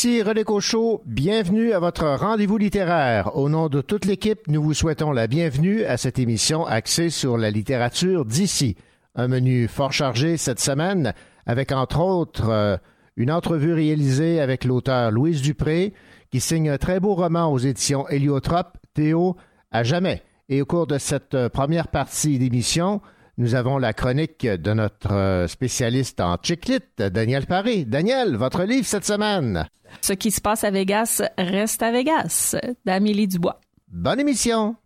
Ici 0.00 0.22
René 0.22 0.44
Cochot, 0.44 1.02
bienvenue 1.04 1.74
à 1.74 1.78
votre 1.78 2.06
rendez-vous 2.06 2.56
littéraire. 2.56 3.36
Au 3.36 3.50
nom 3.50 3.68
de 3.68 3.82
toute 3.82 4.06
l'équipe, 4.06 4.48
nous 4.48 4.62
vous 4.62 4.72
souhaitons 4.72 5.12
la 5.12 5.26
bienvenue 5.26 5.84
à 5.84 5.98
cette 5.98 6.18
émission 6.18 6.64
axée 6.64 7.10
sur 7.10 7.36
la 7.36 7.50
littérature 7.50 8.24
d'ici. 8.24 8.76
Un 9.14 9.28
menu 9.28 9.68
fort 9.68 9.92
chargé 9.92 10.38
cette 10.38 10.58
semaine, 10.58 11.12
avec 11.44 11.70
entre 11.70 12.00
autres 12.00 12.48
euh, 12.48 12.78
une 13.16 13.30
entrevue 13.30 13.74
réalisée 13.74 14.40
avec 14.40 14.64
l'auteur 14.64 15.10
Louise 15.10 15.42
Dupré, 15.42 15.92
qui 16.30 16.40
signe 16.40 16.70
un 16.70 16.78
très 16.78 16.98
beau 16.98 17.14
roman 17.14 17.52
aux 17.52 17.58
éditions 17.58 18.08
Héliotrope, 18.08 18.78
Théo, 18.94 19.36
à 19.70 19.82
jamais. 19.82 20.22
Et 20.48 20.62
au 20.62 20.64
cours 20.64 20.86
de 20.86 20.96
cette 20.96 21.34
euh, 21.34 21.50
première 21.50 21.88
partie 21.88 22.38
d'émission, 22.38 23.02
nous 23.38 23.54
avons 23.54 23.78
la 23.78 23.92
chronique 23.92 24.46
de 24.46 24.72
notre 24.72 25.12
euh, 25.12 25.46
spécialiste 25.46 26.20
en 26.20 26.36
chiclit, 26.42 26.80
Daniel 26.98 27.46
Paré. 27.46 27.84
Daniel, 27.84 28.36
votre 28.36 28.64
livre 28.64 28.86
cette 28.86 29.06
semaine. 29.06 29.66
Ce 30.00 30.12
qui 30.12 30.30
se 30.30 30.40
passe 30.40 30.64
à 30.64 30.70
Vegas 30.70 31.22
reste 31.38 31.82
à 31.82 31.90
Vegas, 31.90 32.56
d'Amélie 32.84 33.28
Dubois. 33.28 33.60
Bonne 33.88 34.20
émission. 34.20 34.76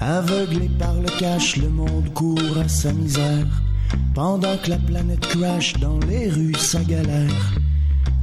Aveuglé 0.00 0.70
par 0.78 0.94
le 0.94 1.08
cash, 1.18 1.56
le 1.56 1.68
monde 1.68 2.12
court 2.14 2.58
à 2.58 2.68
sa 2.68 2.92
misère. 2.92 3.46
Pendant 4.14 4.56
que 4.58 4.70
la 4.70 4.78
planète 4.78 5.20
crash 5.20 5.74
dans 5.74 5.98
les 6.08 6.30
rues, 6.30 6.54
sa 6.54 6.82
galère. 6.84 7.52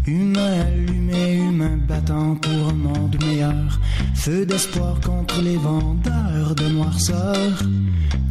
Humain 0.08 0.62
allumé, 0.62 1.36
humain 1.36 1.78
battant 1.86 2.36
pour 2.36 2.70
un 2.70 2.74
monde 2.74 3.18
meilleur. 3.26 3.78
Feu 4.16 4.46
d'espoir 4.46 5.02
contre 5.02 5.42
les 5.42 5.58
vendeurs 5.58 6.56
de 6.56 6.70
noirceur. 6.70 7.62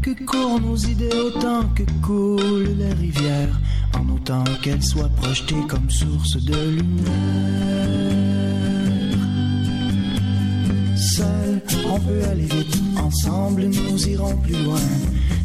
Que 0.01 0.25
courent 0.25 0.59
nos 0.59 0.77
idées 0.77 1.13
autant 1.15 1.65
que 1.75 1.83
coule 2.01 2.77
la 2.79 2.95
rivière, 2.95 3.61
en 3.95 4.09
autant 4.09 4.45
qu'elle 4.63 4.83
soit 4.83 5.11
projetée 5.17 5.67
comme 5.69 5.91
source 5.91 6.43
de 6.43 6.55
lumière. 6.77 8.45
Seul, 11.17 11.62
on 11.91 11.98
peut 11.98 12.22
aller 12.31 12.42
vite, 12.42 12.77
ensemble 12.98 13.62
nous 13.62 14.06
irons 14.06 14.36
plus 14.36 14.62
loin. 14.64 14.86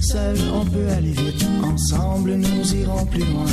Seul, 0.02 0.36
on 0.54 0.66
peut 0.66 0.90
aller 0.98 1.12
vite, 1.12 1.46
ensemble 1.64 2.36
nous 2.36 2.76
irons 2.76 3.06
plus 3.06 3.24
loin. 3.24 3.46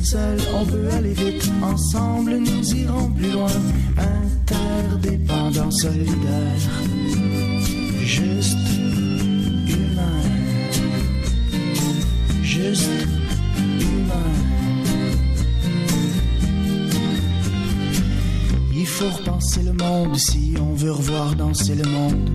Seul, 0.00 0.38
on 0.54 0.64
peut 0.64 0.88
aller 0.96 1.14
vite. 1.14 1.50
Ensemble, 1.60 2.38
nous 2.38 2.74
irons 2.74 3.10
plus 3.10 3.30
loin. 3.32 3.50
Interdépendant, 3.98 5.70
solidaire. 5.70 6.70
Juste 8.04 8.56
humain. 9.66 10.22
Juste 12.42 12.88
faut 18.88 19.10
repenser 19.10 19.62
le 19.62 19.72
monde 19.72 20.16
si 20.16 20.54
on 20.60 20.74
veut 20.74 20.92
revoir 20.92 21.34
danser 21.34 21.74
le 21.74 21.88
monde. 21.88 22.30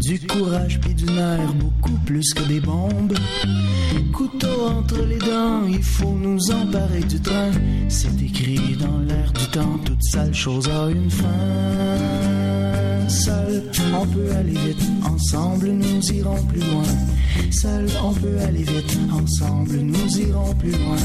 Du 0.00 0.20
courage 0.20 0.78
puis 0.80 0.94
du 0.94 1.06
nerf, 1.06 1.52
beaucoup 1.54 1.98
plus 2.04 2.32
que 2.34 2.42
des 2.42 2.60
bombes. 2.60 3.14
Couteau 4.12 4.66
entre 4.66 5.02
les 5.02 5.18
dents, 5.18 5.66
il 5.66 5.82
faut 5.82 6.14
nous 6.14 6.50
emparer 6.50 7.00
du 7.00 7.20
train. 7.20 7.50
C'est 7.88 8.22
écrit 8.22 8.76
dans 8.78 8.98
l'air 8.98 9.32
du 9.32 9.46
temps, 9.46 9.78
toute 9.84 10.02
sale 10.02 10.34
chose 10.34 10.68
a 10.68 10.90
une 10.90 11.10
fin. 11.10 12.93
Seul, 13.08 13.62
on 13.94 14.06
peut 14.06 14.30
aller 14.36 14.52
vite, 14.52 14.82
ensemble 15.04 15.68
nous 15.68 16.12
irons 16.12 16.42
plus 16.46 16.60
loin. 16.60 16.84
Seul, 17.50 17.86
on 18.02 18.12
peut 18.12 18.38
aller 18.40 18.62
vite, 18.62 18.98
ensemble 19.12 19.76
nous 19.76 20.18
irons 20.18 20.54
plus 20.54 20.72
loin. 20.72 20.96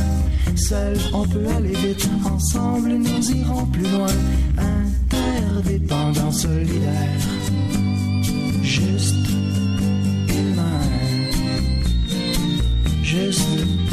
Seul, 0.55 0.97
on 1.13 1.27
peut 1.27 1.47
aller 1.55 1.75
vite, 1.75 2.09
ensemble 2.25 2.93
nous 2.93 3.31
irons 3.31 3.65
plus 3.67 3.89
loin. 3.89 4.07
Interdépendant 4.57 6.31
solidaire 6.31 7.19
juste 8.63 9.29
humain, 10.29 10.81
juste 13.03 13.88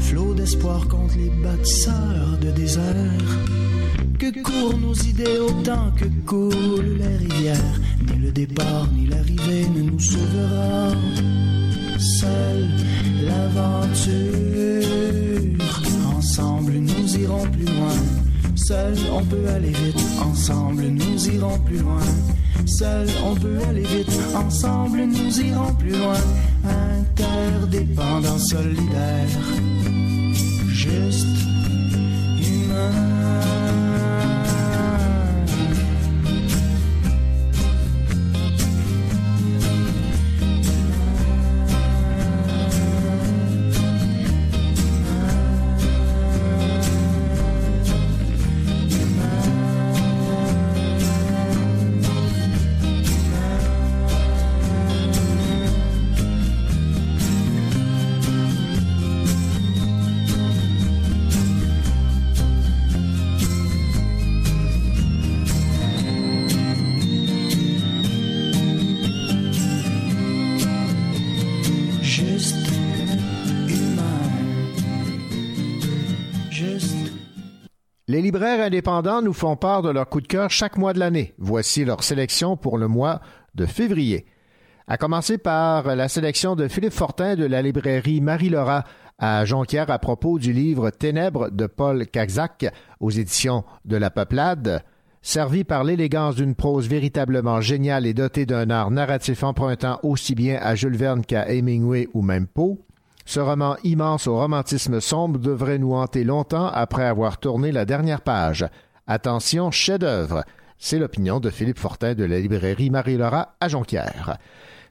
Flot 0.00 0.34
d'espoir 0.34 0.86
contre 0.88 1.16
les 1.16 1.30
bâtisseurs 1.42 2.38
de 2.40 2.50
désert. 2.52 2.84
Que 4.18 4.42
courent 4.42 4.78
nos 4.78 4.94
idées 4.94 5.38
autant 5.38 5.90
que 5.96 6.04
coule 6.24 6.98
la 6.98 7.18
rivière? 7.18 7.80
Ni 8.06 8.18
le 8.18 8.30
départ 8.30 8.86
ni 8.92 9.06
l'arrivée 9.06 9.66
ne 9.74 9.82
nous 9.82 9.98
sauvera. 9.98 10.92
Seule 11.98 12.68
l'aventure. 13.26 14.12
Ensemble 16.16 16.74
nous 16.74 17.16
irons 17.16 17.48
plus 17.48 17.64
loin. 17.64 18.31
Seul 18.64 18.94
on 19.12 19.24
peut 19.24 19.48
aller 19.48 19.70
vite. 19.70 20.00
Ensemble 20.20 20.84
nous 20.84 21.28
irons 21.28 21.58
plus 21.58 21.78
loin. 21.78 22.00
Seul 22.66 23.08
on 23.24 23.34
peut 23.34 23.58
aller 23.68 23.82
vite. 23.82 24.20
Ensemble 24.34 25.04
nous 25.04 25.40
irons 25.40 25.74
plus 25.74 25.90
loin. 25.90 26.20
Interdépendant 26.64 28.38
solidaire. 28.38 29.28
Libraires 78.32 78.64
indépendants 78.64 79.20
nous 79.20 79.34
font 79.34 79.56
part 79.56 79.82
de 79.82 79.90
leur 79.90 80.08
coup 80.08 80.22
de 80.22 80.26
cœur 80.26 80.48
chaque 80.48 80.78
mois 80.78 80.94
de 80.94 80.98
l'année. 80.98 81.34
Voici 81.36 81.84
leur 81.84 82.02
sélection 82.02 82.56
pour 82.56 82.78
le 82.78 82.88
mois 82.88 83.20
de 83.54 83.66
février. 83.66 84.24
À 84.88 84.96
commencer 84.96 85.36
par 85.36 85.94
la 85.94 86.08
sélection 86.08 86.56
de 86.56 86.66
Philippe 86.66 86.94
Fortin 86.94 87.36
de 87.36 87.44
la 87.44 87.60
librairie 87.60 88.22
Marie-Laura 88.22 88.84
à 89.18 89.44
Jonquière 89.44 89.90
à 89.90 89.98
propos 89.98 90.38
du 90.38 90.54
livre 90.54 90.88
Ténèbres 90.88 91.50
de 91.50 91.66
Paul 91.66 92.06
Caxac 92.06 92.64
aux 93.00 93.10
éditions 93.10 93.64
de 93.84 93.98
La 93.98 94.08
Peuplade. 94.08 94.82
Servi 95.20 95.62
par 95.62 95.84
l'élégance 95.84 96.36
d'une 96.36 96.54
prose 96.54 96.88
véritablement 96.88 97.60
géniale 97.60 98.06
et 98.06 98.14
dotée 98.14 98.46
d'un 98.46 98.70
art 98.70 98.90
narratif 98.90 99.42
empruntant 99.42 100.00
aussi 100.02 100.34
bien 100.34 100.58
à 100.62 100.74
Jules 100.74 100.96
Verne 100.96 101.20
qu'à 101.20 101.52
Hemingway 101.52 102.08
ou 102.14 102.22
même 102.22 102.46
Poe, 102.46 102.78
ce 103.32 103.40
roman 103.40 103.76
immense 103.82 104.26
au 104.26 104.36
romantisme 104.36 105.00
sombre 105.00 105.38
devrait 105.38 105.78
nous 105.78 105.94
hanter 105.94 106.22
longtemps 106.22 106.66
après 106.66 107.06
avoir 107.06 107.38
tourné 107.38 107.72
la 107.72 107.86
dernière 107.86 108.20
page. 108.20 108.66
Attention, 109.06 109.70
chef-d'œuvre. 109.70 110.44
C'est 110.76 110.98
l'opinion 110.98 111.40
de 111.40 111.48
Philippe 111.48 111.78
Fortin 111.78 112.12
de 112.12 112.24
la 112.24 112.40
librairie 112.40 112.90
Marie-Laura 112.90 113.54
à 113.58 113.68
Jonquière. 113.68 114.36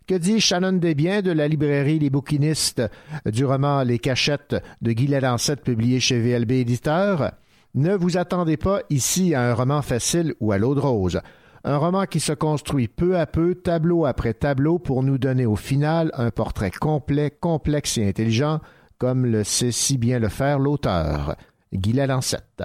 Que 0.08 0.16
dit 0.16 0.42
Shannon 0.42 0.74
Desbiens 0.74 1.22
de 1.22 1.30
la 1.30 1.48
librairie 1.48 2.00
Les 2.00 2.10
Bouquinistes 2.10 2.82
du 3.28 3.46
roman 3.46 3.84
Les 3.84 4.00
Cachettes 4.00 4.56
de 4.82 4.92
Guy 4.92 5.06
Lalancette 5.06 5.62
publié 5.62 6.00
chez 6.00 6.20
VLB 6.20 6.54
Éditeur? 6.54 7.34
Ne 7.76 7.94
vous 7.96 8.18
attendez 8.18 8.58
pas 8.58 8.82
ici 8.90 9.36
à 9.36 9.52
un 9.52 9.54
roman 9.54 9.84
facile 9.84 10.34
ou 10.40 10.52
à 10.52 10.58
l'eau 10.58 10.74
de 10.74 10.80
rose. 10.80 11.22
Un 11.64 11.78
roman 11.78 12.06
qui 12.06 12.20
se 12.20 12.34
construit 12.34 12.88
peu 12.88 13.20
à 13.20 13.28
peu, 13.28 13.54
tableau 13.54 14.06
après 14.06 14.34
tableau, 14.34 14.80
pour 14.80 15.04
nous 15.04 15.20
donner 15.20 15.46
au 15.46 15.56
final 15.56 16.12
un 16.16 16.32
portrait 16.32 16.72
complet, 16.72 17.30
complexe 17.30 17.98
et 18.00 18.08
intelligent, 18.08 18.62
comme 18.98 19.26
le 19.26 19.44
sait 19.44 19.72
si 19.72 19.98
bien 19.98 20.18
le 20.18 20.30
faire 20.30 20.58
l'auteur, 20.58 21.36
Guy 21.72 21.94
Lalancette. 21.94 22.64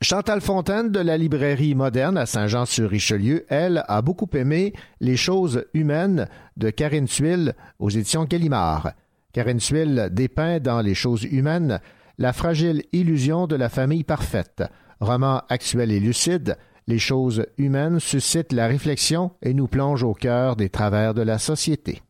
Chantal 0.00 0.40
Fontaine 0.40 0.90
de 0.90 1.00
la 1.00 1.18
librairie 1.18 1.74
moderne 1.74 2.16
à 2.16 2.24
Saint-Jean-sur-Richelieu, 2.24 3.44
elle, 3.48 3.82
a 3.88 4.00
beaucoup 4.00 4.28
aimé 4.34 4.72
Les 5.00 5.16
choses 5.16 5.64
humaines 5.74 6.28
de 6.56 6.70
Karine 6.70 7.06
Tuile 7.06 7.54
aux 7.78 7.90
éditions 7.90 8.24
Gallimard. 8.24 8.92
Karine 9.32 9.58
Tuile 9.58 10.08
dépeint 10.12 10.60
dans 10.60 10.80
Les 10.80 10.94
choses 10.94 11.24
humaines 11.24 11.80
la 12.16 12.32
fragile 12.32 12.84
illusion 12.92 13.46
de 13.46 13.56
la 13.56 13.68
famille 13.68 14.04
parfaite. 14.04 14.62
Roman 15.00 15.42
actuel 15.48 15.90
et 15.90 16.00
lucide, 16.00 16.56
les 16.88 16.98
choses 16.98 17.44
humaines 17.58 18.00
suscitent 18.00 18.52
la 18.54 18.66
réflexion 18.66 19.30
et 19.42 19.52
nous 19.52 19.68
plongent 19.68 20.02
au 20.02 20.14
cœur 20.14 20.56
des 20.56 20.70
travers 20.70 21.12
de 21.12 21.22
la 21.22 21.38
société. 21.38 22.02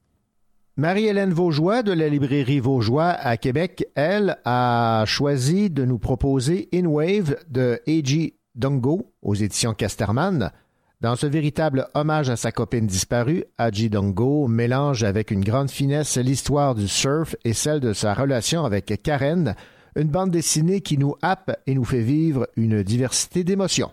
Marie-Hélène 0.77 1.33
Vaugeois 1.33 1.83
de 1.83 1.93
la 1.93 2.09
librairie 2.09 2.61
Vaugeois 2.61 3.09
à 3.09 3.37
Québec, 3.37 3.89
elle, 3.97 4.39
a 4.45 5.03
choisi 5.05 5.69
de 5.69 5.85
nous 5.85 5.99
proposer 5.99 6.69
In 6.73 6.87
Wave 6.87 7.37
de 7.51 7.81
A.G. 7.89 8.37
Dongo 8.55 9.13
aux 9.21 9.35
éditions 9.35 9.75
Casterman. 9.75 10.53
Dans 11.01 11.17
ce 11.17 11.27
véritable 11.27 11.89
hommage 11.95 12.31
à 12.31 12.37
sa 12.37 12.53
copine 12.53 12.87
disparue, 12.87 13.45
A.G. 13.59 13.89
Dongo 13.89 14.47
mélange 14.47 15.03
avec 15.03 15.33
une 15.33 15.45
grande 15.45 15.73
finesse 15.73 16.17
l'histoire 16.17 16.77
du 16.77 16.87
surf 16.87 17.35
et 17.45 17.53
celle 17.53 17.81
de 17.81 17.93
sa 17.93 18.15
relation 18.15 18.65
avec 18.65 19.03
Karen, 19.03 19.57
une 19.97 20.09
bande 20.09 20.31
dessinée 20.31 20.83
qui 20.83 20.99
nous 20.99 21.17
happe 21.21 21.59
et 21.67 21.75
nous 21.75 21.85
fait 21.85 22.03
vivre 22.03 22.47
une 22.57 22.85
diversité 22.85 23.43
d'émotions. 23.43 23.91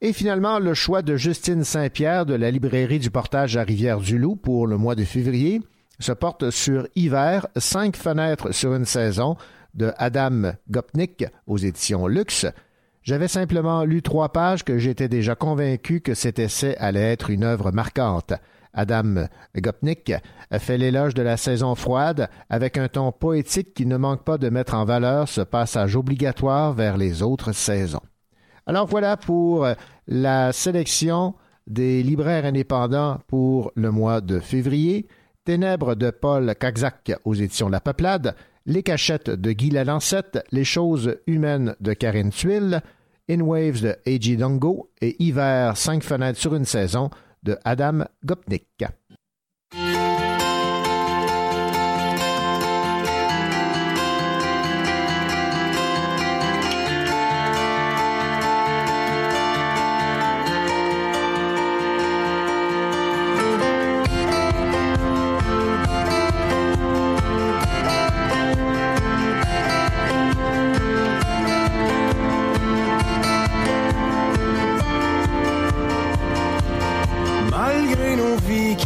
Et 0.00 0.12
finalement, 0.12 0.60
le 0.60 0.74
choix 0.74 1.02
de 1.02 1.16
Justine 1.16 1.64
Saint-Pierre 1.64 2.24
de 2.24 2.34
la 2.34 2.52
librairie 2.52 3.00
du 3.00 3.10
portage 3.10 3.56
à 3.56 3.64
Rivière-du-Loup 3.64 4.36
pour 4.36 4.68
le 4.68 4.76
mois 4.76 4.94
de 4.94 5.02
février 5.02 5.60
se 5.98 6.12
porte 6.12 6.50
sur 6.50 6.86
Hiver, 6.94 7.48
cinq 7.56 7.96
fenêtres 7.96 8.52
sur 8.52 8.74
une 8.74 8.84
saison 8.84 9.36
de 9.74 9.92
Adam 9.96 10.52
Gopnik 10.70 11.24
aux 11.48 11.58
éditions 11.58 12.06
Luxe. 12.06 12.46
J'avais 13.02 13.26
simplement 13.26 13.84
lu 13.84 14.02
trois 14.02 14.32
pages 14.32 14.64
que 14.64 14.78
j'étais 14.78 15.08
déjà 15.08 15.34
convaincu 15.34 16.00
que 16.00 16.14
cet 16.14 16.38
essai 16.38 16.76
allait 16.76 17.12
être 17.12 17.30
une 17.30 17.42
œuvre 17.42 17.72
marquante. 17.72 18.34
Adam 18.74 19.24
Gopnik 19.56 20.12
fait 20.52 20.78
l'éloge 20.78 21.14
de 21.14 21.22
la 21.22 21.36
saison 21.36 21.74
froide 21.74 22.28
avec 22.48 22.76
un 22.78 22.86
ton 22.86 23.10
poétique 23.10 23.74
qui 23.74 23.86
ne 23.86 23.96
manque 23.96 24.22
pas 24.22 24.38
de 24.38 24.48
mettre 24.48 24.74
en 24.74 24.84
valeur 24.84 25.28
ce 25.28 25.40
passage 25.40 25.96
obligatoire 25.96 26.72
vers 26.74 26.96
les 26.96 27.22
autres 27.22 27.52
saisons. 27.52 28.02
Alors 28.68 28.86
voilà 28.86 29.16
pour 29.16 29.66
la 30.08 30.52
sélection 30.52 31.34
des 31.66 32.02
libraires 32.02 32.44
indépendants 32.44 33.18
pour 33.26 33.72
le 33.76 33.90
mois 33.90 34.20
de 34.20 34.40
février. 34.40 35.08
Ténèbres 35.46 35.94
de 35.94 36.10
Paul 36.10 36.54
Kazak 36.54 37.12
aux 37.24 37.32
éditions 37.32 37.70
La 37.70 37.80
Peuplade, 37.80 38.36
Les 38.66 38.82
Cachettes 38.82 39.30
de 39.30 39.52
Guy 39.52 39.70
Lalancette, 39.70 40.44
Les 40.52 40.64
Choses 40.64 41.16
humaines 41.26 41.76
de 41.80 41.94
Karine 41.94 42.28
Tuile, 42.28 42.82
In 43.30 43.40
Waves 43.40 43.80
de 43.80 43.96
A.G. 44.06 44.36
Dongo 44.36 44.90
et 45.00 45.16
Hiver, 45.18 45.74
cinq 45.78 46.02
fenêtres 46.02 46.38
sur 46.38 46.54
une 46.54 46.66
saison 46.66 47.08
de 47.44 47.56
Adam 47.64 48.04
Gopnik. 48.22 48.84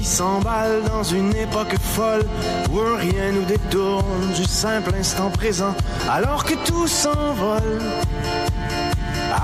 S'emballe 0.05 0.83
dans 0.89 1.03
une 1.03 1.35
époque 1.37 1.77
folle 1.79 2.25
où 2.71 2.79
rien 2.97 3.33
nous 3.33 3.45
détourne 3.45 4.33
du 4.35 4.45
simple 4.45 4.95
instant 4.99 5.31
présent 5.31 5.75
alors 6.11 6.45
que 6.45 6.55
tout 6.65 6.87
s'envole 6.87 7.81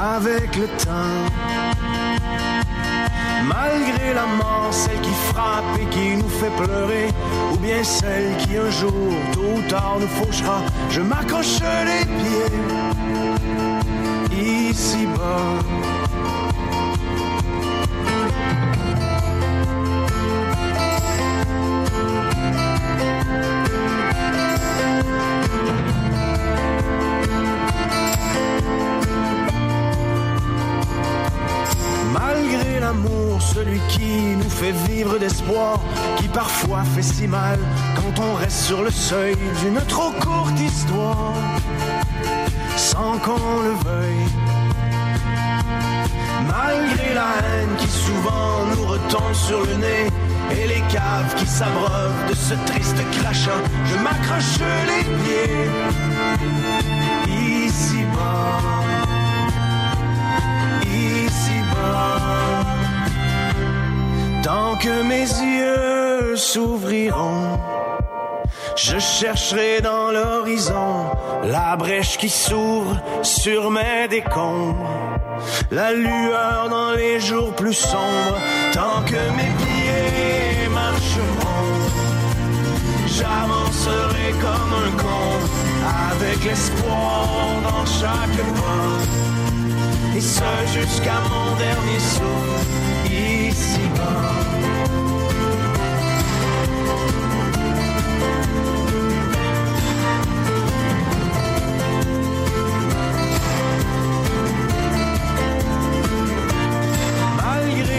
avec 0.01 0.57
le 0.57 0.67
temps. 0.85 1.27
Malgré 3.45 4.15
la 4.15 4.27
mort, 4.27 4.69
celle 4.73 5.01
qui 5.01 5.15
frappe 5.33 5.65
et 5.81 5.87
qui 5.87 6.17
nous 6.17 6.29
fait 6.29 6.51
pleurer, 6.63 7.09
ou 7.53 7.57
bien 7.57 7.83
celle 7.83 8.37
qui 8.39 8.57
un 8.57 8.71
jour, 8.71 9.15
tôt 9.33 9.55
ou 9.57 9.63
tard, 9.69 9.97
nous 10.01 10.09
fauchera, 10.09 10.61
je 10.91 11.01
m'accroche 11.01 11.61
les 11.87 12.05
pieds 12.05 12.53
ici-bas. 14.71 15.98
Celui 33.41 33.81
qui 33.89 34.37
nous 34.37 34.49
fait 34.49 34.73
vivre 34.89 35.19
d'espoir, 35.19 35.79
qui 36.17 36.29
parfois 36.29 36.83
fait 36.95 37.03
si 37.03 37.27
mal 37.27 37.59
quand 37.97 38.23
on 38.23 38.35
reste 38.35 38.61
sur 38.67 38.83
le 38.83 38.91
seuil 38.91 39.37
d'une 39.61 39.81
trop 39.87 40.11
courte 40.13 40.59
histoire, 40.59 41.35
sans 42.77 43.19
qu'on 43.19 43.63
le 43.63 43.75
veuille. 43.85 44.29
Malgré 46.47 47.15
la 47.15 47.31
haine 47.45 47.77
qui 47.79 47.89
souvent 47.89 48.65
nous 48.75 48.87
retombe 48.87 49.35
sur 49.35 49.61
le 49.67 49.75
nez, 49.77 50.07
et 50.51 50.67
les 50.67 50.83
caves 50.91 51.35
qui 51.37 51.47
s'abreuvent 51.47 52.27
de 52.31 52.35
ce 52.35 52.55
triste 52.71 52.97
crachat, 53.21 53.63
je 53.85 53.97
m'accroche 53.99 54.61
les 54.87 55.05
pieds 55.21 55.69
ici-bas, 57.67 58.61
ici-bas. 60.87 62.78
Tant 64.49 64.77
que 64.77 65.03
mes 65.03 65.29
yeux 65.29 66.35
s'ouvriront, 66.35 67.61
je 68.77 68.99
chercherai 68.99 69.83
dans 69.83 70.11
l'horizon 70.11 71.05
la 71.45 71.77
brèche 71.77 72.17
qui 72.17 72.31
s'ouvre 72.31 72.97
sur 73.23 73.71
mes 73.71 74.09
décombres, 74.09 74.89
la 75.71 75.93
lueur 75.93 76.71
dans 76.71 76.93
les 76.93 77.21
jours 77.21 77.53
plus 77.57 77.75
sombres. 77.75 78.39
Tant 78.73 79.03
que 79.05 79.21
mes 79.37 79.53
pieds 79.61 80.69
marcheront, 80.73 81.77
j'avancerai 83.07 84.31
comme 84.41 84.73
un 84.87 84.93
con, 84.97 85.31
avec 86.11 86.43
l'espoir 86.43 87.29
dans 87.65 87.85
chaque 87.85 88.39
pas, 88.57 90.17
et 90.17 90.23
ce 90.23 90.41
jusqu'à 90.73 91.21
mon 91.29 91.55
dernier 91.57 92.01
souffle 92.01 92.88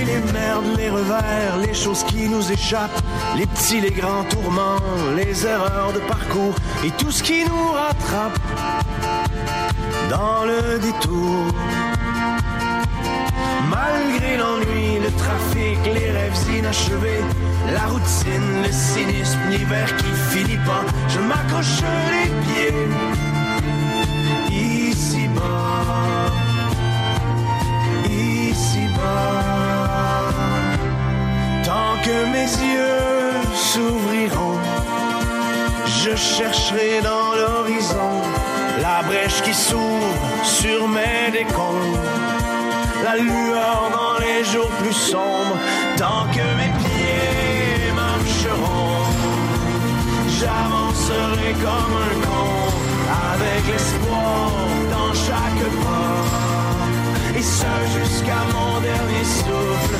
les 0.10 0.32
merdes, 0.32 0.78
les 0.78 0.90
revers, 0.90 1.58
les 1.58 1.74
choses 1.74 2.04
qui 2.04 2.28
nous 2.30 2.52
échappent, 2.52 3.02
les 3.38 3.46
petits, 3.46 3.82
les 3.82 3.92
grands 3.92 4.24
tourments, 4.24 4.78
les 5.16 5.46
erreurs 5.46 5.94
de 5.94 6.00
parcours 6.00 6.56
et 6.86 6.92
tout 6.92 7.12
ce 7.12 7.24
qui 7.24 7.44
nous 7.46 7.72
rattrape 7.72 8.40
dans 10.10 10.46
le 10.46 10.80
détour 10.80 11.46
Malgré 13.82 14.36
l'ennui, 14.38 15.00
le 15.06 15.12
trafic, 15.24 15.80
les 15.86 16.12
rêves 16.12 16.44
inachevés, 16.58 17.24
la 17.74 17.86
routine, 17.92 18.50
le 18.66 18.72
cynisme, 18.72 19.40
l'hiver 19.50 19.88
qui 20.00 20.12
finit 20.32 20.64
pas, 20.70 20.84
je 21.08 21.20
m'accroche 21.20 21.82
les 22.14 22.30
pieds. 22.44 22.74
Ici 24.52 25.28
bas, 25.38 26.32
ici 28.10 28.86
bas, 28.98 30.34
tant 31.64 31.94
que 32.06 32.18
mes 32.34 32.50
yeux 32.74 33.34
s'ouvriront, 33.70 34.60
je 36.04 36.14
chercherai 36.16 37.02
dans 37.02 37.30
l'horizon 37.40 38.12
la 38.82 39.04
brèche 39.08 39.42
qui 39.46 39.54
s'ouvre 39.54 40.16
sur 40.44 40.88
mes 40.88 41.32
décombres 41.32 42.29
la 43.04 43.16
lueur 43.18 43.90
dans 43.92 44.18
les 44.20 44.44
jours 44.52 44.70
plus 44.82 44.94
sombres, 44.94 45.58
tant 45.98 46.26
que 46.36 46.46
mes 46.60 46.72
pieds 46.82 47.92
marcheront. 47.96 49.06
J'avancerai 50.38 51.54
comme 51.66 51.94
un 52.08 52.16
con, 52.26 52.52
avec 53.34 53.62
l'espoir 53.72 54.52
dans 54.92 55.14
chaque 55.14 55.66
pas, 55.84 57.38
et 57.38 57.44
ce 57.44 57.74
jusqu'à 57.98 58.42
mon 58.54 58.80
dernier 58.82 59.24
souffle 59.24 60.00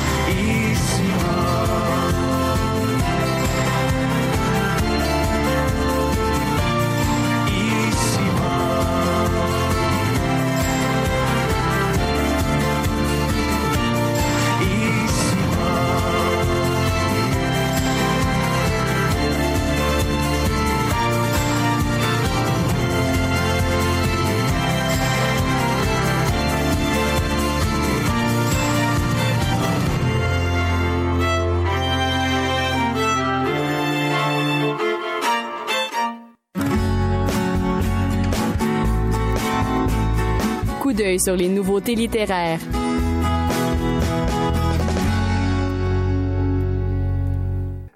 sur 41.18 41.36
les 41.36 41.48
nouveautés 41.48 41.94
littéraires. 41.94 42.60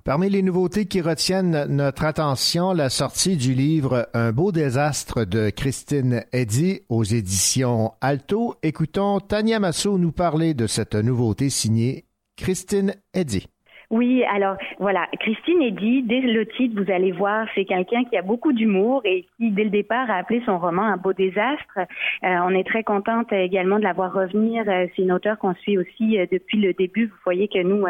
Parmi 0.04 0.28
les 0.28 0.42
nouveautés 0.42 0.84
qui 0.84 1.00
retiennent 1.00 1.64
notre 1.70 2.04
attention, 2.04 2.74
la 2.74 2.90
sortie 2.90 3.36
du 3.38 3.54
livre 3.54 4.10
Un 4.12 4.32
beau 4.32 4.52
désastre 4.52 5.24
de 5.24 5.48
Christine 5.48 6.24
Eddy 6.32 6.80
aux 6.90 7.04
éditions 7.04 7.92
Alto. 8.02 8.56
Écoutons 8.62 9.18
Tania 9.20 9.60
Massot 9.60 9.96
nous 9.96 10.12
parler 10.12 10.52
de 10.52 10.66
cette 10.66 10.94
nouveauté 10.94 11.48
signée 11.48 12.04
Christine 12.36 12.94
Eddy. 13.14 13.46
Oui, 13.94 14.24
alors 14.24 14.56
voilà, 14.80 15.06
Christine 15.20 15.62
Eddy, 15.62 16.02
dès 16.02 16.20
le 16.20 16.46
titre, 16.46 16.82
vous 16.82 16.90
allez 16.90 17.12
voir, 17.12 17.46
c'est 17.54 17.64
quelqu'un 17.64 18.02
qui 18.02 18.16
a 18.16 18.22
beaucoup 18.22 18.52
d'humour 18.52 19.02
et 19.04 19.24
qui, 19.36 19.52
dès 19.52 19.62
le 19.62 19.70
départ, 19.70 20.10
a 20.10 20.14
appelé 20.14 20.42
son 20.44 20.58
roman 20.58 20.82
Un 20.82 20.96
beau 20.96 21.12
désastre. 21.12 21.78
Euh, 21.78 21.84
on 22.24 22.50
est 22.50 22.66
très 22.66 22.82
contente 22.82 23.32
également 23.32 23.78
de 23.78 23.84
la 23.84 23.92
voir 23.92 24.12
revenir. 24.12 24.64
Euh, 24.66 24.88
c'est 24.96 25.02
une 25.02 25.12
auteure 25.12 25.38
qu'on 25.38 25.54
suit 25.54 25.78
aussi 25.78 26.18
euh, 26.18 26.26
depuis 26.32 26.58
le 26.58 26.72
début. 26.72 27.06
Vous 27.06 27.22
voyez 27.22 27.46
que 27.46 27.62
nous, 27.62 27.84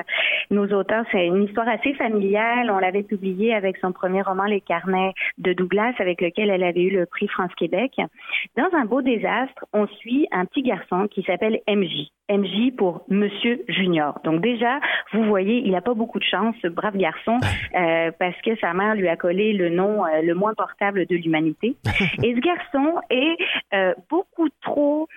nos 0.50 0.66
auteurs, 0.78 1.06
c'est 1.10 1.26
une 1.26 1.44
histoire 1.44 1.68
assez 1.70 1.94
familiale. 1.94 2.70
On 2.70 2.80
l'avait 2.80 3.02
publié 3.02 3.54
avec 3.54 3.78
son 3.78 3.92
premier 3.92 4.20
roman, 4.20 4.44
Les 4.44 4.60
Carnets 4.60 5.14
de 5.38 5.54
Douglas, 5.54 5.94
avec 6.00 6.20
lequel 6.20 6.50
elle 6.50 6.64
avait 6.64 6.82
eu 6.82 6.90
le 6.90 7.06
prix 7.06 7.28
France-Québec. 7.28 7.92
Dans 8.58 8.68
Un 8.74 8.84
beau 8.84 9.00
désastre, 9.00 9.64
on 9.72 9.86
suit 9.86 10.28
un 10.32 10.44
petit 10.44 10.64
garçon 10.64 11.08
qui 11.08 11.22
s'appelle 11.22 11.60
MJ. 11.66 12.10
MJ 12.30 12.74
pour 12.76 13.02
Monsieur 13.08 13.62
Junior. 13.68 14.18
Donc 14.24 14.40
déjà, 14.40 14.80
vous 15.12 15.24
voyez, 15.24 15.58
il 15.58 15.72
n'a 15.72 15.82
pas 15.82 15.93
beaucoup 15.94 16.18
de 16.18 16.24
chance, 16.24 16.54
ce 16.62 16.68
brave 16.68 16.96
garçon, 16.96 17.38
euh, 17.74 18.10
parce 18.18 18.40
que 18.42 18.56
sa 18.60 18.72
mère 18.74 18.94
lui 18.94 19.08
a 19.08 19.16
collé 19.16 19.52
le 19.52 19.70
nom 19.70 20.04
euh, 20.04 20.22
le 20.22 20.34
moins 20.34 20.54
portable 20.54 21.06
de 21.06 21.16
l'humanité. 21.16 21.76
Et 22.22 22.34
ce 22.34 22.40
garçon 22.40 23.00
est 23.10 23.36
euh, 23.74 23.94
beaucoup 24.10 24.48
trop 24.62 25.08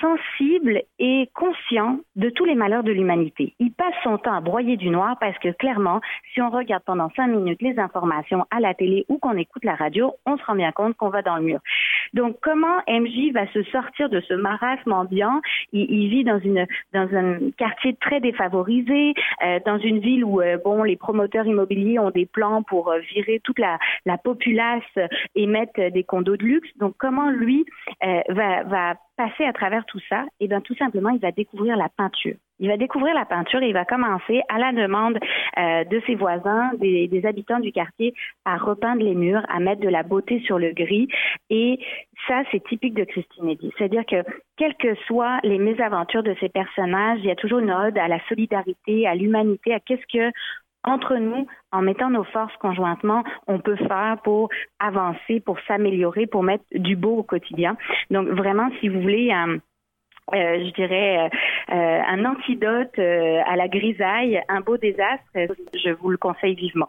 sensible 0.00 0.82
et 0.98 1.28
conscient 1.34 1.98
de 2.14 2.30
tous 2.30 2.44
les 2.44 2.54
malheurs 2.54 2.84
de 2.84 2.92
l'humanité. 2.92 3.54
Il 3.58 3.72
passe 3.72 3.94
son 4.04 4.18
temps 4.18 4.34
à 4.34 4.40
broyer 4.40 4.76
du 4.76 4.90
noir 4.90 5.16
parce 5.18 5.36
que 5.38 5.48
clairement, 5.48 6.00
si 6.32 6.40
on 6.40 6.50
regarde 6.50 6.84
pendant 6.84 7.10
cinq 7.16 7.28
minutes 7.28 7.60
les 7.62 7.78
informations 7.78 8.46
à 8.50 8.60
la 8.60 8.74
télé 8.74 9.04
ou 9.08 9.18
qu'on 9.18 9.36
écoute 9.36 9.64
la 9.64 9.74
radio, 9.74 10.14
on 10.24 10.36
se 10.36 10.44
rend 10.44 10.54
bien 10.54 10.72
compte 10.72 10.96
qu'on 10.96 11.08
va 11.08 11.22
dans 11.22 11.36
le 11.36 11.42
mur. 11.42 11.60
Donc 12.14 12.36
comment 12.40 12.78
MJ 12.88 13.32
va 13.32 13.46
se 13.52 13.62
sortir 13.64 14.08
de 14.08 14.20
ce 14.20 14.34
marasme 14.34 14.92
ambiant? 14.92 15.40
Il, 15.72 15.90
il 15.90 16.08
vit 16.08 16.24
dans 16.24 16.36
dans 16.36 16.44
une 16.44 16.66
dans 16.92 17.08
un 17.16 17.50
quartier 17.56 17.94
très 18.00 18.20
défavorisé, 18.20 19.14
euh, 19.44 19.60
dans 19.64 19.78
une 19.78 19.98
ville 19.98 20.24
où 20.24 20.40
euh, 20.40 20.58
bon 20.62 20.82
les 20.82 20.96
promoteurs 20.96 21.46
immobiliers 21.46 21.98
ont 21.98 22.10
des 22.10 22.26
plans 22.26 22.62
pour 22.62 22.90
euh, 22.90 22.98
virer 22.98 23.40
toute 23.42 23.58
la, 23.58 23.78
la 24.04 24.18
populace 24.18 24.82
et 25.34 25.46
mettre 25.46 25.90
des 25.90 26.04
condos 26.04 26.36
de 26.36 26.44
luxe. 26.44 26.68
Donc 26.76 26.94
comment 26.98 27.30
lui 27.30 27.64
va 28.28 28.62
va 28.64 28.94
passer 29.16 29.44
à 29.44 29.52
travers 29.52 29.84
tout 29.86 30.00
ça 30.08 30.24
Et 30.40 30.44
eh 30.44 30.48
bien 30.48 30.60
tout 30.60 30.74
simplement 30.76 31.10
il 31.10 31.20
va 31.20 31.32
découvrir 31.32 31.76
la 31.76 31.88
peinture. 31.88 32.36
Il 32.58 32.68
va 32.68 32.76
découvrir 32.76 33.14
la 33.14 33.26
peinture 33.26 33.62
et 33.62 33.68
il 33.68 33.74
va 33.74 33.84
commencer, 33.84 34.40
à 34.48 34.58
la 34.58 34.72
demande 34.72 35.18
euh, 35.58 35.84
de 35.84 36.00
ses 36.06 36.14
voisins, 36.14 36.70
des, 36.78 37.06
des, 37.06 37.26
habitants 37.26 37.60
du 37.60 37.70
quartier, 37.70 38.14
à 38.46 38.56
repeindre 38.56 39.02
les 39.02 39.14
murs, 39.14 39.44
à 39.48 39.60
mettre 39.60 39.82
de 39.82 39.88
la 39.88 40.02
beauté 40.02 40.40
sur 40.40 40.58
le 40.58 40.72
gris. 40.72 41.08
Et 41.50 41.78
ça, 42.26 42.42
c'est 42.50 42.64
typique 42.64 42.94
de 42.94 43.04
Christine 43.04 43.50
Eddy. 43.50 43.70
C'est-à-dire 43.76 44.06
que, 44.06 44.22
quelles 44.56 44.74
que 44.76 44.94
soient 45.06 45.38
les 45.42 45.58
mésaventures 45.58 46.22
de 46.22 46.34
ces 46.40 46.48
personnages, 46.48 47.18
il 47.20 47.26
y 47.26 47.30
a 47.30 47.36
toujours 47.36 47.58
une 47.58 47.70
ode 47.70 47.98
à 47.98 48.08
la 48.08 48.20
solidarité, 48.26 49.06
à 49.06 49.14
l'humanité, 49.14 49.74
à 49.74 49.80
qu'est-ce 49.80 50.06
que 50.10 50.32
entre 50.86 51.16
nous, 51.16 51.46
en 51.72 51.82
mettant 51.82 52.10
nos 52.10 52.24
forces 52.24 52.56
conjointement, 52.56 53.22
on 53.46 53.58
peut 53.58 53.76
faire 53.76 54.16
pour 54.24 54.48
avancer, 54.78 55.40
pour 55.40 55.58
s'améliorer, 55.66 56.26
pour 56.26 56.42
mettre 56.42 56.64
du 56.72 56.96
beau 56.96 57.18
au 57.18 57.22
quotidien. 57.22 57.76
Donc 58.10 58.28
vraiment, 58.28 58.68
si 58.80 58.88
vous 58.88 59.00
voulez, 59.00 59.30
un 59.32 59.58
euh, 60.34 60.58
je 60.66 60.74
dirais, 60.74 61.18
euh, 61.18 61.28
euh, 61.72 62.00
un 62.08 62.24
antidote 62.24 62.98
à 62.98 63.56
la 63.56 63.68
grisaille, 63.68 64.40
un 64.48 64.60
beau 64.60 64.76
désastre. 64.76 65.24
Je 65.34 65.90
vous 65.90 66.10
le 66.10 66.16
conseille 66.16 66.54
vivement. 66.54 66.88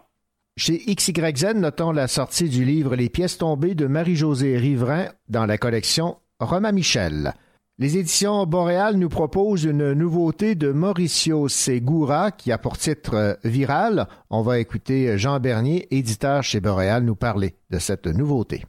Chez 0.57 0.77
XYZ, 0.77 1.53
notons 1.55 1.91
la 1.91 2.07
sortie 2.07 2.49
du 2.49 2.65
livre 2.65 2.95
Les 2.95 3.09
pièces 3.09 3.37
tombées 3.37 3.75
de 3.75 3.85
Marie-Josée 3.85 4.57
Riverain 4.57 5.09
dans 5.29 5.45
la 5.45 5.59
collection 5.59 6.17
Romain 6.39 6.71
Michel. 6.71 7.33
Les 7.79 7.95
éditions 7.95 8.47
Boréal 8.47 8.95
nous 8.95 9.07
proposent 9.07 9.65
une 9.65 9.93
nouveauté 9.93 10.55
de 10.55 10.71
Mauricio 10.71 11.47
Segura 11.47 12.31
qui 12.31 12.51
a 12.51 12.57
pour 12.57 12.75
titre 12.75 13.37
Viral. 13.43 14.07
On 14.31 14.41
va 14.41 14.57
écouter 14.57 15.15
Jean 15.19 15.39
Bernier, 15.39 15.85
éditeur 15.91 16.41
chez 16.41 16.59
Boréal, 16.59 17.03
nous 17.03 17.15
parler 17.15 17.51
de 17.69 17.77
cette 17.77 18.07
nouveauté. 18.07 18.63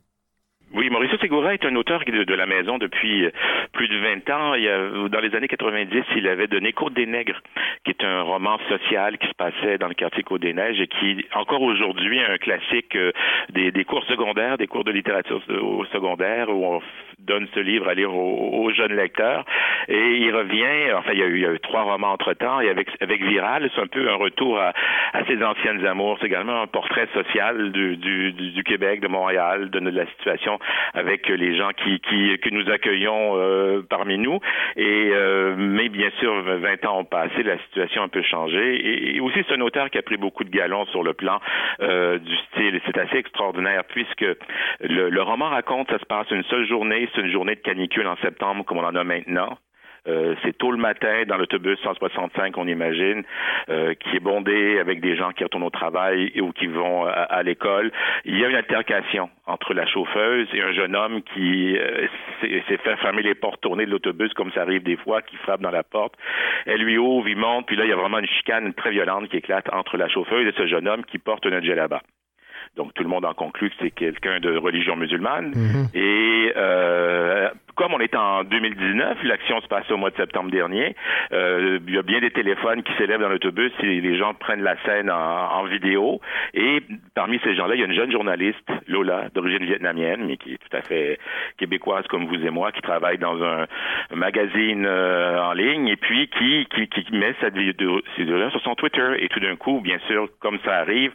Oui, 0.74 0.90
Mauricio 0.90 1.16
Segura 1.16 1.54
est 1.54 1.64
un 1.64 1.74
auteur 1.76 2.04
de, 2.04 2.34
la 2.34 2.44
maison 2.44 2.76
depuis 2.76 3.24
euh, 3.24 3.30
plus 3.72 3.88
de 3.88 3.96
20 3.96 4.28
ans. 4.28 5.08
Dans 5.08 5.20
les 5.20 5.34
années 5.34 5.48
90, 5.48 6.04
il 6.14 6.28
avait 6.28 6.46
donné 6.46 6.74
Côte 6.74 6.92
des 6.92 7.06
Nègres, 7.06 7.40
qui 7.84 7.92
est 7.92 8.04
un 8.04 8.20
roman 8.20 8.58
social 8.68 9.16
qui 9.16 9.26
se 9.26 9.34
passait 9.34 9.78
dans 9.78 9.88
le 9.88 9.94
quartier 9.94 10.22
Côte 10.22 10.42
des 10.42 10.52
Neiges 10.52 10.82
et 10.82 10.86
qui, 10.86 11.24
encore 11.34 11.62
aujourd'hui, 11.62 12.18
est 12.18 12.26
un 12.26 12.36
classique 12.36 12.94
euh, 12.94 13.12
des, 13.54 13.72
des, 13.72 13.84
cours 13.86 14.04
secondaires, 14.04 14.58
des 14.58 14.66
cours 14.66 14.84
de 14.84 14.90
littérature 14.90 15.40
au 15.48 15.86
secondaire, 15.86 16.50
où 16.50 16.62
on 16.66 16.82
donne 17.18 17.46
ce 17.54 17.60
livre 17.60 17.88
à 17.88 17.94
lire 17.94 18.14
aux, 18.14 18.70
jeunes 18.72 18.94
lecteurs. 18.94 19.44
Et 19.88 20.16
il 20.16 20.34
revient, 20.34 20.92
enfin, 20.94 21.12
il 21.12 21.18
y 21.18 21.22
a 21.22 21.26
eu, 21.26 21.36
il 21.36 21.42
y 21.42 21.46
a 21.46 21.52
eu 21.52 21.60
trois 21.60 21.82
romans 21.82 22.12
entre-temps, 22.12 22.60
et 22.60 22.68
avec, 22.68 22.88
avec 23.00 23.22
Viral, 23.22 23.68
c'est 23.74 23.80
un 23.80 23.86
peu 23.86 24.08
un 24.10 24.16
retour 24.16 24.58
à, 24.58 24.72
à 25.12 25.24
ses 25.24 25.42
anciennes 25.42 25.84
amours. 25.86 26.18
C'est 26.20 26.26
également 26.26 26.62
un 26.62 26.66
portrait 26.66 27.08
social 27.14 27.72
du, 27.72 27.96
du, 27.96 28.32
du 28.32 28.64
Québec, 28.64 29.00
de 29.00 29.08
Montréal, 29.08 29.70
de, 29.70 29.78
la 29.88 30.06
situation 30.06 30.58
avec 30.94 31.28
les 31.28 31.56
gens 31.56 31.70
qui, 31.70 32.00
qui 32.00 32.38
que 32.38 32.50
nous 32.50 32.70
accueillons 32.70 33.32
euh, 33.36 33.82
parmi 33.88 34.18
nous. 34.18 34.38
Et 34.76 35.10
euh, 35.12 35.54
mais 35.56 35.88
bien 35.88 36.10
sûr, 36.20 36.42
20 36.42 36.84
ans 36.84 37.00
ont 37.00 37.04
passé, 37.04 37.42
la 37.42 37.58
situation 37.58 38.02
a 38.02 38.04
un 38.04 38.08
peu 38.08 38.22
changé. 38.22 39.14
Et, 39.14 39.20
aussi, 39.20 39.38
c'est 39.48 39.54
un 39.54 39.60
auteur 39.60 39.90
qui 39.90 39.98
a 39.98 40.02
pris 40.02 40.16
beaucoup 40.16 40.44
de 40.44 40.50
galons 40.50 40.84
sur 40.86 41.02
le 41.02 41.14
plan 41.14 41.40
euh, 41.80 42.18
du 42.18 42.36
style. 42.36 42.80
C'est 42.86 42.98
assez 42.98 43.16
extraordinaire 43.16 43.84
puisque 43.88 44.26
le, 44.80 45.08
le 45.08 45.22
roman 45.22 45.48
raconte, 45.48 45.90
ça 45.90 45.98
se 45.98 46.04
passe 46.04 46.30
une 46.30 46.44
seule 46.44 46.66
journée, 46.66 47.07
c'est 47.14 47.20
une 47.20 47.32
journée 47.32 47.54
de 47.54 47.60
canicule 47.60 48.06
en 48.06 48.16
septembre 48.16 48.64
comme 48.64 48.78
on 48.78 48.84
en 48.84 48.94
a 48.94 49.04
maintenant. 49.04 49.58
Euh, 50.06 50.34
c'est 50.42 50.56
tôt 50.56 50.70
le 50.70 50.78
matin 50.78 51.24
dans 51.26 51.36
l'autobus 51.36 51.78
165, 51.80 52.56
on 52.56 52.66
imagine, 52.66 53.24
euh, 53.68 53.94
qui 53.94 54.16
est 54.16 54.20
bondé 54.20 54.78
avec 54.78 55.00
des 55.00 55.16
gens 55.16 55.32
qui 55.32 55.44
retournent 55.44 55.64
au 55.64 55.70
travail 55.70 56.32
ou 56.40 56.52
qui 56.52 56.66
vont 56.66 57.04
à, 57.04 57.42
l'école. 57.42 57.92
Il 58.24 58.38
y 58.38 58.44
a 58.44 58.48
une 58.48 58.56
altercation 58.56 59.28
entre 59.46 59.74
la 59.74 59.86
chauffeuse 59.86 60.48
et 60.54 60.62
un 60.62 60.72
jeune 60.72 60.96
homme 60.96 61.22
qui 61.22 61.76
euh, 61.76 62.06
s'est 62.40 62.78
fait 62.78 62.96
fermer 62.96 63.22
les 63.22 63.34
portes 63.34 63.60
tournées 63.60 63.86
de 63.86 63.90
l'autobus, 63.90 64.32
comme 64.34 64.52
ça 64.52 64.62
arrive 64.62 64.82
des 64.82 64.96
fois, 64.96 65.20
qui 65.22 65.36
frappe 65.36 65.60
dans 65.60 65.70
la 65.70 65.82
porte. 65.82 66.14
Elle 66.64 66.80
lui 66.80 66.96
ouvre, 66.96 67.28
il 67.28 67.36
monte, 67.36 67.66
puis 67.66 67.76
là, 67.76 67.84
il 67.84 67.90
y 67.90 67.92
a 67.92 67.96
vraiment 67.96 68.18
une 68.18 68.28
chicane 68.28 68.72
très 68.74 68.90
violente 68.90 69.28
qui 69.28 69.36
éclate 69.36 69.72
entre 69.72 69.96
la 69.96 70.08
chauffeuse 70.08 70.46
et 70.46 70.56
ce 70.56 70.66
jeune 70.66 70.88
homme 70.88 71.04
qui 71.04 71.18
porte 71.18 71.46
un 71.46 71.60
djellaba. 71.60 72.00
Donc 72.78 72.94
tout 72.94 73.02
le 73.02 73.08
monde 73.10 73.26
en 73.26 73.34
conclut 73.34 73.68
que 73.70 73.76
c'est 73.80 73.90
quelqu'un 73.90 74.40
de 74.40 74.56
religion 74.56 74.96
musulmane. 74.96 75.52
Mm-hmm. 75.52 75.98
Et 75.98 76.52
comme 77.78 77.94
on 77.94 78.00
est 78.00 78.16
en 78.16 78.42
2019, 78.42 79.22
l'action 79.22 79.60
se 79.60 79.68
passe 79.68 79.88
au 79.92 79.96
mois 79.96 80.10
de 80.10 80.16
septembre 80.16 80.50
dernier, 80.50 80.96
euh, 81.32 81.78
il 81.86 81.94
y 81.94 81.98
a 81.98 82.02
bien 82.02 82.20
des 82.20 82.32
téléphones 82.32 82.82
qui 82.82 82.92
s'élèvent 82.94 83.20
dans 83.20 83.28
l'autobus 83.28 83.70
et 83.80 84.00
les 84.00 84.18
gens 84.18 84.34
prennent 84.34 84.64
la 84.64 84.76
scène 84.82 85.08
en, 85.10 85.62
vidéo. 85.62 86.20
Et 86.54 86.82
parmi 87.14 87.38
ces 87.44 87.54
gens-là, 87.54 87.76
il 87.76 87.80
y 87.80 87.82
a 87.82 87.86
une 87.86 87.94
jeune 87.94 88.10
journaliste, 88.10 88.68
Lola, 88.88 89.28
d'origine 89.32 89.64
vietnamienne, 89.64 90.24
mais 90.26 90.38
qui 90.38 90.54
est 90.54 90.56
tout 90.56 90.76
à 90.76 90.82
fait 90.82 91.20
québécoise 91.56 92.04
comme 92.08 92.26
vous 92.26 92.44
et 92.44 92.50
moi, 92.50 92.72
qui 92.72 92.80
travaille 92.80 93.18
dans 93.18 93.40
un, 93.44 93.66
magazine 94.12 94.84
euh, 94.84 95.40
en 95.40 95.52
ligne 95.52 95.86
et 95.86 95.96
puis 95.96 96.28
qui, 96.36 96.66
qui, 96.74 96.88
qui 96.88 97.12
met 97.12 97.34
cette 97.40 97.56
vidéo, 97.56 98.00
sur 98.16 98.60
son 98.62 98.74
Twitter. 98.74 99.18
Et 99.20 99.28
tout 99.28 99.40
d'un 99.40 99.54
coup, 99.54 99.80
bien 99.80 99.98
sûr, 100.08 100.28
comme 100.40 100.58
ça 100.64 100.78
arrive, 100.78 101.12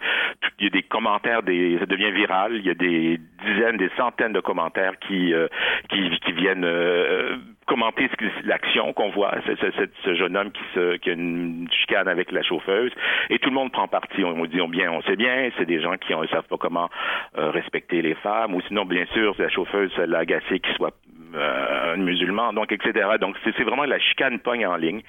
il 0.59 0.65
y 0.65 0.67
a 0.67 0.69
des 0.69 0.83
commentaires, 0.83 1.43
des, 1.43 1.52
ça 1.79 1.85
devient 1.85 2.11
viral. 2.11 2.55
Il 2.55 2.65
y 2.65 2.69
a 2.69 2.73
des 2.73 3.19
dizaines, 3.45 3.77
des 3.77 3.89
centaines 3.97 4.33
de 4.33 4.39
commentaires 4.39 4.97
qui, 4.99 5.33
euh, 5.33 5.47
qui, 5.89 6.19
qui, 6.25 6.31
viennent 6.33 6.65
euh, 6.65 7.37
commenter 7.67 8.09
l'action 8.43 8.93
qu'on 8.93 9.09
voit, 9.09 9.35
c'est, 9.45 9.57
ce 10.03 10.15
jeune 10.15 10.35
homme 10.37 10.51
qui, 10.51 10.63
se, 10.73 10.97
qui 10.97 11.09
a 11.09 11.13
une 11.13 11.67
chicane 11.71 12.07
avec 12.07 12.31
la 12.31 12.43
chauffeuse, 12.43 12.91
et 13.29 13.39
tout 13.39 13.49
le 13.49 13.55
monde 13.55 13.71
prend 13.71 13.87
parti. 13.87 14.23
On, 14.23 14.45
dit, 14.45 14.61
on, 14.61 14.67
bien, 14.67 14.91
on 14.91 15.01
sait 15.03 15.15
bien, 15.15 15.49
c'est 15.57 15.65
des 15.65 15.81
gens 15.81 15.95
qui 15.97 16.13
ne 16.15 16.27
savent 16.27 16.47
pas 16.47 16.57
comment 16.57 16.89
euh, 17.37 17.51
respecter 17.51 18.01
les 18.01 18.15
femmes, 18.15 18.53
ou 18.55 18.61
sinon, 18.67 18.85
bien 18.85 19.05
sûr, 19.13 19.35
la 19.37 19.49
chauffeuse, 19.49 19.95
l'a 19.97 20.19
agacé 20.19 20.59
qu'il 20.59 20.73
soit 20.75 20.93
euh, 21.35 21.93
un 21.93 21.97
musulman, 21.97 22.53
donc 22.53 22.71
etc. 22.71 23.09
Donc 23.19 23.35
c'est, 23.43 23.53
c'est 23.57 23.63
vraiment 23.63 23.85
la 23.85 23.99
chicane 23.99 24.39
pogne 24.39 24.67
en 24.67 24.75
ligne. 24.75 25.01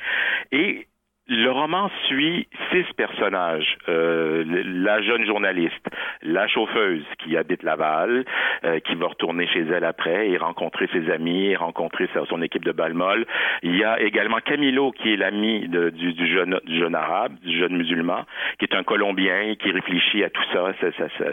Et 0.53 0.87
le 1.27 1.51
roman 1.51 1.91
suit 2.07 2.47
six 2.71 2.85
personnages. 2.97 3.77
Euh, 3.89 4.45
la 4.65 5.01
jeune 5.03 5.25
journaliste, 5.25 5.87
la 6.23 6.47
chauffeuse 6.49 7.05
qui 7.19 7.37
habite 7.37 7.63
Laval, 7.63 8.25
euh, 8.65 8.81
qui 8.81 8.95
va 8.95 9.07
retourner 9.07 9.47
chez 9.49 9.61
elle 9.61 9.85
après 9.85 10.29
et 10.29 10.37
rencontrer 10.37 10.89
ses 10.93 11.11
amis, 11.11 11.47
et 11.47 11.57
rencontrer 11.57 12.09
son 12.29 12.43
équipe 12.43 12.65
de 12.65 12.73
balmol. 12.73 13.27
Il 13.63 13.77
y 13.77 13.85
a 13.85 14.01
également 14.01 14.39
Camilo 14.45 14.93
qui 14.93 15.15
est 15.15 15.17
l'ami 15.17 15.69
du, 15.69 16.33
jeune, 16.33 16.61
du 16.65 16.79
jeune 16.79 16.95
arabe, 16.95 17.35
du 17.43 17.59
jeune 17.59 17.77
musulman, 17.77 18.25
qui 18.59 18.67
est 18.67 18.75
un 18.75 18.83
Colombien 18.83 19.55
qui 19.57 19.71
réfléchit 19.71 20.25
à 20.25 20.31
tout 20.31 20.43
ça, 20.53 20.73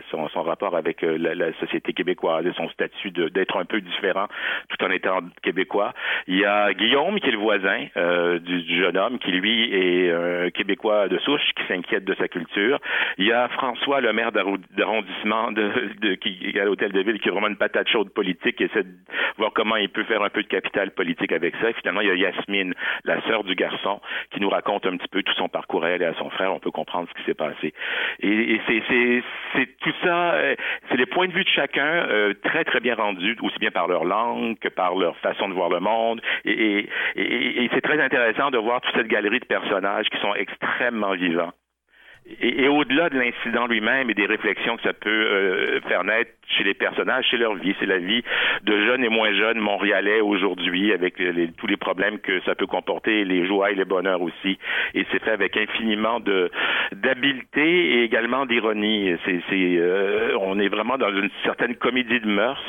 son, 0.10 0.30
son, 0.30 0.42
rapport 0.44 0.76
avec 0.76 1.04
euh, 1.04 1.18
la, 1.18 1.52
société 1.60 1.94
québécoise 1.94 2.46
son 2.56 2.70
statut 2.70 3.12
d'être 3.12 3.58
un 3.58 3.66
peu 3.66 3.82
différent 3.82 4.28
tout 4.70 4.84
en 4.86 4.90
étant 4.90 5.20
québécois. 5.42 5.94
Il 6.28 6.38
y 6.38 6.46
a 6.46 6.74
Guillaume 6.74 7.20
qui 7.20 7.28
est 7.28 7.32
le 7.32 7.38
voisin 7.38 7.86
euh, 7.98 8.40
du, 8.40 8.80
jeune 8.80 8.98
homme 8.98 9.20
qui 9.20 9.32
lui 9.32 9.74
et 9.82 10.12
un 10.12 10.50
Québécois 10.52 11.08
de 11.08 11.18
souche 11.20 11.42
qui 11.56 11.64
s'inquiète 11.68 12.06
de 12.06 12.14
sa 12.16 12.28
culture. 12.28 12.80
Il 13.18 13.26
y 13.26 13.32
a 13.32 13.48
François, 13.50 14.02
le 14.02 14.14
maire 14.14 14.32
d'arrondissement 14.32 15.52
de, 15.52 15.72
de, 16.00 16.16
qui, 16.16 16.58
à 16.60 16.66
l'hôtel 16.66 16.92
de 16.92 17.02
ville, 17.02 17.20
qui 17.20 17.30
est 17.30 17.32
vraiment 17.32 17.48
une 17.48 17.58
patate 17.58 17.90
chaude 17.90 18.10
politique, 18.14 18.58
qui 18.58 18.64
essaie 18.66 18.84
de 18.84 18.94
voir 19.38 19.52
comment 19.54 19.76
il 19.76 19.90
peut 19.90 20.04
faire 20.04 20.22
un 20.22 20.30
peu 20.30 20.44
de 20.44 20.48
capital 20.48 20.92
politique 20.92 21.32
avec 21.32 21.56
ça. 21.62 21.70
Et 21.70 21.74
finalement, 21.74 22.02
il 22.02 22.08
y 22.08 22.12
a 22.12 22.16
Yasmine, 22.16 22.74
la 23.06 23.22
sœur 23.28 23.44
du 23.44 23.56
garçon, 23.56 24.00
qui 24.32 24.40
nous 24.40 24.50
raconte 24.50 24.86
un 24.86 24.98
petit 24.98 25.08
peu 25.08 25.24
tout 25.24 25.34
son 25.34 25.50
parcours 25.50 25.84
à 25.84 25.90
elle 25.90 26.02
et 26.02 26.06
à 26.06 26.14
son 26.16 26.30
frère. 26.30 26.54
On 26.54 26.60
peut 26.60 26.72
comprendre 26.72 27.08
ce 27.10 27.20
qui 27.20 27.26
s'est 27.26 27.34
passé. 27.34 27.74
Et, 28.20 28.54
et 28.54 28.62
c'est 28.68 29.80
tout 29.80 29.94
ça, 30.04 30.34
euh, 30.34 30.56
c'est 30.90 30.98
les 30.98 31.06
points 31.06 31.28
de 31.28 31.34
vue 31.34 31.44
de 31.44 31.50
chacun 31.50 32.06
euh, 32.10 32.34
très, 32.44 32.64
très 32.64 32.80
bien 32.80 32.96
rendus, 32.96 33.36
aussi 33.42 33.58
bien 33.60 33.72
par 33.72 33.88
leur 33.88 34.06
langue 34.06 34.58
que 34.60 34.70
par 34.70 34.96
leur 34.96 35.18
façon 35.18 35.50
de 35.50 35.54
voir 35.54 35.70
le 35.70 35.80
monde. 35.80 36.22
Et, 36.46 36.88
et, 37.16 37.64
et 37.64 37.70
c'est 37.74 37.82
très 37.82 38.00
intéressant 38.00 38.52
de 38.52 38.58
voir 38.58 38.82
toute 38.82 38.96
cette 38.96 39.08
galerie 39.08 39.40
de 39.40 39.46
personnes 39.46 39.71
qui 40.10 40.20
sont 40.20 40.34
extrêmement 40.36 41.14
vivants. 41.14 41.52
Et, 42.40 42.68
au-delà 42.68 43.10
de 43.10 43.20
l'incident 43.20 43.68
lui-même 43.68 44.10
et 44.10 44.14
des 44.14 44.26
réflexions 44.26 44.78
que 44.78 44.84
ça 44.84 44.94
peut 44.94 45.10
euh, 45.10 45.82
faire 45.82 46.04
naître 46.04 46.32
chez 46.58 46.64
les 46.64 46.74
personnages, 46.74 47.26
chez 47.26 47.38
leur 47.38 47.56
vie, 47.56 47.76
c'est 47.80 47.86
la 47.86 47.98
vie 47.98 48.24
de 48.64 48.86
jeunes 48.86 49.04
et 49.04 49.10
moins 49.10 49.34
jeunes 49.34 49.60
montréalais 49.60 50.22
aujourd'hui, 50.22 50.92
avec 50.94 51.16
tous 51.58 51.68
les 51.68 51.78
problèmes 51.78 52.20
que 52.20 52.42
ça 52.42 52.56
peut 52.56 52.68
comporter, 52.68 53.24
les 53.26 53.46
joies 53.46 53.72
et 53.72 53.76
les 53.76 53.86
bonheurs 53.86 54.22
aussi. 54.22 54.58
Et 54.94 55.06
c'est 55.12 55.24
fait 55.24 55.32
avec 55.32 55.56
infiniment 55.58 56.20
de 56.20 56.52
d'habileté 56.94 57.96
et 57.96 58.04
également 58.04 58.46
d'ironie. 58.46 59.16
C'est, 59.26 59.42
c'est 59.50 59.78
euh, 59.78 60.38
on 60.42 60.60
est 60.60 60.68
vraiment 60.68 60.98
dans 60.98 61.10
une 61.10 61.30
certaine 61.44 61.76
comédie 61.76 62.20
de 62.20 62.28
mœurs, 62.28 62.64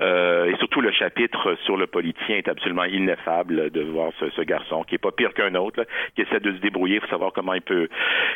euh, 0.00 0.46
et 0.46 0.56
surtout 0.56 0.80
le 0.80 0.90
chapitre 0.92 1.56
sur 1.64 1.76
le 1.76 1.86
politicien 1.86 2.36
est 2.36 2.48
absolument 2.48 2.84
ineffable 2.84 3.70
de 3.70 3.82
voir 3.82 4.12
ce, 4.18 4.30
ce 4.30 4.42
garçon 4.42 4.82
qui 4.82 4.96
est 4.96 4.98
pas 4.98 5.12
pire 5.12 5.32
qu'un 5.34 5.54
autre, 5.54 5.84
qui 6.14 6.22
essaie 6.22 6.40
de 6.40 6.52
se 6.52 6.58
débrouiller 6.58 7.00
pour 7.00 7.08
savoir 7.08 7.32
comment 7.32 7.54
il 7.54 7.62
peut, 7.62 7.88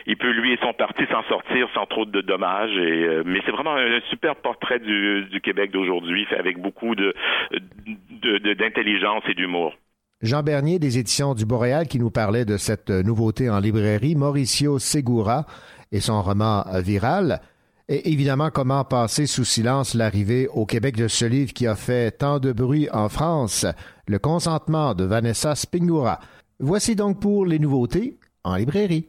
il 0.07 0.17
peut 0.17 0.31
lui 0.31 0.53
et 0.53 0.59
son 0.63 0.72
parti 0.73 1.03
s'en 1.11 1.23
sortir 1.25 1.69
sans 1.75 1.87
trop 1.87 2.05
de 2.05 2.21
dommages. 2.21 2.77
Euh, 2.77 3.23
mais 3.25 3.41
c'est 3.45 3.53
vraiment 3.53 3.77
un 3.77 4.01
super 4.11 4.37
portrait 4.37 4.79
du, 4.79 5.41
Québec 5.43 5.73
d'aujourd'hui, 5.73 6.25
fait 6.27 6.39
avec 6.39 6.59
beaucoup 6.59 6.95
d'intelligence 6.95 9.25
et 9.29 9.35
d'humour. 9.35 9.75
Jean 10.23 10.43
Bernier 10.43 10.79
des 10.79 10.99
éditions 10.99 11.35
du 11.35 11.45
Boréal 11.45 11.89
qui 11.89 11.99
nous 11.99 12.11
parlait 12.11 12.45
de 12.45 12.57
cette 12.57 12.91
nouveauté 12.91 13.51
en 13.51 13.59
librairie, 13.59 14.15
Mauricio 14.15 14.79
Segura 14.79 15.47
et 15.91 16.01
son 16.01 16.23
roman 16.23 16.65
Viral. 16.81 17.41
Et 17.89 18.13
évidemment, 18.13 18.51
comment 18.51 18.85
passer 18.85 19.27
sous 19.27 19.45
silence 19.45 19.95
l'arrivée 19.95 20.47
au 20.49 20.65
Québec 20.65 20.97
de 20.97 21.09
ce 21.09 21.25
livre 21.25 21.53
qui 21.53 21.67
a 21.67 21.75
fait 21.75 22.13
tant 22.13 22.39
de 22.39 22.53
bruit 22.53 22.89
en 22.93 23.09
France, 23.09 23.67
Le 24.07 24.19
consentement 24.19 24.95
de 24.95 25.05
Vanessa 25.05 25.55
Spingura. 25.55 26.21
Voici 26.61 26.95
donc 26.95 27.21
pour 27.21 27.45
les 27.45 27.59
nouveautés 27.59 28.19
en 28.45 28.57
librairie. 28.57 29.09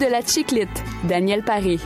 De 0.00 0.06
la 0.06 0.22
chiclite. 0.22 0.82
Daniel 1.04 1.42
Paré. 1.42 1.78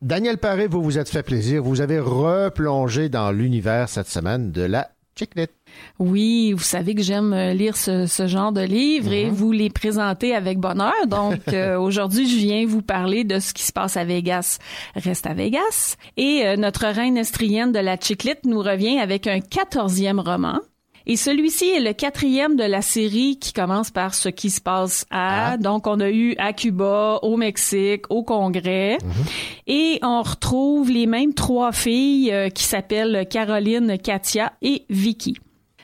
Daniel 0.00 0.38
Paré, 0.38 0.68
vous 0.68 0.82
vous 0.82 0.98
êtes 0.98 1.08
fait 1.08 1.24
plaisir. 1.24 1.64
Vous 1.64 1.80
avez 1.80 1.98
replongé 1.98 3.08
dans 3.08 3.32
l'univers 3.32 3.88
cette 3.88 4.06
semaine 4.06 4.52
de 4.52 4.62
la 4.62 4.90
chiclite. 5.18 5.50
Oui, 5.98 6.43
vous 6.54 6.62
savez 6.62 6.94
que 6.94 7.02
j'aime 7.02 7.32
euh, 7.32 7.52
lire 7.52 7.76
ce, 7.76 8.06
genre 8.26 8.52
de 8.52 8.62
livres 8.62 9.12
et 9.12 9.26
mhm. 9.26 9.32
vous 9.32 9.52
les 9.52 9.70
présenter 9.70 10.34
avec 10.34 10.58
bonheur. 10.58 11.06
Donc 11.06 11.40
euh, 11.52 11.78
aujourd'hui, 11.78 12.28
je 12.28 12.36
viens 12.36 12.66
vous 12.66 12.82
parler 12.82 13.24
de 13.24 13.38
ce 13.38 13.52
qui 13.52 13.62
se 13.62 13.72
passe 13.72 13.96
à 13.96 14.04
Vegas. 14.04 14.58
Reste 14.94 15.26
à 15.26 15.34
Vegas. 15.34 15.96
Et 16.16 16.42
euh, 16.46 16.56
notre 16.56 16.86
reine 16.86 17.16
estrienne 17.16 17.72
de 17.72 17.78
la 17.78 17.98
chiclite 17.98 18.44
nous 18.44 18.60
revient 18.60 18.98
avec 18.98 19.26
un 19.26 19.40
quatorzième 19.40 20.20
roman 20.20 20.60
et 21.06 21.16
celui-ci 21.16 21.68
est 21.68 21.80
le 21.80 21.92
quatrième 21.92 22.56
de 22.56 22.64
la 22.64 22.80
série 22.80 23.38
qui 23.38 23.52
commence 23.52 23.90
par 23.90 24.14
ce 24.14 24.30
qui 24.30 24.48
se 24.48 24.60
passe 24.60 25.04
à. 25.10 25.52
Ah. 25.52 25.56
Donc, 25.58 25.86
on 25.86 26.00
a 26.00 26.10
eu 26.10 26.34
à 26.38 26.52
Cuba, 26.52 27.18
au 27.22 27.36
Mexique, 27.36 28.10
au 28.10 28.22
Congrès. 28.22 28.96
Mhm. 29.02 29.24
Et 29.66 29.98
on 30.02 30.22
retrouve 30.22 30.90
les 30.90 31.06
mêmes 31.06 31.34
trois 31.34 31.72
filles 31.72 32.32
euh, 32.32 32.48
qui 32.48 32.64
s'appellent 32.64 33.26
Caroline, 33.28 33.98
Katia 33.98 34.52
et 34.62 34.84
Vicky. 34.88 35.36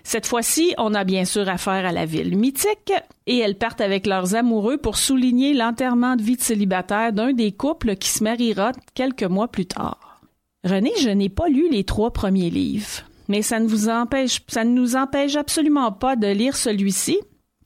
Cette 0.03 0.27
fois-ci, 0.27 0.75
on 0.79 0.95
a 0.95 1.05
bien 1.05 1.25
sûr 1.25 1.49
affaire 1.49 1.87
à 1.87 1.93
la 1.93 2.07
ville 2.07 2.37
mythique 2.37 2.93
et 3.27 3.39
elles 3.39 3.59
partent 3.59 3.81
avec 3.81 4.07
leurs 4.07 4.35
amoureux 4.35 4.79
pour 4.79 4.97
souligner 4.97 5.55
l'enterrement 5.55 6.17
de 6.17 6.23
vie 6.23 6.37
de 6.37 6.43
célibataire 6.43 7.13
d'un 7.13 7.33
des 7.33 7.53
couples 7.53 7.97
qui 7.97 8.09
se 8.09 8.25
mariera 8.25 8.73
quelques 8.95 9.25
mois 9.25 9.49
plus 9.49 9.67
tard. 9.67 10.21
René, 10.65 10.93
je 11.01 11.11
n'ai 11.11 11.29
pas 11.29 11.49
lu 11.49 11.69
les 11.71 11.85
trois 11.85 12.13
premiers 12.13 12.51
livres 12.51 13.05
mais 13.31 13.43
ça 13.43 13.61
ne 13.61 13.69
vous 13.69 13.89
empêche, 13.89 14.43
ça 14.49 14.65
ne 14.65 14.73
nous 14.73 14.97
empêche 14.97 15.37
absolument 15.37 15.93
pas 15.93 16.17
de 16.17 16.27
lire 16.27 16.57
celui-ci, 16.57 17.17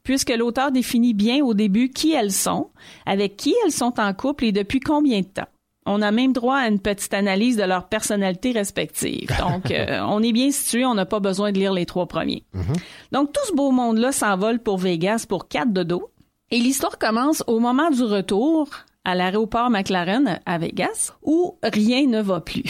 puisque 0.03 0.29
l'auteur 0.29 0.71
définit 0.71 1.15
bien 1.15 1.43
au 1.43 1.55
début 1.55 1.89
qui 1.89 2.13
elles 2.13 2.33
sont, 2.33 2.69
avec 3.07 3.39
qui 3.39 3.55
elles 3.65 3.73
sont 3.73 3.99
en 3.99 4.13
couple 4.13 4.45
et 4.45 4.53
depuis 4.53 4.79
combien 4.79 5.21
de 5.21 5.27
temps. 5.27 5.49
On 5.87 6.01
a 6.03 6.11
même 6.11 6.33
droit 6.33 6.57
à 6.57 6.69
une 6.69 6.81
petite 6.81 7.13
analyse 7.13 7.57
de 7.57 7.65
leur 7.65 7.89
personnalité 7.89 8.53
respective. 8.53 9.29
Donc, 9.39 9.71
euh, 9.71 10.01
on 10.09 10.23
est 10.23 10.33
bien 10.33 10.51
situé, 10.51 10.85
on 10.87 10.95
n'a 10.95 11.07
pas 11.07 11.21
besoin 11.21 11.53
de 11.53 11.59
lire 11.59 11.73
les 11.73 11.87
trois 11.87 12.07
premiers. 12.07 12.45
Mm-hmm. 12.55 12.81
Donc, 13.13 13.33
tout 13.33 13.47
ce 13.47 13.55
beau 13.55 13.71
monde-là 13.71 14.13
s'envole 14.13 14.59
pour 14.59 14.79
Vegas 14.79 15.27
pour 15.29 15.49
quatre 15.49 15.73
de 15.73 15.83
dos. 15.83 16.11
Et 16.51 16.59
l'histoire 16.59 16.99
commence 16.99 17.43
au 17.47 17.59
moment 17.59 17.91
du 17.91 18.03
retour 18.03 18.69
à 19.05 19.15
l'aéroport 19.15 19.71
McLaren 19.71 20.41
à 20.47 20.59
Vegas 20.59 21.13
où 21.23 21.59
rien 21.63 22.07
ne 22.07 22.23
va 22.23 22.41
plus. 22.41 22.65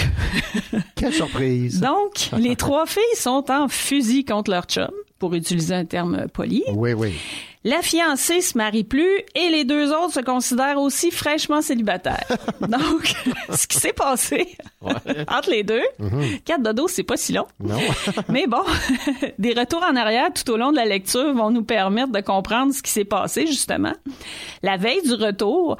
Quelle 0.97 1.13
surprise. 1.13 1.81
Donc, 1.81 2.31
les 2.39 2.57
trois 2.57 2.87
filles 2.87 3.03
sont 3.17 3.51
en 3.51 3.69
fusil 3.69 4.25
contre 4.25 4.51
leur 4.51 4.65
chum, 4.65 4.91
pour 5.19 5.35
utiliser 5.35 5.75
un 5.75 5.85
terme 5.85 6.27
poli. 6.33 6.65
Oui, 6.75 6.93
oui. 6.93 7.15
La 7.65 7.81
fiancée 7.81 8.43
se 8.43 8.59
marie 8.59 8.85
plus 8.85 9.21
et 9.35 9.49
les 9.49 9.65
deux 9.65 9.91
autres 9.91 10.13
se 10.13 10.21
considèrent 10.21 10.79
aussi 10.79 11.11
fraîchement 11.11 11.63
célibataires. 11.63 12.27
Donc, 12.61 13.15
ce 13.51 13.67
qui 13.67 13.79
s'est 13.79 13.95
passé 13.95 14.57
entre 14.83 15.51
les 15.51 15.63
deux, 15.63 15.83
mm-hmm. 15.99 16.43
quatre 16.43 16.63
dodos, 16.63 16.89
c'est 16.89 17.03
pas 17.03 17.17
si 17.17 17.33
long. 17.33 17.47
Non. 17.61 17.79
Mais 18.29 18.47
bon, 18.47 18.63
des 19.39 19.55
retours 19.55 19.83
en 19.83 19.97
arrière 19.97 20.29
tout 20.35 20.53
au 20.53 20.59
long 20.59 20.73
de 20.73 20.77
la 20.77 20.85
lecture 20.85 21.33
vont 21.33 21.51
nous 21.51 21.65
permettre 21.65 22.13
de 22.13 22.21
comprendre 22.21 22.75
ce 22.75 22.83
qui 22.83 22.91
s'est 22.91 23.05
passé 23.05 23.47
justement. 23.47 23.95
La 24.63 24.77
veille 24.77 25.03
du 25.03 25.15
retour, 25.15 25.79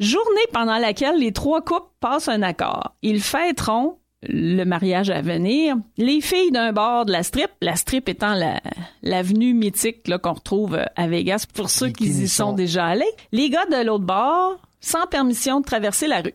Journée 0.00 0.46
pendant 0.54 0.78
laquelle 0.78 1.18
les 1.18 1.30
trois 1.30 1.60
couples 1.60 1.90
passent 2.00 2.28
un 2.28 2.40
accord. 2.40 2.94
Ils 3.02 3.20
fêteront 3.20 3.98
le 4.22 4.64
mariage 4.64 5.10
à 5.10 5.22
venir. 5.22 5.76
Les 5.96 6.20
filles 6.20 6.50
d'un 6.50 6.72
bord 6.72 7.06
de 7.06 7.12
la 7.12 7.22
strip, 7.22 7.50
la 7.60 7.76
strip 7.76 8.08
étant 8.08 8.34
l'avenue 9.02 9.54
mythique 9.54 10.10
qu'on 10.20 10.32
retrouve 10.32 10.78
à 10.96 11.06
Vegas 11.08 11.46
pour 11.52 11.70
ceux 11.70 11.88
qui 11.88 12.04
y 12.04 12.28
sont 12.28 12.52
déjà 12.52 12.86
allés. 12.86 13.10
Les 13.32 13.50
gars 13.50 13.66
de 13.66 13.84
l'autre 13.84 14.04
bord, 14.04 14.58
sans 14.80 15.06
permission 15.06 15.60
de 15.60 15.64
traverser 15.64 16.06
la 16.06 16.20
rue. 16.20 16.34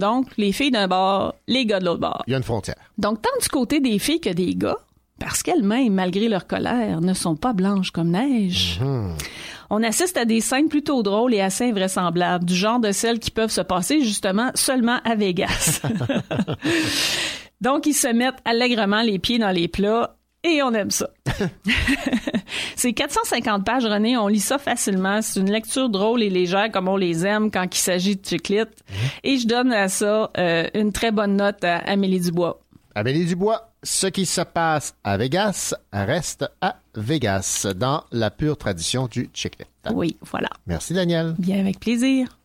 Donc, 0.00 0.28
les 0.38 0.52
filles 0.52 0.70
d'un 0.70 0.88
bord, 0.88 1.34
les 1.46 1.66
gars 1.66 1.78
de 1.78 1.84
l'autre 1.84 2.00
bord. 2.00 2.22
Il 2.26 2.30
y 2.30 2.34
a 2.34 2.38
une 2.38 2.42
frontière. 2.42 2.76
Donc, 2.96 3.20
tant 3.20 3.38
du 3.40 3.48
côté 3.48 3.80
des 3.80 3.98
filles 3.98 4.20
que 4.20 4.30
des 4.30 4.54
gars, 4.54 4.78
parce 5.20 5.42
qu'elles-mêmes, 5.42 5.92
malgré 5.92 6.28
leur 6.28 6.46
colère, 6.46 7.02
ne 7.02 7.12
sont 7.12 7.36
pas 7.36 7.52
blanches 7.52 7.90
comme 7.90 8.10
neige. 8.10 8.80
Mhm 8.80 9.14
on 9.74 9.82
assiste 9.82 10.16
à 10.16 10.24
des 10.24 10.40
scènes 10.40 10.68
plutôt 10.68 11.02
drôles 11.02 11.34
et 11.34 11.40
assez 11.40 11.68
invraisemblables, 11.68 12.44
du 12.44 12.54
genre 12.54 12.78
de 12.78 12.92
celles 12.92 13.18
qui 13.18 13.32
peuvent 13.32 13.50
se 13.50 13.60
passer 13.60 14.02
justement 14.02 14.52
seulement 14.54 14.98
à 15.04 15.16
Vegas. 15.16 15.82
Donc, 17.60 17.86
ils 17.86 17.94
se 17.94 18.06
mettent 18.06 18.38
allègrement 18.44 19.02
les 19.02 19.18
pieds 19.18 19.38
dans 19.38 19.50
les 19.50 19.66
plats 19.66 20.16
et 20.44 20.62
on 20.62 20.72
aime 20.74 20.90
ça. 20.90 21.08
c'est 22.76 22.92
450 22.92 23.64
pages, 23.64 23.86
René. 23.86 24.16
On 24.16 24.28
lit 24.28 24.38
ça 24.38 24.58
facilement. 24.58 25.22
C'est 25.22 25.40
une 25.40 25.50
lecture 25.50 25.88
drôle 25.88 26.22
et 26.22 26.30
légère 26.30 26.70
comme 26.70 26.86
on 26.86 26.96
les 26.96 27.26
aime 27.26 27.50
quand 27.50 27.66
il 27.74 27.80
s'agit 27.80 28.14
de 28.14 28.24
chiclite. 28.24 28.68
Mhm. 28.68 28.96
Et 29.24 29.38
je 29.38 29.48
donne 29.48 29.72
à 29.72 29.88
ça 29.88 30.30
euh, 30.38 30.68
une 30.74 30.92
très 30.92 31.10
bonne 31.10 31.36
note 31.36 31.64
à 31.64 31.78
Amélie 31.78 32.20
Dubois. 32.20 32.60
Amélie 32.94 33.24
Dubois, 33.24 33.73
ce 33.84 34.06
qui 34.06 34.26
se 34.26 34.40
passe 34.40 34.94
à 35.04 35.16
Vegas 35.16 35.74
reste 35.92 36.46
à 36.60 36.76
Vegas, 36.96 37.66
dans 37.76 38.04
la 38.10 38.30
pure 38.30 38.56
tradition 38.56 39.06
du 39.06 39.30
chiclet. 39.32 39.66
Oui, 39.92 40.16
voilà. 40.22 40.48
Merci, 40.66 40.94
Daniel. 40.94 41.34
Bien, 41.38 41.60
avec 41.60 41.78
plaisir. 41.80 42.38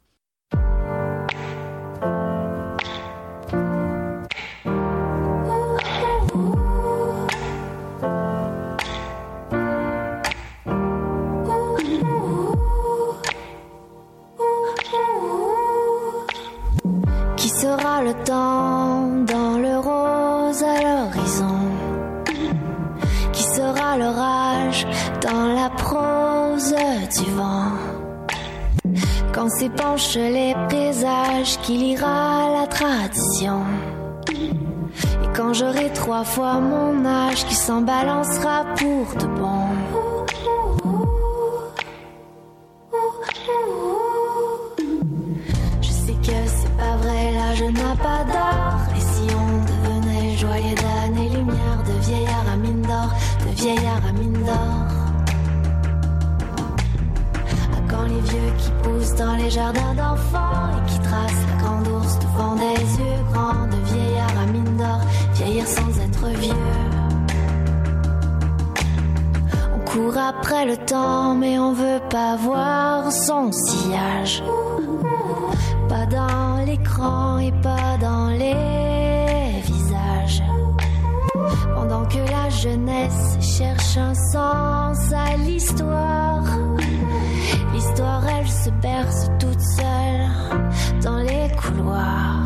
Qui 17.38 17.50
sera 17.50 18.04
le 18.04 18.14
temps 18.26 19.24
dans 19.26 19.58
le 19.58 19.78
rose 19.78 20.64
à 20.64 21.19
l'orage 23.98 24.86
dans 25.22 25.46
la 25.54 25.70
prose 25.70 26.76
du 27.18 27.32
vent. 27.32 27.72
Quand 29.34 29.50
s'épanchent 29.50 30.16
les 30.16 30.56
présages 30.68 31.60
qui 31.62 31.78
lira 31.78 32.50
la 32.60 32.68
tradition. 32.68 33.62
Et 34.32 35.28
quand 35.36 35.54
j'aurai 35.54 35.90
trois 35.94 36.24
fois 36.24 36.60
mon 36.60 37.06
âge 37.06 37.46
qui 37.46 37.56
s'en 37.56 37.82
balancera 37.82 38.66
pour 38.76 39.16
de 39.16 39.28
bon. 39.40 39.70
Je 47.60 47.66
n'ai 47.66 47.98
pas 48.02 48.24
d'or. 48.24 48.80
Et 48.96 49.02
si 49.02 49.36
on 49.36 49.50
devenait 49.72 50.38
joyeux 50.38 50.76
d'années 50.76 51.30
lumière, 51.30 51.84
de 51.86 52.06
vieillard 52.06 52.46
à 52.54 52.56
mine 52.56 52.82
d'or, 52.84 53.10
vieillard 53.60 54.04
à 54.08 54.12
mine 54.14 54.42
d'or. 54.48 54.86
À 57.78 57.80
quand 57.90 58.04
les 58.04 58.22
vieux 58.32 58.52
qui 58.58 58.72
poussent 58.84 59.16
dans 59.16 59.36
les 59.36 59.50
jardins 59.50 59.94
d'enfants 59.96 60.70
et 60.78 60.90
qui 60.90 61.00
tracent 61.00 61.46
la 61.50 61.64
grande 61.64 61.88
ours 61.88 62.20
devant 62.20 62.56
des 62.56 62.82
yeux 63.00 63.22
grands, 63.34 63.68
de 63.68 63.80
vieillard 63.92 64.36
à 64.44 64.46
mine 64.54 64.78
d'or, 64.78 65.02
vieillir 65.34 65.68
sans 65.68 65.92
être 66.06 66.26
vieux. 66.40 66.66
On 69.76 69.92
court 69.92 70.18
après 70.18 70.66
le 70.66 70.78
temps, 70.78 71.36
mais 71.36 71.60
on 71.60 71.74
veut 71.74 72.02
pas 72.10 72.38
voir 72.38 73.12
son 73.12 73.52
sillage. 73.52 74.42
Pas 75.90 76.06
dans 76.06 76.66
l'écran 76.66 77.40
et 77.40 77.52
pas 77.62 77.98
dans 78.00 78.30
les 78.30 78.89
cherche 83.60 83.98
un 83.98 84.14
sens 84.14 85.12
à 85.12 85.36
l'histoire, 85.36 86.46
l'histoire 87.74 88.26
elle 88.30 88.48
se 88.48 88.70
berce 88.82 89.30
toute 89.38 89.60
seule 89.60 91.02
dans 91.04 91.18
les 91.18 91.54
couloirs. 91.58 92.39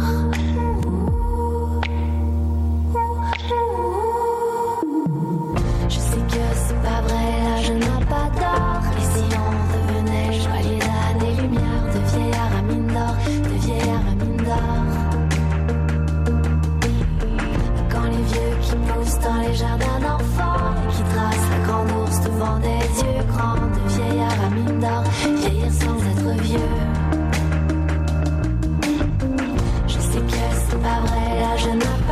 je 31.57 31.69
n'ai 31.69 32.02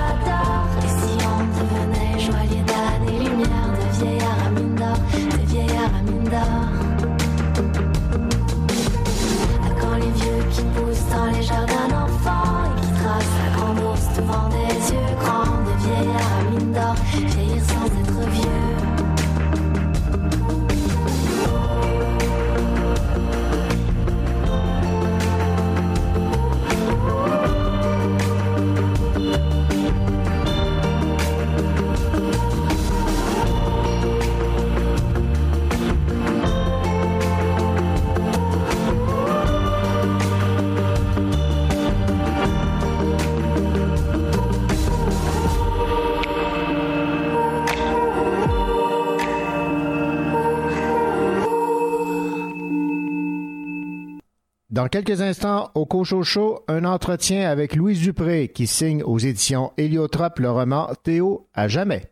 Dans 54.82 54.88
quelques 54.88 55.22
instants, 55.22 55.70
au 55.76 55.86
Cocho 55.86 56.24
Show, 56.24 56.64
un 56.68 56.86
entretien 56.86 57.48
avec 57.48 57.76
Louise 57.76 58.00
Dupré 58.00 58.48
qui 58.48 58.66
signe 58.66 59.04
aux 59.04 59.20
éditions 59.20 59.74
Héliotrope 59.78 60.40
le 60.40 60.50
roman 60.50 60.90
Théo 61.04 61.46
à 61.54 61.68
jamais. 61.68 62.11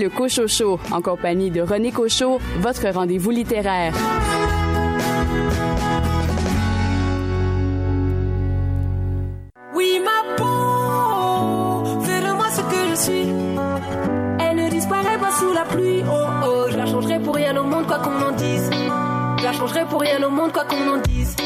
le 0.00 0.08
Cochocho, 0.08 0.80
en 0.90 1.02
compagnie 1.02 1.50
de 1.50 1.60
René 1.60 1.92
Cocho, 1.92 2.40
votre 2.58 2.88
rendez-vous 2.88 3.30
littéraire. 3.30 3.92
Oui, 9.74 10.00
ma 10.02 10.36
peau, 10.36 12.00
fais 12.02 12.20
de 12.20 12.32
moi 12.32 12.46
ce 12.50 12.62
que 12.62 12.90
je 12.90 12.94
suis. 12.94 13.28
Elle 14.40 14.56
ne 14.56 14.70
disparaît 14.70 15.18
pas 15.18 15.32
sous 15.32 15.52
la 15.52 15.64
pluie. 15.64 16.02
Oh 16.10 16.46
oh, 16.46 16.64
je 16.70 16.76
la 16.78 16.86
changerai 16.86 17.20
pour 17.20 17.34
rien 17.34 17.54
au 17.58 17.64
monde, 17.64 17.86
quoi 17.86 17.98
qu'on 17.98 18.22
en 18.22 18.32
dise. 18.32 18.70
Je 19.38 19.44
la 19.44 19.52
changerai 19.52 19.84
pour 19.84 20.00
rien 20.00 20.22
au 20.22 20.30
monde, 20.30 20.52
quoi 20.52 20.64
qu'on 20.64 20.96
en 20.96 20.98
dise. 21.02 21.36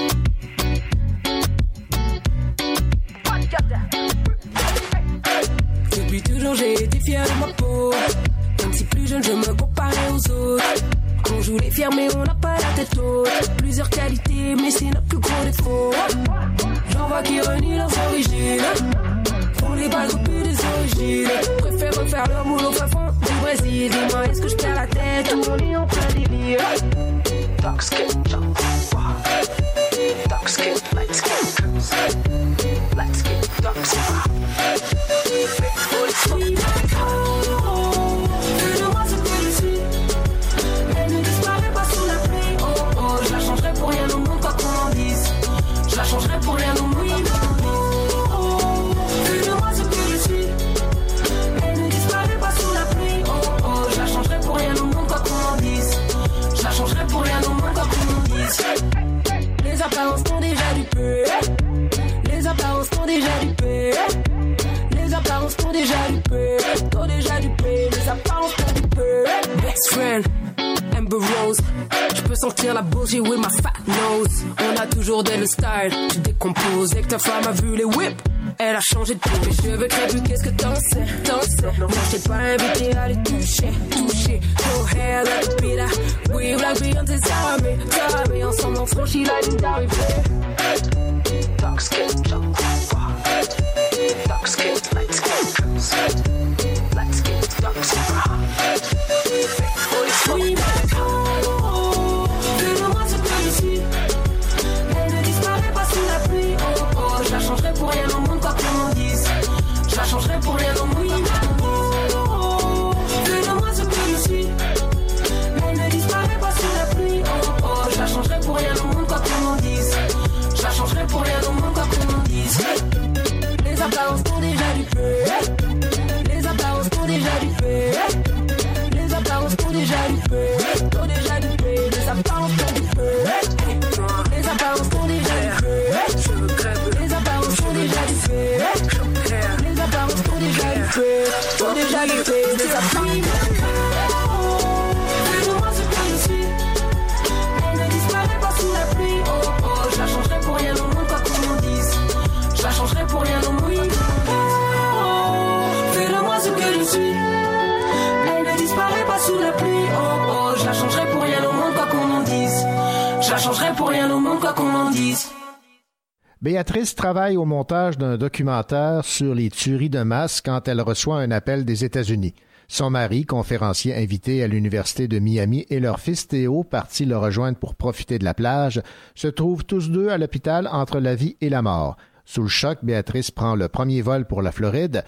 Travaille 167.05 167.37
au 167.37 167.45
montage 167.45 167.99
d'un 167.99 168.17
documentaire 168.17 169.05
sur 169.05 169.35
les 169.35 169.51
tueries 169.51 169.91
de 169.91 170.01
masse 170.01 170.41
quand 170.41 170.69
elle 170.69 170.81
reçoit 170.81 171.19
un 171.19 171.33
appel 171.33 171.67
des 171.67 171.85
États-Unis. 171.85 172.33
Son 172.67 172.89
mari, 172.89 173.27
conférencier 173.27 173.95
invité 173.95 174.43
à 174.43 174.47
l'Université 174.47 175.07
de 175.07 175.19
Miami, 175.19 175.67
et 175.69 175.81
leur 175.81 176.01
fils 176.01 176.27
Théo, 176.29 176.65
parti 176.65 177.05
le 177.05 177.19
rejoindre 177.19 177.59
pour 177.59 177.75
profiter 177.75 178.19
de 178.19 178.25
la 178.25 178.33
plage, 178.33 178.81
se 179.15 179.29
trouvent 179.29 179.67
tous 179.67 179.91
deux 179.91 180.09
à 180.09 180.17
l'hôpital 180.17 180.67
entre 180.73 180.99
la 180.99 181.15
vie 181.15 181.37
et 181.43 181.51
la 181.51 181.61
mort. 181.61 181.99
Sous 182.25 182.41
le 182.41 182.49
choc, 182.49 182.79
Béatrice 182.83 183.31
prend 183.31 183.55
le 183.55 183.69
premier 183.69 184.01
vol 184.01 184.25
pour 184.27 184.41
la 184.41 184.51
Floride. 184.51 185.05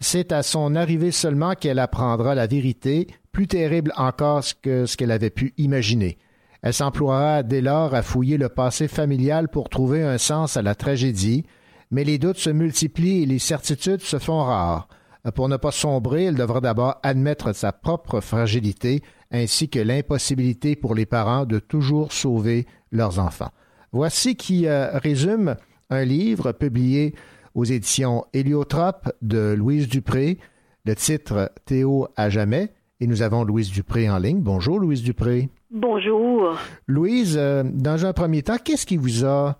C'est 0.00 0.32
à 0.32 0.42
son 0.42 0.76
arrivée 0.76 1.12
seulement 1.12 1.54
qu'elle 1.54 1.78
apprendra 1.78 2.34
la 2.34 2.46
vérité, 2.46 3.06
plus 3.32 3.46
terrible 3.46 3.94
encore 3.96 4.44
que 4.60 4.84
ce 4.84 4.98
qu'elle 4.98 5.12
avait 5.12 5.30
pu 5.30 5.54
imaginer. 5.56 6.18
Elle 6.62 6.74
s'emploiera 6.74 7.42
dès 7.42 7.60
lors 7.60 7.94
à 7.94 8.02
fouiller 8.02 8.36
le 8.36 8.48
passé 8.48 8.88
familial 8.88 9.48
pour 9.48 9.68
trouver 9.68 10.02
un 10.02 10.18
sens 10.18 10.56
à 10.56 10.62
la 10.62 10.74
tragédie, 10.74 11.44
mais 11.90 12.04
les 12.04 12.18
doutes 12.18 12.38
se 12.38 12.50
multiplient 12.50 13.22
et 13.22 13.26
les 13.26 13.38
certitudes 13.38 14.02
se 14.02 14.18
font 14.18 14.42
rares. 14.42 14.88
Pour 15.34 15.48
ne 15.48 15.56
pas 15.56 15.70
sombrer, 15.70 16.24
elle 16.24 16.34
devra 16.34 16.60
d'abord 16.60 16.98
admettre 17.02 17.54
sa 17.54 17.72
propre 17.72 18.20
fragilité 18.20 19.02
ainsi 19.30 19.68
que 19.68 19.78
l'impossibilité 19.78 20.74
pour 20.74 20.94
les 20.94 21.06
parents 21.06 21.44
de 21.44 21.58
toujours 21.58 22.12
sauver 22.12 22.66
leurs 22.92 23.18
enfants. 23.18 23.50
Voici 23.92 24.36
qui 24.36 24.66
euh, 24.66 24.98
résume 24.98 25.56
un 25.90 26.04
livre 26.04 26.52
publié 26.52 27.14
aux 27.54 27.64
éditions 27.64 28.24
Héliotrope 28.32 29.12
de 29.22 29.54
Louise 29.56 29.88
Dupré, 29.88 30.38
le 30.84 30.94
titre 30.94 31.52
Théo 31.64 32.08
à 32.16 32.30
jamais. 32.30 32.72
Et 33.00 33.06
nous 33.06 33.22
avons 33.22 33.44
Louise 33.44 33.70
Dupré 33.70 34.10
en 34.10 34.18
ligne. 34.18 34.40
Bonjour, 34.40 34.78
Louise 34.78 35.02
Dupré. 35.02 35.48
Bonjour. 35.70 36.58
Louise, 36.86 37.36
euh, 37.36 37.62
dans 37.62 38.06
un 38.06 38.14
premier 38.14 38.42
temps, 38.42 38.56
qu'est-ce 38.62 38.86
qui 38.86 38.96
vous 38.96 39.26
a 39.26 39.58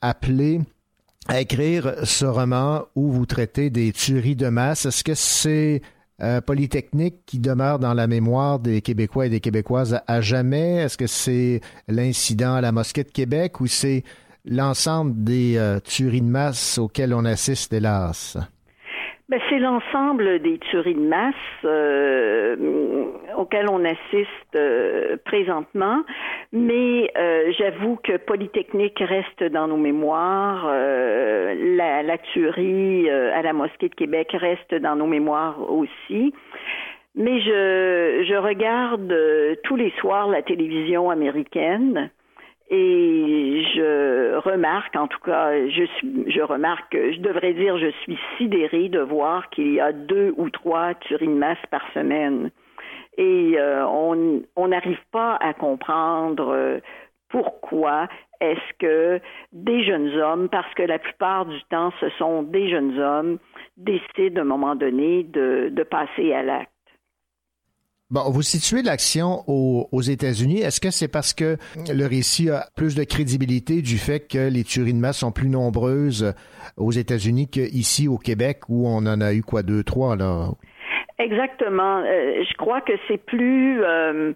appelé 0.00 0.62
à 1.28 1.40
écrire 1.40 1.96
ce 2.04 2.24
roman 2.24 2.86
où 2.94 3.12
vous 3.12 3.26
traitez 3.26 3.68
des 3.68 3.92
tueries 3.92 4.36
de 4.36 4.48
masse? 4.48 4.86
Est-ce 4.86 5.04
que 5.04 5.14
c'est 5.14 5.82
euh, 6.22 6.40
Polytechnique 6.40 7.26
qui 7.26 7.38
demeure 7.38 7.78
dans 7.78 7.92
la 7.92 8.06
mémoire 8.06 8.58
des 8.58 8.80
Québécois 8.80 9.26
et 9.26 9.28
des 9.28 9.40
Québécoises 9.40 10.00
à 10.06 10.22
jamais? 10.22 10.76
Est-ce 10.76 10.96
que 10.96 11.06
c'est 11.06 11.60
l'incident 11.88 12.54
à 12.54 12.62
la 12.62 12.72
mosquée 12.72 13.04
de 13.04 13.10
Québec 13.10 13.60
ou 13.60 13.66
c'est 13.66 14.02
l'ensemble 14.46 15.22
des 15.22 15.58
euh, 15.58 15.78
tueries 15.78 16.22
de 16.22 16.26
masse 16.26 16.78
auxquelles 16.78 17.12
on 17.12 17.26
assiste, 17.26 17.74
hélas? 17.74 18.38
Ben, 19.30 19.40
c'est 19.48 19.60
l'ensemble 19.60 20.40
des 20.40 20.58
tueries 20.58 20.96
de 20.96 21.06
masse 21.06 21.34
euh, 21.64 22.56
auxquelles 23.36 23.68
on 23.70 23.84
assiste 23.84 24.56
euh, 24.56 25.18
présentement, 25.24 26.02
mais 26.52 27.12
euh, 27.16 27.52
j'avoue 27.56 27.96
que 28.02 28.16
Polytechnique 28.16 28.98
reste 28.98 29.44
dans 29.52 29.68
nos 29.68 29.76
mémoires, 29.76 30.66
la, 30.66 32.02
la, 32.02 32.18
tuerie 32.18 33.08
à 33.08 33.40
la 33.42 33.52
mosquée 33.52 33.88
de 33.88 33.94
Québec 33.94 34.32
reste 34.32 34.74
dans 34.74 34.96
nos 34.96 35.06
mémoires 35.06 35.60
aussi. 35.70 36.34
Mais 37.14 37.40
je, 37.40 38.24
je 38.28 38.34
regarde 38.34 39.14
tous 39.62 39.76
les 39.76 39.92
soirs 40.00 40.26
la 40.26 40.42
télévision 40.42 41.08
américaine 41.08 42.10
et 42.70 43.64
je 43.74 44.36
remarque, 44.38 44.94
en 44.94 45.08
tout 45.08 45.18
cas, 45.18 45.66
je 45.68 45.84
suis, 45.96 46.30
je 46.30 46.40
remarque, 46.40 46.92
je 46.92 47.18
devrais 47.18 47.52
dire, 47.52 47.76
je 47.78 47.90
suis 48.02 48.16
sidérée 48.38 48.88
de 48.88 49.00
voir 49.00 49.50
qu'il 49.50 49.72
y 49.72 49.80
a 49.80 49.92
deux 49.92 50.32
ou 50.36 50.50
trois 50.50 50.94
tueries 50.94 51.26
de 51.26 51.32
masse 51.32 51.58
par 51.72 51.82
semaine. 51.92 52.50
Et 53.18 53.54
euh, 53.58 53.84
on 53.88 54.68
n'arrive 54.68 55.00
pas 55.10 55.36
à 55.40 55.52
comprendre 55.52 56.54
euh, 56.54 56.78
pourquoi 57.28 58.06
est-ce 58.40 58.78
que 58.78 59.20
des 59.52 59.82
jeunes 59.82 60.16
hommes, 60.16 60.48
parce 60.48 60.72
que 60.74 60.84
la 60.84 61.00
plupart 61.00 61.46
du 61.46 61.60
temps 61.70 61.92
ce 62.00 62.08
sont 62.10 62.44
des 62.44 62.70
jeunes 62.70 62.98
hommes, 63.00 63.38
décident 63.76 64.42
à 64.42 64.44
un 64.44 64.48
moment 64.48 64.76
donné 64.76 65.24
de, 65.24 65.70
de 65.72 65.82
passer 65.82 66.32
à 66.32 66.44
l'acte. 66.44 66.70
Bon, 68.10 68.22
vous 68.28 68.42
situez 68.42 68.82
l'action 68.82 69.44
aux, 69.46 70.00
États-Unis. 70.00 70.62
Est-ce 70.62 70.80
que 70.80 70.90
c'est 70.90 71.06
parce 71.06 71.32
que 71.32 71.56
le 71.76 72.06
récit 72.06 72.50
a 72.50 72.64
plus 72.76 72.96
de 72.96 73.04
crédibilité 73.04 73.82
du 73.82 73.98
fait 73.98 74.26
que 74.26 74.50
les 74.50 74.64
tueries 74.64 74.94
de 74.94 74.98
masse 74.98 75.18
sont 75.18 75.30
plus 75.30 75.48
nombreuses 75.48 76.34
aux 76.76 76.90
États-Unis 76.90 77.48
qu'ici 77.48 78.08
au 78.08 78.18
Québec 78.18 78.62
où 78.68 78.88
on 78.88 79.06
en 79.06 79.20
a 79.20 79.32
eu 79.32 79.42
quoi 79.42 79.62
deux, 79.62 79.84
trois 79.84 80.16
là? 80.16 80.48
Exactement. 81.20 81.98
Euh, 81.98 82.42
je 82.42 82.56
crois 82.56 82.80
que 82.80 82.94
c'est 83.06 83.24
plus 83.24 83.80
euh, 83.84 84.32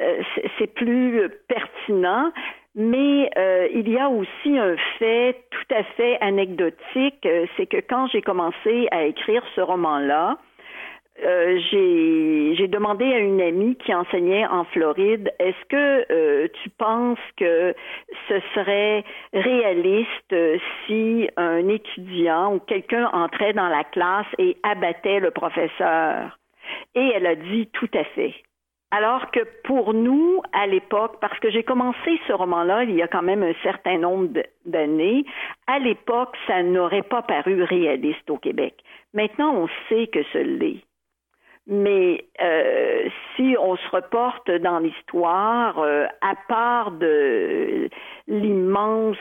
euh, 0.00 0.22
c'est 0.58 0.72
plus 0.72 1.28
pertinent. 1.48 2.32
Mais 2.74 3.28
il 3.74 3.88
y 3.88 3.98
a 3.98 4.08
aussi 4.08 4.56
un 4.56 4.76
fait 5.00 5.34
tout 5.50 5.74
à 5.74 5.82
fait 5.96 6.16
anecdotique, 6.20 7.26
c'est 7.56 7.66
que 7.66 7.78
quand 7.78 8.06
j'ai 8.06 8.22
commencé 8.22 8.86
à 8.92 9.04
écrire 9.04 9.42
ce 9.56 9.60
roman-là, 9.60 10.38
euh, 11.24 11.58
j'ai 11.70 12.68
demandé 12.68 13.04
à 13.04 13.18
une 13.18 13.40
amie 13.40 13.76
qui 13.76 13.92
enseignait 13.92 14.46
en 14.46 14.64
Floride, 14.64 15.32
est-ce 15.38 15.64
que 15.68 16.12
euh, 16.12 16.48
tu 16.62 16.70
penses 16.70 17.18
que 17.36 17.74
ce 18.28 18.40
serait 18.54 19.04
réaliste 19.32 20.32
euh, 20.32 20.58
si 20.86 21.28
un 21.36 21.68
étudiant 21.68 22.54
ou 22.54 22.60
quelqu'un 22.60 23.08
entrait 23.12 23.52
dans 23.52 23.68
la 23.68 23.84
classe 23.84 24.26
et 24.38 24.56
abattait 24.62 25.20
le 25.20 25.30
professeur? 25.30 26.38
Et 26.94 27.12
elle 27.14 27.26
a 27.26 27.34
dit 27.34 27.68
tout 27.72 27.90
à 27.94 28.04
fait. 28.04 28.34
Alors 28.90 29.30
que 29.30 29.40
pour 29.64 29.92
nous, 29.92 30.40
à 30.52 30.66
l'époque, 30.66 31.18
parce 31.20 31.38
que 31.40 31.50
j'ai 31.50 31.62
commencé 31.62 32.20
ce 32.26 32.32
roman-là 32.32 32.84
il 32.84 32.94
y 32.94 33.02
a 33.02 33.08
quand 33.08 33.22
même 33.22 33.42
un 33.42 33.54
certain 33.62 33.98
nombre 33.98 34.40
d'années, 34.64 35.24
à 35.66 35.78
l'époque, 35.78 36.34
ça 36.46 36.62
n'aurait 36.62 37.02
pas 37.02 37.22
paru 37.22 37.62
réaliste 37.62 38.30
au 38.30 38.38
Québec. 38.38 38.74
Maintenant, 39.12 39.54
on 39.54 39.68
sait 39.88 40.06
que 40.06 40.22
ce 40.32 40.38
l'est. 40.38 40.87
Mais 41.70 42.24
euh, 42.40 43.08
si 43.36 43.54
on 43.60 43.76
se 43.76 43.88
reporte 43.90 44.50
dans 44.50 44.78
l'histoire, 44.78 45.78
euh, 45.78 46.06
à 46.22 46.34
part 46.48 46.92
de 46.92 47.90
l'immense 48.26 49.18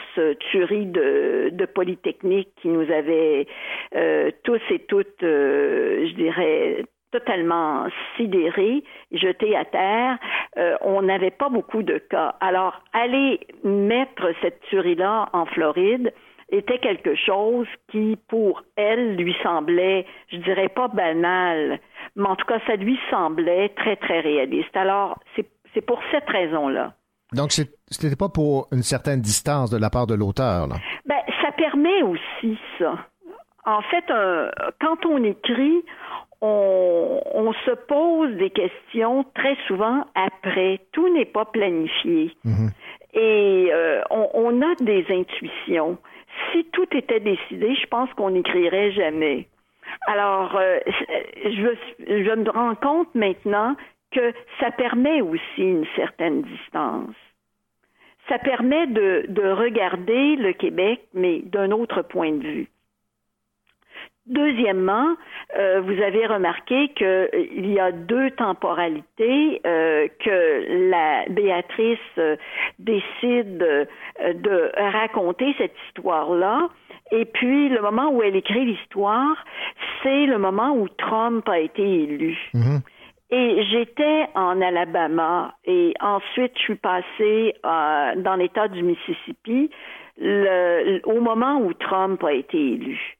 tuerie 0.51 0.85
de, 0.85 1.49
de, 1.51 1.65
Polytechnique 1.65 2.47
qui 2.61 2.69
nous 2.69 2.89
avait 2.89 3.47
euh, 3.95 4.31
tous 4.43 4.61
et 4.69 4.79
toutes, 4.79 5.19
je 5.19 6.13
dirais, 6.13 6.85
totalement 7.11 7.87
sidérés, 8.15 8.81
jetés 9.11 9.55
à 9.55 9.65
terre, 9.65 10.17
on 10.81 11.01
n'avait 11.01 11.31
pas 11.31 11.49
beaucoup 11.49 11.83
de 11.83 11.97
cas. 11.97 12.35
Alors, 12.39 12.81
aller 12.93 13.41
mettre 13.63 14.31
cette 14.41 14.61
tuerie-là 14.61 15.29
en 15.33 15.45
Floride, 15.45 16.13
était 16.49 16.79
quelque 16.79 17.15
chose 17.15 17.67
qui, 17.91 18.17
pour 18.29 18.63
elle, 18.75 19.15
lui 19.15 19.35
semblait, 19.43 20.05
je 20.31 20.37
dirais 20.37 20.69
pas 20.69 20.87
banal, 20.87 21.79
mais 22.17 22.27
en 22.27 22.35
tout 22.35 22.45
cas, 22.45 22.59
ça 22.67 22.75
lui 22.75 22.99
semblait 23.09 23.69
très, 23.69 23.95
très 23.95 24.19
réaliste. 24.19 24.75
Alors, 24.75 25.17
c'est 25.35 25.81
pour 25.81 25.99
cette 26.11 26.27
raison-là. 26.27 26.93
Donc, 27.33 27.51
ce 27.51 27.61
n'était 28.03 28.15
pas 28.15 28.29
pour 28.29 28.67
une 28.71 28.83
certaine 28.83 29.21
distance 29.21 29.69
de 29.69 29.77
la 29.77 29.89
part 29.89 30.07
de 30.07 30.15
l'auteur, 30.15 30.67
Ben, 31.05 31.19
ça 31.41 31.51
permet 31.51 32.01
aussi 32.01 32.57
ça. 32.79 32.95
En 33.65 33.81
fait, 33.81 34.05
quand 34.81 35.05
on 35.05 35.23
écrit, 35.23 35.83
on, 36.41 37.21
on, 37.33 37.53
se 37.53 37.71
pose 37.87 38.35
des 38.37 38.49
questions 38.49 39.23
très 39.35 39.55
souvent 39.67 40.05
après. 40.15 40.81
Tout 40.93 41.13
n'est 41.13 41.25
pas 41.25 41.45
planifié. 41.45 42.35
Mm-hmm. 42.45 42.71
Et 43.13 43.69
euh, 43.71 44.01
on, 44.09 44.29
on, 44.33 44.61
a 44.61 44.75
des 44.75 45.05
intuitions 45.09 45.97
si 46.51 46.65
tout 46.71 46.87
était 46.95 47.19
décidé, 47.19 47.75
je 47.75 47.87
pense 47.87 48.09
qu'on 48.13 48.31
n'écrirait 48.31 48.91
jamais. 48.91 49.47
Alors, 50.07 50.55
euh, 50.55 50.79
je, 51.43 52.35
me 52.35 52.49
rends 52.49 52.75
compte 52.75 53.13
maintenant 53.15 53.75
que 54.11 54.33
ça 54.59 54.71
permet 54.71 55.21
aussi 55.21 55.61
une 55.61 55.85
certaine 55.95 56.43
distance. 56.43 57.15
Ça 58.29 58.39
permet 58.39 58.87
de, 58.87 59.25
de 59.29 59.47
regarder 59.49 60.35
le 60.35 60.53
Québec, 60.53 61.01
mais 61.13 61.39
d'un 61.39 61.71
autre 61.71 62.01
point 62.01 62.31
de 62.31 62.43
vue. 62.43 62.69
Deuxièmement, 64.27 65.15
euh, 65.57 65.79
vous 65.79 66.01
avez 66.01 66.25
remarqué 66.25 66.89
qu'il 66.89 67.07
euh, 67.07 67.29
y 67.53 67.79
a 67.79 67.93
deux 67.93 68.29
temporalités 68.31 69.61
euh, 69.65 70.09
que 70.19 70.89
la 70.89 71.23
Béatrice 71.29 71.97
décide 72.77 73.57
de 73.57 74.71
raconter 74.91 75.55
cette 75.57 75.75
histoire-là. 75.87 76.67
Et 77.11 77.25
puis, 77.25 77.69
le 77.69 77.81
moment 77.81 78.09
où 78.09 78.21
elle 78.21 78.35
écrit 78.35 78.65
l'histoire, 78.65 79.45
c'est 80.03 80.25
le 80.25 80.37
moment 80.37 80.71
où 80.71 80.87
Trump 80.89 81.47
a 81.49 81.59
été 81.59 81.81
élu. 81.81 82.37
Mm-hmm. 82.53 82.81
Et 83.29 83.63
j'étais 83.65 84.27
en 84.35 84.61
Alabama 84.61 85.53
et 85.65 85.93
ensuite 85.99 86.53
je 86.55 86.61
suis 86.61 86.75
passée 86.75 87.55
dans 87.63 88.37
l'État 88.37 88.69
du 88.69 88.83
Mississippi 88.83 89.69
au 90.17 91.19
moment 91.19 91.57
où 91.57 91.73
Trump 91.73 92.23
a 92.23 92.31
été 92.31 92.57
élu. 92.57 93.17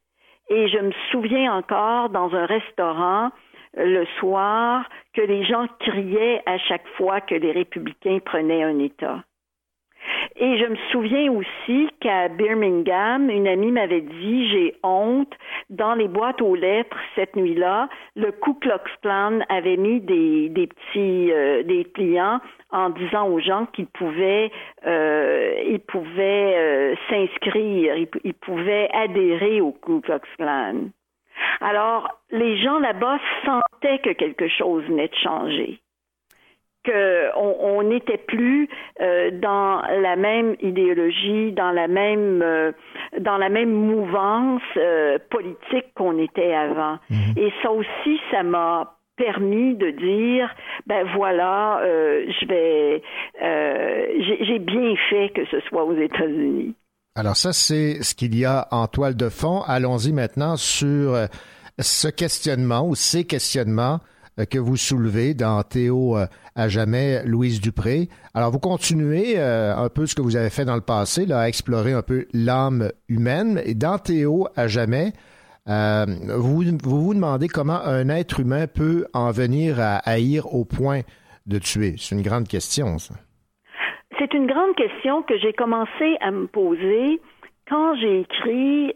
Et 0.50 0.70
je 0.70 0.80
me 0.80 0.92
souviens 1.12 1.54
encore 1.54 2.10
dans 2.10 2.34
un 2.34 2.46
restaurant 2.46 3.32
le 3.76 4.06
soir 4.20 4.88
que 5.14 5.22
les 5.22 5.44
gens 5.44 5.68
criaient 5.80 6.42
à 6.46 6.58
chaque 6.58 6.88
fois 6.96 7.20
que 7.20 7.36
les 7.36 7.52
républicains 7.52 8.20
prenaient 8.24 8.64
un 8.64 8.80
État. 8.80 9.24
Et 10.40 10.58
je 10.58 10.66
me 10.66 10.76
souviens 10.92 11.32
aussi 11.32 11.90
qu'à 12.00 12.28
Birmingham, 12.28 13.30
une 13.30 13.48
amie 13.48 13.72
m'avait 13.72 14.02
dit 14.02 14.50
j'ai 14.50 14.76
honte. 14.84 15.34
Dans 15.70 15.96
les 15.96 16.08
boîtes 16.08 16.42
aux 16.42 16.56
lettres 16.56 16.98
cette 17.16 17.36
nuit-là, 17.36 17.90
le 18.16 18.32
Ku 18.32 18.54
Klux 18.56 18.72
Klan 19.02 19.40
avait 19.50 19.78
mis 19.78 20.00
des, 20.00 20.50
petits 20.68 21.32
euh, 21.32 21.64
des 21.64 21.86
clients 21.86 22.40
en 22.72 22.90
disant 22.92 23.28
aux 23.28 23.40
gens 23.40 23.66
qu'ils 23.74 23.88
pouvaient 23.88 24.52
euh, 24.86 25.64
ils 25.68 25.80
pouvaient 25.80 26.54
euh, 26.56 26.96
s'inscrire, 27.10 27.96
ils, 28.24 28.34
pouvaient 28.34 28.90
adhérer 28.94 29.60
au 29.62 29.72
Ku 29.72 30.02
Klux 30.02 30.20
Klan. 30.38 30.90
Alors 31.62 32.10
les 32.32 32.58
gens 32.58 32.80
là-bas 32.80 33.18
sentaient 33.44 34.00
que 34.00 34.12
quelque 34.12 34.48
chose 34.48 34.84
venait 34.84 35.08
de 35.08 35.16
changer 35.16 35.80
qu'on 36.88 37.84
n'était 37.84 38.18
plus 38.18 38.70
euh, 39.02 39.32
dans 39.32 39.82
la 39.82 40.16
même 40.16 40.56
idéologie, 40.62 41.52
dans 41.52 41.72
la 41.72 41.88
même 41.88 42.42
euh, 42.42 42.72
dans 43.20 43.38
la 43.38 43.50
même 43.50 43.72
mouvance 43.72 44.62
euh, 44.78 45.18
politique 45.30 45.94
qu'on 45.96 46.18
était 46.18 46.54
avant. 46.54 46.98
Mhm. 47.10 47.34
Et 47.38 47.52
ça 47.62 47.72
aussi, 47.72 48.20
ça 48.32 48.44
m'a 48.44 48.96
permis 49.18 49.76
de 49.76 49.90
dire 49.90 50.54
ben 50.86 51.04
voilà 51.16 51.82
je 51.84 52.46
vais 52.48 53.02
j'ai 54.46 54.60
bien 54.60 54.94
fait 55.10 55.30
que 55.34 55.44
ce 55.50 55.60
soit 55.62 55.84
aux 55.84 55.98
États-Unis. 55.98 56.76
Alors 57.16 57.36
ça 57.36 57.52
c'est 57.52 58.04
ce 58.04 58.14
qu'il 58.14 58.38
y 58.38 58.46
a 58.46 58.68
en 58.70 58.86
toile 58.86 59.16
de 59.16 59.30
fond. 59.30 59.64
Allons-y 59.66 60.14
maintenant 60.14 60.56
sur 60.56 61.16
ce 61.80 62.08
questionnement 62.10 62.88
ou 62.88 62.94
ces 62.94 63.26
questionnements 63.26 64.02
que 64.46 64.60
vous 64.60 64.78
soulevez 64.78 65.34
dans 65.34 65.64
Théo 65.64 66.18
euh, 66.18 66.26
à 66.56 66.68
jamais, 66.68 67.24
Louise 67.26 67.60
Dupré. 67.60 68.10
Alors, 68.34 68.52
vous 68.52 68.60
continuez 68.60 69.34
euh, 69.38 69.76
un 69.76 69.90
peu 69.90 70.06
ce 70.06 70.16
que 70.16 70.22
vous 70.22 70.36
avez 70.36 70.50
fait 70.50 70.66
dans 70.66 70.76
le 70.76 70.82
passé, 70.82 71.32
à 71.32 71.48
explorer 71.48 71.94
un 71.94 72.04
peu 72.04 72.26
l'âme 72.34 72.92
humaine. 73.10 73.62
Et 73.66 73.74
dans 73.74 73.98
Théo 73.98 74.48
à 74.56 74.68
jamais, 74.68 75.14
vous, 75.66 76.64
vous 76.84 77.02
vous 77.02 77.14
demandez 77.14 77.48
comment 77.50 77.82
un 77.82 78.08
être 78.08 78.40
humain 78.40 78.68
peut 78.68 79.06
en 79.14 79.32
venir 79.32 79.82
à 79.82 79.98
haïr 79.98 80.54
au 80.54 80.64
point 80.64 81.02
de 81.46 81.60
tuer. 81.60 81.96
C'est 81.98 82.16
une 82.16 82.22
grande 82.22 82.48
question, 82.48 82.98
ça. 83.00 83.16
C'est 84.18 84.34
une 84.34 84.48
grande 84.48 84.76
question 84.76 85.24
que 85.24 85.38
j'ai 85.38 85.54
commencé 85.54 86.18
à 86.22 86.32
me 86.32 86.48
poser 86.48 87.20
quand 87.68 87.96
j'ai 87.96 88.22
écrit 88.22 88.94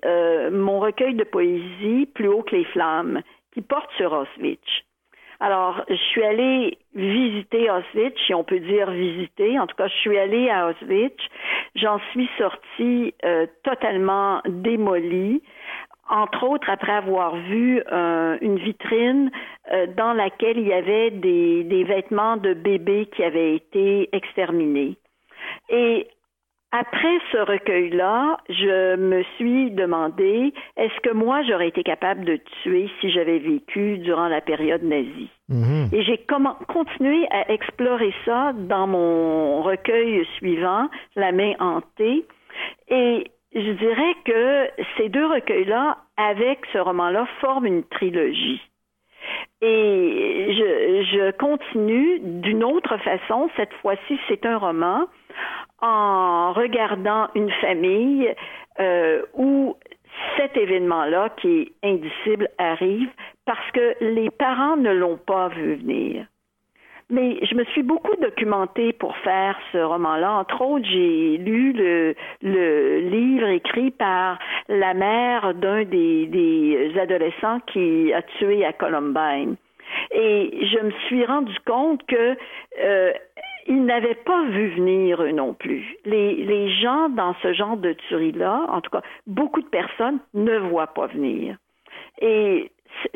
mon 0.51 0.79
recueil 0.79 1.15
de 1.15 1.25
poésie 1.25 2.05
Plus 2.13 2.29
haut 2.29 2.43
que 2.43 2.55
les 2.55 2.65
flammes, 2.65 3.21
qui 3.53 3.61
porte 3.61 3.89
sur 3.97 4.13
Auschwitz. 4.13 4.61
Alors, 5.43 5.83
je 5.89 5.95
suis 5.95 6.23
allée 6.23 6.77
visiter 6.93 7.67
Auschwitz, 7.71 8.15
si 8.27 8.33
on 8.35 8.43
peut 8.43 8.59
dire 8.59 8.91
visiter. 8.91 9.59
En 9.59 9.65
tout 9.65 9.75
cas, 9.75 9.87
je 9.87 9.95
suis 9.95 10.15
allée 10.15 10.51
à 10.51 10.67
Auschwitz. 10.67 11.17
J'en 11.73 11.99
suis 12.11 12.29
sortie 12.37 13.15
euh, 13.25 13.47
totalement 13.63 14.41
démolie 14.47 15.41
entre 16.09 16.43
autres 16.43 16.69
après 16.69 16.91
avoir 16.91 17.35
vu 17.37 17.81
euh, 17.91 18.37
une 18.41 18.57
vitrine 18.57 19.31
euh, 19.71 19.87
dans 19.97 20.13
laquelle 20.13 20.57
il 20.57 20.67
y 20.67 20.73
avait 20.73 21.09
des, 21.09 21.63
des, 21.63 21.85
vêtements 21.85 22.35
de 22.35 22.53
bébés 22.53 23.07
qui 23.15 23.23
avaient 23.23 23.55
été 23.55 24.09
exterminés. 24.11 24.97
Et 25.69 26.07
après 26.71 27.19
ce 27.31 27.37
recueil-là, 27.37 28.37
je 28.49 28.95
me 28.95 29.23
suis 29.35 29.71
demandé 29.71 30.53
est-ce 30.77 30.99
que 31.01 31.13
moi 31.13 31.43
j'aurais 31.43 31.67
été 31.67 31.83
capable 31.83 32.23
de 32.23 32.39
tuer 32.63 32.89
si 32.99 33.11
j'avais 33.11 33.39
vécu 33.39 33.97
durant 33.97 34.27
la 34.27 34.39
période 34.39 34.83
nazie? 34.83 35.29
Mhm. 35.49 35.89
Et 35.91 36.03
j'ai 36.03 36.25
continué 36.67 37.27
à 37.29 37.51
explorer 37.51 38.13
ça 38.25 38.53
dans 38.53 38.87
mon 38.87 39.61
recueil 39.61 40.25
suivant, 40.37 40.87
La 41.15 41.33
main 41.33 41.53
hantée. 41.59 42.25
Et 42.87 43.25
je 43.53 43.71
dirais 43.71 44.15
que 44.23 44.69
ces 44.97 45.09
deux 45.09 45.25
recueils-là, 45.25 45.97
avec 46.15 46.59
ce 46.71 46.77
roman-là, 46.77 47.27
forment 47.41 47.65
une 47.65 47.83
trilogie. 47.83 48.61
Et 49.61 50.53
je, 50.53 51.31
continue 51.31 52.19
d'une 52.19 52.63
autre 52.63 52.97
façon. 52.97 53.49
Cette 53.55 53.73
fois-ci, 53.75 54.19
c'est 54.27 54.45
un 54.45 54.57
roman 54.57 55.05
en 55.81 56.53
regardant 56.53 57.27
une 57.35 57.51
famille 57.61 58.33
euh, 58.79 59.21
où 59.33 59.75
cet 60.37 60.57
événement-là, 60.57 61.29
qui 61.37 61.61
est 61.61 61.87
indicible, 61.87 62.49
arrive 62.57 63.09
parce 63.45 63.71
que 63.71 63.95
les 64.01 64.29
parents 64.29 64.77
ne 64.77 64.91
l'ont 64.91 65.17
pas 65.17 65.49
vu 65.49 65.75
venir. 65.75 66.25
Mais 67.11 67.39
je 67.45 67.55
me 67.55 67.65
suis 67.65 67.83
beaucoup 67.83 68.15
documentée 68.21 68.93
pour 68.93 69.15
faire 69.17 69.59
ce 69.73 69.77
roman-là. 69.77 70.31
Entre 70.39 70.61
autres, 70.61 70.85
j'ai 70.89 71.37
lu 71.37 71.73
le, 71.73 72.15
le, 72.41 72.99
livre 72.99 73.47
écrit 73.47 73.91
par 73.91 74.39
la 74.69 74.93
mère 74.93 75.53
d'un 75.53 75.83
des, 75.83 76.27
des 76.27 76.93
adolescents 76.97 77.59
qui 77.67 78.13
a 78.13 78.21
tué 78.21 78.63
à 78.63 78.71
Columbine. 78.71 79.57
Et 80.11 80.65
je 80.65 80.85
me 80.85 80.91
suis 81.07 81.25
rendu 81.25 81.53
compte 81.65 82.01
que 82.07 82.37
euh, 82.81 83.11
ils 83.67 83.83
n'avaient 83.83 84.15
pas 84.15 84.45
vu 84.45 84.69
venir 84.69 85.21
eux 85.21 85.31
non 85.31 85.53
plus. 85.53 85.83
Les, 86.05 86.35
les 86.35 86.73
gens 86.81 87.09
dans 87.09 87.35
ce 87.43 87.51
genre 87.51 87.75
de 87.75 87.91
tuerie-là, 88.07 88.67
en 88.69 88.79
tout 88.79 88.89
cas, 88.89 89.01
beaucoup 89.27 89.61
de 89.61 89.67
personnes 89.67 90.19
ne 90.33 90.57
voient 90.57 90.93
pas 90.93 91.07
venir. 91.07 91.57
Et 92.21 92.71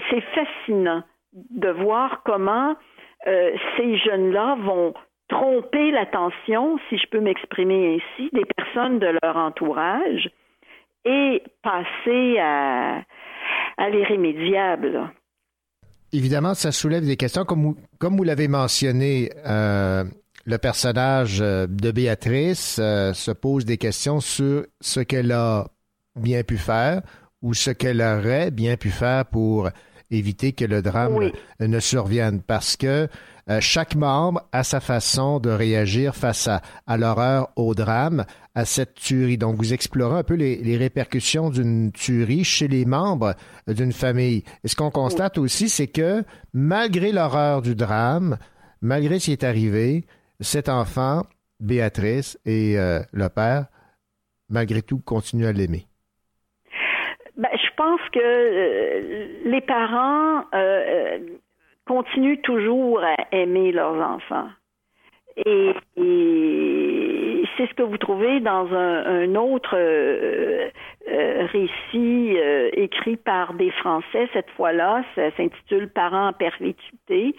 c'est 0.10 0.22
fascinant 0.22 1.04
de 1.34 1.70
voir 1.70 2.24
comment 2.24 2.76
euh, 3.28 3.52
ces 3.78 3.98
jeunes-là 3.98 4.58
vont 4.64 4.94
tromper 5.28 5.92
l'attention, 5.92 6.78
si 6.90 6.98
je 6.98 7.08
peux 7.10 7.20
m'exprimer 7.20 7.96
ainsi, 7.96 8.30
des 8.34 8.46
personnes 8.46 9.00
de 9.00 9.18
leur 9.24 9.38
entourage 9.38 10.30
et 11.04 11.42
passer 11.64 12.38
à, 12.40 13.02
à 13.78 13.90
l'irrémédiable. 13.90 15.12
Évidemment, 16.14 16.54
ça 16.54 16.72
soulève 16.72 17.06
des 17.06 17.18
questions, 17.18 17.44
comme 17.44 17.76
vous, 18.00 18.24
l'avez 18.24 18.48
mentionné. 18.48 19.30
Euh, 19.46 20.04
le 20.46 20.58
personnage 20.60 21.42
euh, 21.42 21.66
de 21.68 21.92
Béatrice 21.92 22.76
se 22.76 23.32
pose 23.32 23.66
des 23.66 23.78
questions 23.78 24.20
sur 24.20 24.64
ce 24.80 25.00
qu'elle 25.00 25.32
a 25.32 25.66
bien 26.16 26.44
pu 26.44 26.58
faire 26.58 27.02
ou 27.42 27.54
ce 27.54 27.72
qu'elle 27.72 28.02
aurait 28.02 28.52
bien 28.52 28.78
pu 28.78 28.90
faire 28.90 29.26
pour 29.26 29.70
éviter 30.12 30.54
que 30.54 30.66
le 30.66 30.82
drame 30.82 31.32
ne 31.60 31.80
survienne 31.80 32.42
parce 32.42 32.78
que 32.78 33.08
euh, 33.48 33.60
chaque 33.62 33.96
membre 33.96 34.42
a 34.52 34.64
sa 34.64 34.80
façon 34.80 35.40
de 35.40 35.52
réagir 35.52 36.16
face 36.16 36.48
à, 36.48 36.62
à 36.88 36.98
l'horreur, 36.98 37.50
au 37.56 37.76
drame, 37.76 38.26
à 38.56 38.66
cette 38.66 38.96
tuerie. 38.96 39.38
Donc, 39.38 39.58
vous 39.58 39.72
explorez 39.74 40.18
un 40.18 40.24
peu 40.24 40.34
les, 40.34 40.56
les 40.58 40.78
répercussions 40.78 41.52
d'une 41.52 41.92
tuerie 41.92 42.44
chez 42.44 42.68
les 42.68 42.86
membres 42.86 43.36
d'une 43.68 43.94
famille. 43.94 44.44
Et 44.64 44.68
ce 44.68 44.76
qu'on 44.76 44.90
constate 44.90 45.38
aussi, 45.38 45.70
c'est 45.70 45.88
que 45.88 46.24
malgré 46.54 47.12
l'horreur 47.12 47.62
du 47.62 47.76
drame, 47.76 48.38
malgré 48.82 49.20
ce 49.20 49.26
qui 49.26 49.32
est 49.34 49.44
arrivé, 49.44 50.06
cet 50.40 50.68
enfant, 50.68 51.24
Béatrice 51.60 52.38
et 52.46 52.78
euh, 52.78 53.02
le 53.14 53.30
père, 53.30 53.68
malgré 54.50 54.82
tout, 54.82 55.00
continuent 55.00 55.46
à 55.46 55.54
l'aimer? 55.54 55.88
Pense 57.96 58.10
que 58.12 58.20
euh, 58.20 59.28
les 59.46 59.62
parents 59.62 60.44
euh, 60.54 61.20
continuent 61.88 62.42
toujours 62.42 63.02
à 63.02 63.16
aimer 63.32 63.72
leurs 63.72 63.96
enfants. 63.96 64.50
Et, 65.38 65.74
c'est 67.58 67.68
ce 67.70 67.74
que 67.74 67.84
vous 67.84 67.98
trouvez 67.98 68.42
dans 68.42 68.68
un, 68.74 69.34
autre 69.36 69.76
euh, 69.78 70.70
euh, 71.10 71.48
récit 71.54 72.36
euh, 72.38 72.70
écrit 72.74 73.16
par 73.16 73.54
des 73.54 73.72
Français. 73.72 74.28
Cette 74.34 74.50
fois-là, 74.52 75.04
ça 75.16 75.32
s'intitule 75.38 75.90
Parents 75.90 76.30
en 76.30 76.34
perpétuité, 76.34 77.34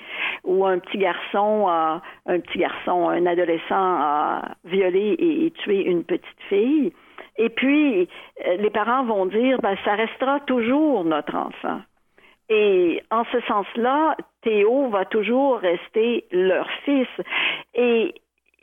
où 0.45 0.65
un 0.65 0.79
petit 0.79 0.97
garçon, 0.97 1.69
un 1.69 2.41
petit 2.41 2.59
garçon, 2.59 3.11
un 3.11 3.27
adolescent 3.27 3.75
a 3.75 4.53
violé 4.65 5.17
et, 5.19 5.51
tué 5.51 5.85
une 5.85 6.05
petite 6.05 6.41
fille. 6.49 6.93
Et 7.39 7.49
puis, 7.51 8.09
les 8.59 8.71
parents 8.71 9.05
vont 9.05 9.27
dire, 9.27 9.59
ben, 9.61 9.77
ça 9.85 9.95
restera 9.95 10.41
toujours 10.41 11.05
notre 11.05 11.35
enfant. 11.35 11.81
Et 12.49 13.03
en 13.11 13.25
ce 13.25 13.41
sens-là, 13.43 14.17
Théo 14.43 14.89
va 14.89 15.05
toujours 15.05 15.59
rester 15.59 16.25
leur 16.31 16.69
fils. 16.85 17.09
Et 17.75 18.15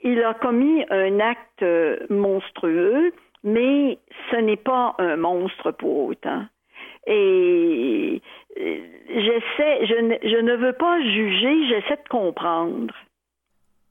il 0.04 0.24
a 0.24 0.34
commis 0.34 0.84
un 0.90 1.20
acte 1.20 1.66
monstrueux, 2.10 3.14
mais 3.44 3.98
ce 4.32 4.38
n'est 4.38 4.58
pas 4.58 4.96
un 5.00 5.18
monstre 5.18 5.72
pour 5.72 6.08
autant. 6.08 6.44
Et 7.06 8.22
j'essaie, 8.56 9.86
je 9.86 10.00
ne, 10.00 10.16
je 10.24 10.38
ne 10.38 10.56
veux 10.56 10.74
pas 10.74 11.02
juger, 11.02 11.68
j'essaie 11.68 11.98
de 12.02 12.10
comprendre. 12.10 12.94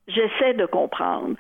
J'essaie 0.09 0.55
de 0.55 0.67
comprendre. 0.67 1.37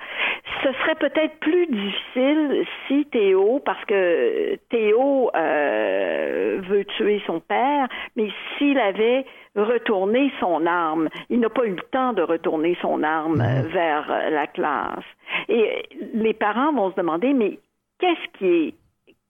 Ce 0.62 0.72
serait 0.72 0.94
peut-être 0.94 1.38
plus 1.40 1.66
difficile 1.66 2.64
si 2.86 3.04
Théo, 3.06 3.60
parce 3.64 3.84
que 3.86 4.54
Théo 4.70 5.30
euh, 5.34 6.60
veut 6.68 6.84
tuer 6.96 7.20
son 7.26 7.40
père, 7.40 7.88
mais 8.16 8.28
s'il 8.56 8.78
avait 8.78 9.24
retourné 9.56 10.32
son 10.38 10.64
arme, 10.66 11.08
il 11.28 11.40
n'a 11.40 11.50
pas 11.50 11.66
eu 11.66 11.74
le 11.74 11.82
temps 11.90 12.12
de 12.12 12.22
retourner 12.22 12.76
son 12.80 13.02
arme 13.02 13.40
euh, 13.40 13.62
vers 13.68 14.10
euh, 14.10 14.30
la 14.30 14.46
classe. 14.46 15.04
Et 15.48 15.82
les 16.14 16.32
parents 16.32 16.72
vont 16.72 16.92
se 16.92 16.96
demander, 16.96 17.32
mais 17.32 17.58
qu'est-ce 17.98 18.38
qui 18.38 18.46
est, 18.46 18.74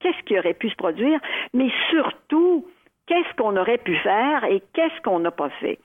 qu'est-ce 0.00 0.22
qui 0.24 0.38
aurait 0.38 0.54
pu 0.54 0.68
se 0.68 0.76
produire, 0.76 1.20
mais 1.54 1.70
surtout, 1.90 2.66
qu'est-ce 3.06 3.34
qu'on 3.36 3.56
aurait 3.56 3.78
pu 3.78 3.96
faire 3.96 4.44
et 4.44 4.62
qu'est-ce 4.74 5.00
qu'on 5.02 5.20
n'a 5.20 5.30
pas 5.30 5.50
fait? 5.60 5.78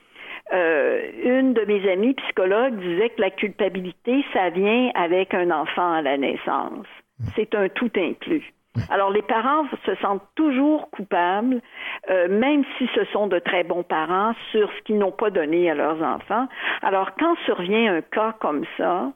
Euh, 0.54 1.02
une 1.24 1.54
de 1.54 1.62
mes 1.66 1.90
amies 1.92 2.14
psychologues 2.14 2.78
disait 2.80 3.10
que 3.10 3.22
la 3.22 3.32
culpabilité, 3.32 4.24
ça 4.34 4.50
vient 4.50 4.92
avec 4.96 5.34
un 5.34 5.52
enfant 5.52 5.94
à 5.94 6.02
la 6.02 6.18
naissance. 6.18 6.88
C'est 7.36 7.54
un 7.56 7.68
tout 7.70 7.92
inclus. 7.98 8.54
Alors 8.90 9.10
les 9.10 9.24
parents 9.24 9.66
se 9.86 9.96
sentent 9.96 10.28
toujours 10.36 10.90
coupables, 10.92 11.62
euh, 12.10 12.28
même 12.30 12.64
si 12.78 12.88
ce 12.94 13.04
sont 13.06 13.28
de 13.28 13.40
très 13.40 13.64
bons 13.64 13.84
parents, 13.84 14.34
sur 14.52 14.72
ce 14.72 14.82
qu'ils 14.84 15.00
n'ont 15.00 15.12
pas 15.12 15.32
donné 15.32 15.70
à 15.70 15.76
leurs 15.76 16.02
enfants. 16.02 16.48
Alors 16.82 17.16
quand 17.20 17.36
survient 17.46 17.96
un 17.96 18.02
cas 18.02 18.36
comme 18.40 18.66
ça, 18.78 19.12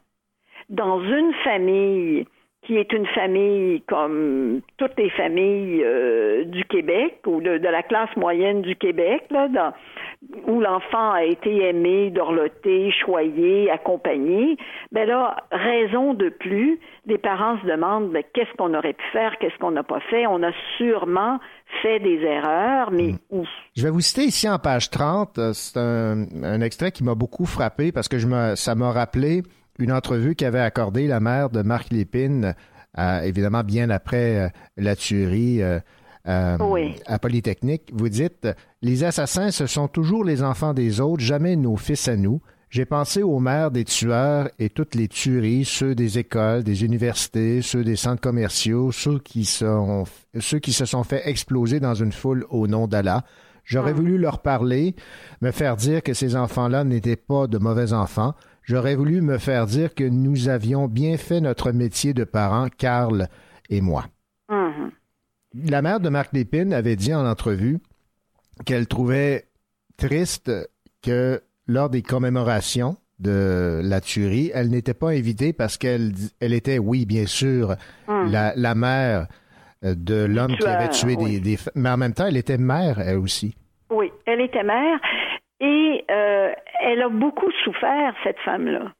dans 0.69 1.01
une 1.01 1.34
famille 1.43 2.25
qui 2.72 2.78
est 2.78 2.93
une 2.93 3.07
famille 3.07 3.82
comme 3.82 4.61
toutes 4.78 4.97
les 4.97 5.09
familles 5.09 5.84
euh, 5.84 6.45
du 6.45 6.63
Québec 6.63 7.19
ou 7.28 7.41
de, 7.41 7.57
de, 7.57 7.67
la 7.67 7.84
classe 7.84 8.15
moyenne 8.15 8.61
du 8.61 8.78
Québec, 8.78 9.24
là, 9.30 9.49
dans, 9.49 9.74
où 10.47 10.61
l'enfant 10.61 11.11
a 11.11 11.26
été 11.26 11.67
aimé, 11.67 12.11
dorloté, 12.11 12.93
choyé, 13.03 13.69
accompagné, 13.69 14.55
ben 14.93 15.05
là, 15.05 15.36
raison 15.51 16.13
de 16.13 16.30
plus, 16.30 16.80
les 17.07 17.17
parents 17.17 17.59
se 17.61 17.67
demandent 17.67 18.09
ben, 18.13 18.24
qu'est-ce 18.34 18.55
qu'on 18.55 18.74
aurait 18.74 18.93
pu 18.93 19.03
faire, 19.11 19.38
qu'est-ce 19.39 19.57
qu'on 19.57 19.72
n'a 19.72 19.84
pas 19.84 19.99
fait? 20.09 20.26
On 20.28 20.41
a 20.41 20.53
sûrement 20.78 21.39
fait 21.82 21.99
des 21.99 22.22
erreurs, 22.22 22.89
mais 22.91 23.09
mmh. 23.11 23.17
où? 23.32 23.43
Je 23.76 23.84
vais 23.84 23.89
vous 23.89 23.99
citer 23.99 24.24
ici 24.24 24.47
en 24.47 24.59
page 24.59 24.89
30, 24.91 25.38
euh, 25.39 25.51
c'est 25.51 25.78
un, 25.78 26.26
un, 26.41 26.61
extrait 26.61 26.93
qui 26.93 27.03
m'a 27.03 27.15
beaucoup 27.15 27.45
frappé 27.45 27.91
parce 27.91 28.07
que 28.07 28.17
je 28.17 28.28
me, 28.28 28.55
ça 28.55 28.76
m'a 28.76 28.93
rappelé 28.93 29.41
une 29.82 29.91
entrevue 29.91 30.36
qu'avait 30.36 30.59
accordée 30.59 31.07
la 31.07 31.19
mère 31.19 31.49
de 31.49 31.61
Marc 31.61 31.91
Lépine, 31.91 32.55
euh, 32.97 33.21
évidemment 33.21 33.63
bien 33.63 33.89
après 33.89 34.38
euh, 34.38 34.49
la 34.77 34.95
tuerie 34.95 35.61
euh, 35.61 35.79
à 36.25 37.19
Polytechnique. 37.19 37.91
Vous 37.93 38.09
dites, 38.09 38.47
les 38.82 39.03
assassins, 39.03 39.51
ce 39.51 39.65
sont 39.65 39.88
toujours 39.88 40.23
les 40.23 40.43
enfants 40.43 40.73
des 40.73 41.01
autres, 41.01 41.23
jamais 41.23 41.55
nos 41.55 41.77
fils 41.77 42.07
à 42.07 42.15
nous. 42.15 42.41
J'ai 42.69 42.86
pensé 42.86 43.21
aux 43.21 43.39
mères 43.39 43.69
des 43.69 43.84
tueurs 43.84 44.49
et 44.57 44.69
toutes 44.69 44.95
les 44.95 45.09
tueries, 45.09 45.65
ceux 45.65 45.93
des 45.93 46.19
écoles, 46.19 46.63
des 46.63 46.86
universités, 46.86 47.61
ceux 47.61 47.84
des 47.84 47.97
centres 47.97 48.21
commerciaux, 48.21 48.93
ceux 48.93 49.19
qui, 49.19 49.43
sont, 49.43 50.05
ceux 50.39 50.59
qui 50.59 50.71
se 50.71 50.86
sont 50.86 51.03
fait 51.03 51.27
exploser 51.27 51.82
dans 51.82 51.95
une 51.95 52.13
foule 52.13 52.45
au 52.49 52.67
nom 52.67 52.88
d'Allah. 52.88 53.25
J'aurais 53.72 53.93
voulu 53.93 54.17
leur 54.17 54.41
parler, 54.41 54.95
me 55.41 55.51
faire 55.51 55.78
dire 55.78 56.03
que 56.03 56.13
ces 56.13 56.36
enfants-là 56.36 56.84
n'étaient 56.84 57.15
pas 57.15 57.47
de 57.47 57.57
mauvais 57.57 57.93
enfants, 57.93 58.36
J'aurais 58.63 58.95
voulu 58.95 59.22
me 59.22 59.38
faire 59.38 59.65
dire 59.65 59.95
que 59.95 60.03
nous 60.03 60.47
avions 60.47 60.88
bien 60.88 61.17
fait 61.17 61.41
notre 61.41 61.72
métier 61.72 62.13
de 62.13 62.24
parents, 62.24 62.67
Karl 62.69 63.28
et 63.69 63.82
moi. 63.82 64.05
Mm-hmm. 64.49 64.91
La 65.69 65.82
mère 65.82 65.99
de 65.99 66.09
Marc 66.09 66.32
Lépine 66.34 66.72
avait 66.74 66.95
dit 66.95 67.13
en 67.13 67.26
entrevue 67.26 67.80
qu'elle 68.65 68.88
trouvait 68.88 69.47
triste 69.97 70.51
que 71.01 71.41
lors 71.67 71.89
des 71.89 72.01
commémorations 72.01 72.97
de 73.19 73.82
la 73.84 73.99
tuerie, 73.99 74.51
elle 74.53 74.69
n'était 74.69 74.93
pas 74.93 75.09
invitée 75.09 75.53
parce 75.53 75.78
qu'elle 75.78 76.13
elle 76.39 76.53
était, 76.53 76.80
oui, 76.80 77.05
bien 77.05 77.26
sûr, 77.26 77.76
mm. 78.07 78.32
la, 78.32 78.76
mère 78.76 79.28
de 79.84 80.24
l'homme 80.24 80.55
qui 80.57 80.65
avait 80.65 80.89
tué 80.89 81.15
des, 81.15 81.39
des... 81.39 81.57
Mais 81.76 81.89
en 81.89 81.97
même 81.97 82.13
temps, 82.13 82.28
elle 82.28 82.38
était 82.38 82.57
mère, 82.57 82.99
elle 82.99 83.17
aussi. 83.17 83.55
Était 84.41 84.63
mère. 84.63 84.99
Et 85.59 86.03
euh, 86.09 86.51
elle 86.79 87.01
a 87.03 87.09
beaucoup 87.09 87.51
souffert, 87.63 88.15
cette 88.23 88.39
femme-là. 88.39 88.91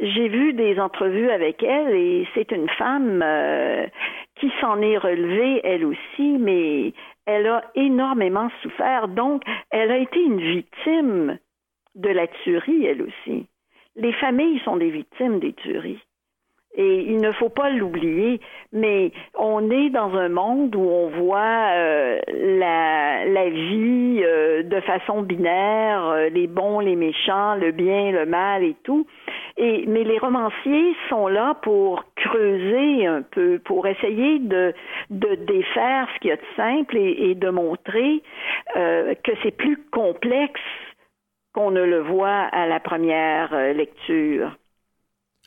J'ai 0.00 0.28
vu 0.28 0.52
des 0.52 0.78
entrevues 0.78 1.30
avec 1.30 1.62
elle 1.64 1.94
et 1.94 2.28
c'est 2.34 2.52
une 2.52 2.68
femme 2.68 3.20
euh, 3.22 3.86
qui 4.36 4.50
s'en 4.60 4.80
est 4.80 4.96
relevée, 4.96 5.60
elle 5.64 5.84
aussi, 5.84 6.38
mais 6.38 6.92
elle 7.26 7.48
a 7.48 7.64
énormément 7.74 8.48
souffert. 8.62 9.08
Donc, 9.08 9.42
elle 9.70 9.90
a 9.90 9.98
été 9.98 10.22
une 10.22 10.40
victime 10.40 11.38
de 11.96 12.08
la 12.08 12.28
tuerie, 12.28 12.86
elle 12.86 13.02
aussi. 13.02 13.46
Les 13.96 14.12
familles 14.12 14.60
sont 14.60 14.76
des 14.76 14.90
victimes 14.90 15.40
des 15.40 15.52
tueries. 15.54 16.00
Et 16.76 17.00
il 17.08 17.20
ne 17.20 17.32
faut 17.32 17.48
pas 17.48 17.68
l'oublier, 17.68 18.40
mais 18.72 19.10
on 19.36 19.70
est 19.70 19.90
dans 19.90 20.14
un 20.14 20.28
monde 20.28 20.76
où 20.76 20.88
on 20.88 21.08
voit 21.08 21.72
euh, 21.72 22.20
la, 22.28 23.50
vie 23.50 24.22
euh, 24.22 24.62
de 24.62 24.80
façon 24.82 25.22
binaire, 25.22 26.04
euh, 26.04 26.28
les 26.28 26.46
bons, 26.46 26.78
les 26.78 26.94
méchants, 26.94 27.56
le 27.56 27.72
bien, 27.72 28.12
le 28.12 28.24
mal 28.24 28.62
et 28.62 28.76
tout. 28.84 29.04
Et 29.56 29.84
mais 29.88 30.04
les 30.04 30.18
romanciers 30.18 30.94
sont 31.08 31.26
là 31.26 31.54
pour 31.62 32.04
creuser 32.14 33.04
un 33.04 33.22
peu, 33.22 33.58
pour 33.64 33.88
essayer 33.88 34.38
de, 34.38 34.72
défaire 35.10 36.06
ce 36.14 36.20
qu'il 36.20 36.30
y 36.30 36.32
a 36.32 36.36
de 36.36 36.42
simple 36.56 36.96
et, 36.96 37.30
et 37.30 37.34
de 37.34 37.50
montrer 37.50 38.22
que 38.74 39.32
c'est 39.42 39.56
plus 39.56 39.76
complexe 39.90 40.60
qu'on 41.52 41.72
ne 41.72 41.82
le 41.82 42.00
voit 42.00 42.48
à 42.52 42.66
la 42.66 42.78
première 42.78 43.52
lecture. 43.74 44.52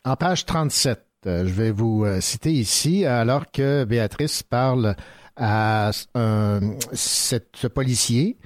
En 0.06 0.16
page 0.16 0.44
37, 0.44 0.98
euh, 0.98 1.03
je 1.24 1.52
vais 1.52 1.70
vous 1.70 2.04
euh, 2.04 2.20
citer 2.20 2.52
ici, 2.52 3.04
alors 3.06 3.50
que 3.50 3.84
Béatrice 3.84 4.42
parle 4.42 4.96
à 5.36 5.90
ce 5.92 7.66
policier. 7.66 8.36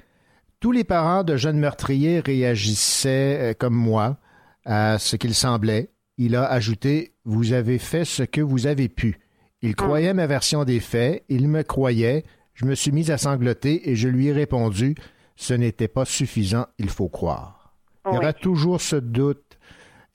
Tous 0.59 0.71
les 0.71 0.83
parents 0.83 1.23
de 1.23 1.37
jeunes 1.37 1.59
meurtriers 1.59 2.19
réagissaient 2.19 3.51
euh, 3.51 3.53
comme 3.57 3.75
moi 3.75 4.17
à 4.65 4.99
ce 4.99 5.15
qu'il 5.15 5.33
semblait. 5.33 5.89
Il 6.17 6.35
a 6.35 6.45
ajouté 6.45 7.13
Vous 7.23 7.53
avez 7.53 7.79
fait 7.79 8.03
ce 8.03 8.23
que 8.23 8.41
vous 8.41 8.67
avez 8.67 8.89
pu. 8.89 9.19
Il 9.61 9.75
croyait 9.75 10.13
ma 10.13 10.27
version 10.27 10.63
des 10.65 10.79
faits, 10.79 11.23
il 11.29 11.47
me 11.47 11.63
croyait. 11.63 12.23
Je 12.53 12.65
me 12.65 12.75
suis 12.75 12.91
mis 12.91 13.09
à 13.11 13.17
sangloter 13.17 13.89
et 13.89 13.95
je 13.95 14.09
lui 14.09 14.27
ai 14.27 14.33
répondu 14.33 14.95
Ce 15.37 15.53
n'était 15.53 15.87
pas 15.87 16.05
suffisant, 16.05 16.65
il 16.77 16.89
faut 16.89 17.09
croire. 17.09 17.73
Il 18.09 18.15
y 18.15 18.17
aura 18.17 18.33
toujours 18.33 18.81
ce 18.81 18.95
doute 18.97 19.57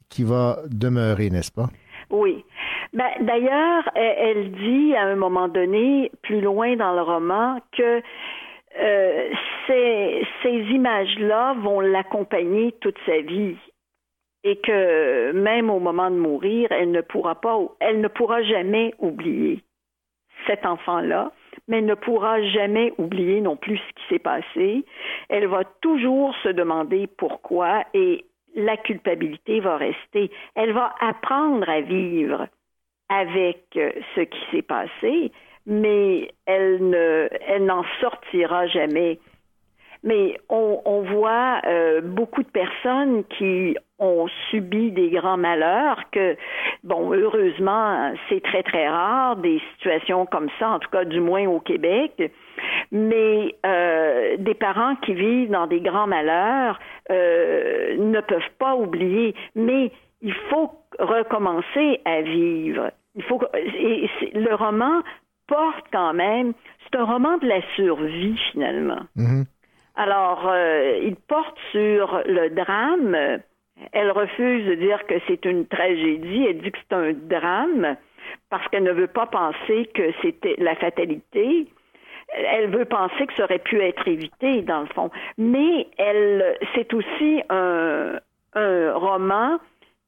qui 0.09 0.25
va 0.25 0.61
demeurer, 0.69 1.31
n'est-ce 1.31 1.53
pas? 1.53 1.71
Oui. 2.11 2.45
Ben, 2.95 3.11
D'ailleurs, 3.21 3.91
elle 3.97 4.53
dit 4.53 4.95
à 4.95 5.03
un 5.03 5.17
moment 5.17 5.49
donné, 5.49 6.13
plus 6.23 6.41
loin 6.41 6.77
dans 6.77 6.95
le 6.95 7.03
roman, 7.03 7.61
que 7.77 8.01
euh, 8.81 9.31
ces, 9.67 10.25
images-là 10.45 11.55
vont 11.55 11.81
l'accompagner 11.81 12.73
toute 12.81 12.99
sa 13.07 13.21
vie 13.21 13.57
et 14.43 14.57
que 14.57 15.33
même 15.33 15.71
au 15.71 15.79
moment 15.79 16.11
de 16.11 16.17
mourir, 16.17 16.71
elle 16.71 16.91
ne 16.91 17.01
pourra 17.01 17.41
pas, 17.41 17.59
elle 17.81 18.01
ne 18.01 18.09
pourra 18.09 18.43
jamais 18.43 18.93
oublier 18.99 19.63
cet 20.47 20.67
enfant-là, 20.67 21.33
mais 21.69 21.81
ne 21.81 21.95
pourra 21.95 22.43
jamais 22.43 22.93
oublier 22.99 23.41
non 23.41 23.57
plus 23.57 23.79
ce 23.79 23.93
qui 23.95 24.09
s'est 24.11 24.19
passé. 24.19 24.85
Elle 25.29 25.47
va 25.47 25.65
toujours 25.81 26.35
se 26.43 26.49
demander 26.49 27.07
pourquoi 27.07 27.85
et 27.95 28.25
la 28.55 28.77
culpabilité 28.77 29.61
va 29.61 29.77
rester. 29.77 30.31
Elle 30.55 30.73
va 30.73 30.95
apprendre 31.01 31.69
à 31.69 31.81
vivre 31.81 32.49
avec 33.09 33.65
euh, 33.77 33.91
ce 34.15 34.23
qui 34.23 34.39
s'est 34.51 34.63
passé, 34.63 35.33
mais 35.67 36.31
elle 36.47 36.89
ne, 36.89 37.29
elle 37.47 37.65
n'en 37.65 37.85
sortira 38.01 38.67
jamais. 38.67 39.19
Mais 40.03 40.37
on, 40.51 40.83
on 40.85 41.01
voit 41.01 41.63
euh, 41.67 42.03
beaucoup 42.03 42.43
de 42.43 42.49
personnes 42.49 43.25
qui 43.39 43.75
ont 43.99 44.27
subi 44.51 44.91
des 44.91 45.09
grands 45.09 45.39
malheurs 45.39 46.03
que, 46.13 46.37
bon, 46.83 47.15
heureusement, 47.15 48.13
c'est 48.29 48.43
très, 48.43 48.63
très 48.63 48.87
rare, 48.87 49.37
des 49.37 49.63
situations 49.73 50.27
comme 50.27 50.49
ça, 50.59 50.71
en 50.71 50.79
tout 50.79 50.91
cas 50.91 51.05
du 51.05 51.21
moins 51.21 51.47
au 51.47 51.59
Québec, 51.61 52.31
mais 52.93 53.55
euh, 53.65 54.37
des 54.39 54.55
parents 54.55 54.97
qui 54.97 55.15
vivent 55.15 55.51
dans 55.51 55.67
des 55.67 55.81
grands 55.81 56.07
malheurs 56.07 56.79
euh, 57.11 57.97
ne 57.97 58.21
peuvent 58.21 58.43
pas 58.59 58.75
oublier, 58.75 59.35
mais 59.55 59.91
il 60.25 60.35
faut 60.51 60.73
recommencer 60.99 62.01
à 62.05 62.23
vivre. 62.23 62.91
Il 63.15 63.23
faut 63.23 63.41
et 63.55 64.09
le 64.33 64.55
roman 64.55 65.03
porte 65.47 65.85
quand 65.93 66.15
même, 66.15 66.55
c'est 66.83 66.99
un 66.99 67.05
roman 67.05 67.37
de 67.39 67.47
la 67.47 67.61
survie 67.77 68.37
finalement. 68.51 69.03
Mm-hmm. 69.17 69.45
Alors, 69.97 70.49
euh, 70.49 70.99
il 71.03 71.15
porte 71.15 71.57
sur 71.71 72.23
le 72.25 72.49
drame. 72.49 73.41
Elle 73.93 74.11
refuse 74.11 74.67
de 74.67 74.75
dire 74.75 75.07
que 75.07 75.15
c'est 75.29 75.45
une 75.45 75.67
tragédie. 75.67 76.47
Elle 76.49 76.59
dit 76.63 76.73
que 76.73 76.79
c'est 76.89 76.97
un 76.97 77.13
drame 77.13 77.97
parce 78.49 78.67
qu'elle 78.69 78.83
ne 78.83 78.93
veut 78.93 79.07
pas 79.07 79.27
penser 79.27 79.87
que 79.95 80.11
c'était 80.23 80.57
la 80.59 80.75
fatalité. 80.77 81.67
Elle 82.29 82.71
veut 82.71 82.87
penser 82.87 83.27
que 83.27 83.35
ça 83.35 83.45
aurait 83.45 83.59
pu 83.59 83.81
être 83.81 84.09
évité, 84.09 84.63
dans 84.63 84.81
le 84.81 84.87
fond. 84.87 85.11
Mais 85.37 85.87
elle, 85.99 86.57
c'est 86.75 86.93
aussi 86.95 87.43
un, 87.51 88.19
un 88.55 88.93
roman 88.95 89.59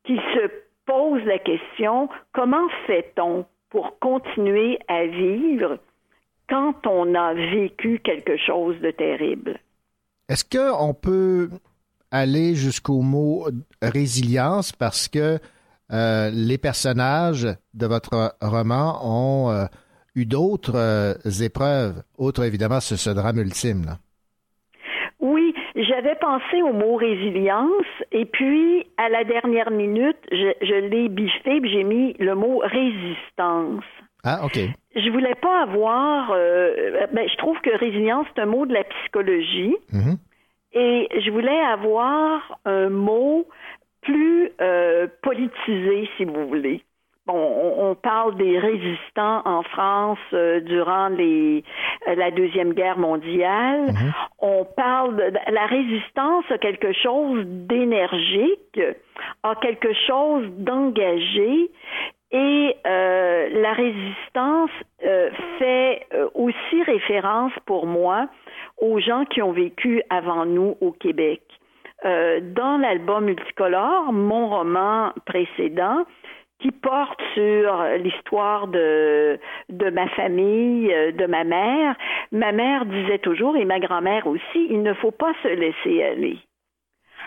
qui 0.07 0.17
se 0.17 0.51
pose 0.87 1.23
la 1.25 1.39
question 1.39 2.09
comment 2.33 2.69
fait-on 2.87 3.45
pour 3.71 3.99
continuer 3.99 4.79
à 4.89 5.07
vivre 5.07 5.79
quand 6.49 6.87
on 6.87 7.15
a 7.15 7.35
vécu 7.35 7.99
quelque 7.99 8.37
chose 8.37 8.81
de 8.81 8.91
terrible? 8.93 9.59
Est-ce 10.29 10.45
qu'on 10.45 10.95
peut 10.95 11.51
aller 12.11 12.55
jusqu'au 12.55 13.03
mot 13.03 13.49
résilience 13.83 14.73
parce 14.73 15.09
que 15.09 15.39
euh, 15.93 16.31
les 16.31 16.59
personnages 16.59 17.47
de 17.75 17.87
votre 17.87 18.37
roman 18.41 19.01
ont 19.05 19.51
euh, 19.51 19.67
eu 20.15 20.27
d'autres 20.27 20.77
euh, 20.77 21.15
épreuves, 21.41 22.03
autre 22.17 22.45
évidemment 22.45 22.81
ce, 22.81 22.97
ce 22.97 23.11
drame 23.11 23.39
ultime. 23.39 23.85
Là. 23.87 23.99
J'avais 25.97 26.17
pensé 26.17 26.61
au 26.61 26.75
mot 26.75 26.97
résilience 26.97 27.87
et 28.13 28.27
puis 28.27 28.87
à 28.99 29.09
la 29.09 29.25
dernière 29.25 29.71
minute, 29.71 30.19
je, 30.31 30.53
je 30.61 30.75
l'ai 30.75 31.09
biffé 31.09 31.59
j'ai 31.65 31.85
mis 31.85 32.15
le 32.19 32.35
mot 32.35 32.59
résistance. 32.59 33.85
Ah, 34.23 34.45
OK. 34.45 34.59
Je 34.95 35.11
voulais 35.11 35.35
pas 35.37 35.63
avoir. 35.63 36.33
Euh, 36.33 37.07
ben, 37.13 37.27
je 37.27 37.37
trouve 37.39 37.59
que 37.61 37.71
résilience, 37.79 38.27
c'est 38.35 38.43
un 38.43 38.47
mot 38.47 38.67
de 38.67 38.75
la 38.75 38.85
psychologie. 38.85 39.75
Mhm. 39.91 40.19
Et 40.73 41.09
je 41.25 41.31
voulais 41.31 41.61
avoir 41.61 42.59
un 42.67 42.91
mot 42.91 43.47
plus 44.03 44.51
euh, 44.61 45.07
politisé, 45.23 46.11
si 46.19 46.27
vous 46.27 46.47
voulez. 46.47 46.83
Bon, 47.27 47.35
on, 47.35 47.91
on 47.91 47.95
parle 47.97 48.37
des 48.37 48.57
résistants 48.59 49.43
en 49.45 49.63
France 49.65 50.19
euh, 50.33 50.61
durant 50.61 51.09
les, 51.09 51.65
euh, 52.07 52.15
la 52.15 52.31
Deuxième 52.31 52.73
Guerre 52.73 52.99
mondiale. 52.99 53.93
On 54.39 54.65
parle 54.65 55.17
de 55.17 55.33
la 55.53 55.67
résistance 55.67 56.45
a 56.51 56.59
quelque 56.59 56.93
chose 56.93 57.45
d'énergique, 57.45 58.81
a 59.43 59.55
quelque 59.57 59.93
chose 60.07 60.47
d'engagé 60.59 61.71
et 62.31 62.77
euh, 62.87 63.49
la 63.61 63.73
résistance 63.73 64.71
euh, 65.05 65.31
fait 65.59 66.07
euh, 66.15 66.29
aussi 66.35 66.83
référence 66.85 67.53
pour 67.67 67.87
moi 67.87 68.29
aux 68.81 69.01
gens 69.01 69.25
qui 69.25 69.43
ont 69.43 69.53
vécu 69.53 70.03
avant 70.11 70.45
nous 70.45 70.77
au 70.81 70.93
Québec. 70.93 71.41
Euh, 72.05 72.41
dans 72.43 72.77
l'album 72.77 73.25
multicolore, 73.25 74.13
mon 74.13 74.49
roman 74.49 75.13
précédent, 75.25 76.05
qui 76.59 76.71
porte 76.71 77.21
sur 77.35 77.83
l'histoire 77.99 78.67
de, 78.69 79.39
de 79.69 79.91
ma 79.91 80.09
famille, 80.09 80.93
euh, 80.93 81.13
de 81.13 81.27
ma 81.27 81.45
mère, 81.45 81.95
ma 82.33 82.53
mère 82.53 82.87
disait 82.87 83.19
toujours, 83.19 83.57
et 83.57 83.65
ma 83.65 83.79
grand-mère 83.79 84.27
aussi, 84.27 84.67
il 84.71 84.83
ne 84.83 84.95
faut 84.95 85.11
pas 85.11 85.33
se 85.43 85.49
laisser 85.49 86.03
aller. 86.03 86.39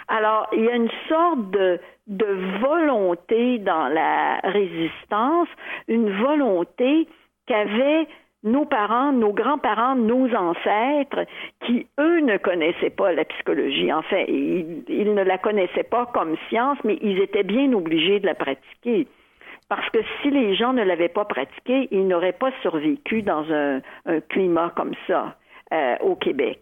Alors, 0.07 0.47
il 0.53 0.63
y 0.63 0.69
a 0.69 0.75
une 0.75 0.89
sorte 1.07 1.51
de, 1.51 1.79
de 2.07 2.59
volonté 2.59 3.59
dans 3.59 3.87
la 3.89 4.39
résistance, 4.43 5.47
une 5.87 6.09
volonté 6.23 7.07
qu'avaient 7.45 8.07
nos 8.41 8.65
parents, 8.65 9.11
nos 9.11 9.33
grands-parents, 9.33 9.95
nos 9.95 10.33
ancêtres, 10.33 11.25
qui, 11.65 11.85
eux, 11.99 12.21
ne 12.21 12.37
connaissaient 12.37 12.89
pas 12.89 13.11
la 13.11 13.25
psychologie. 13.25 13.91
Enfin, 13.91 14.23
ils, 14.27 14.83
ils 14.87 15.13
ne 15.13 15.23
la 15.23 15.37
connaissaient 15.37 15.83
pas 15.83 16.07
comme 16.07 16.37
science, 16.47 16.77
mais 16.83 16.97
ils 17.01 17.19
étaient 17.19 17.43
bien 17.43 17.71
obligés 17.73 18.19
de 18.19 18.25
la 18.25 18.35
pratiquer. 18.35 19.07
Parce 19.69 19.87
que 19.91 19.99
si 20.21 20.31
les 20.31 20.55
gens 20.55 20.73
ne 20.73 20.83
l'avaient 20.83 21.09
pas 21.09 21.25
pratiquée, 21.25 21.87
ils 21.91 22.07
n'auraient 22.07 22.33
pas 22.33 22.51
survécu 22.61 23.21
dans 23.21 23.45
un, 23.51 23.81
un 24.05 24.19
climat 24.19 24.73
comme 24.75 24.93
ça 25.07 25.37
euh, 25.71 25.95
au 26.01 26.15
Québec. 26.15 26.59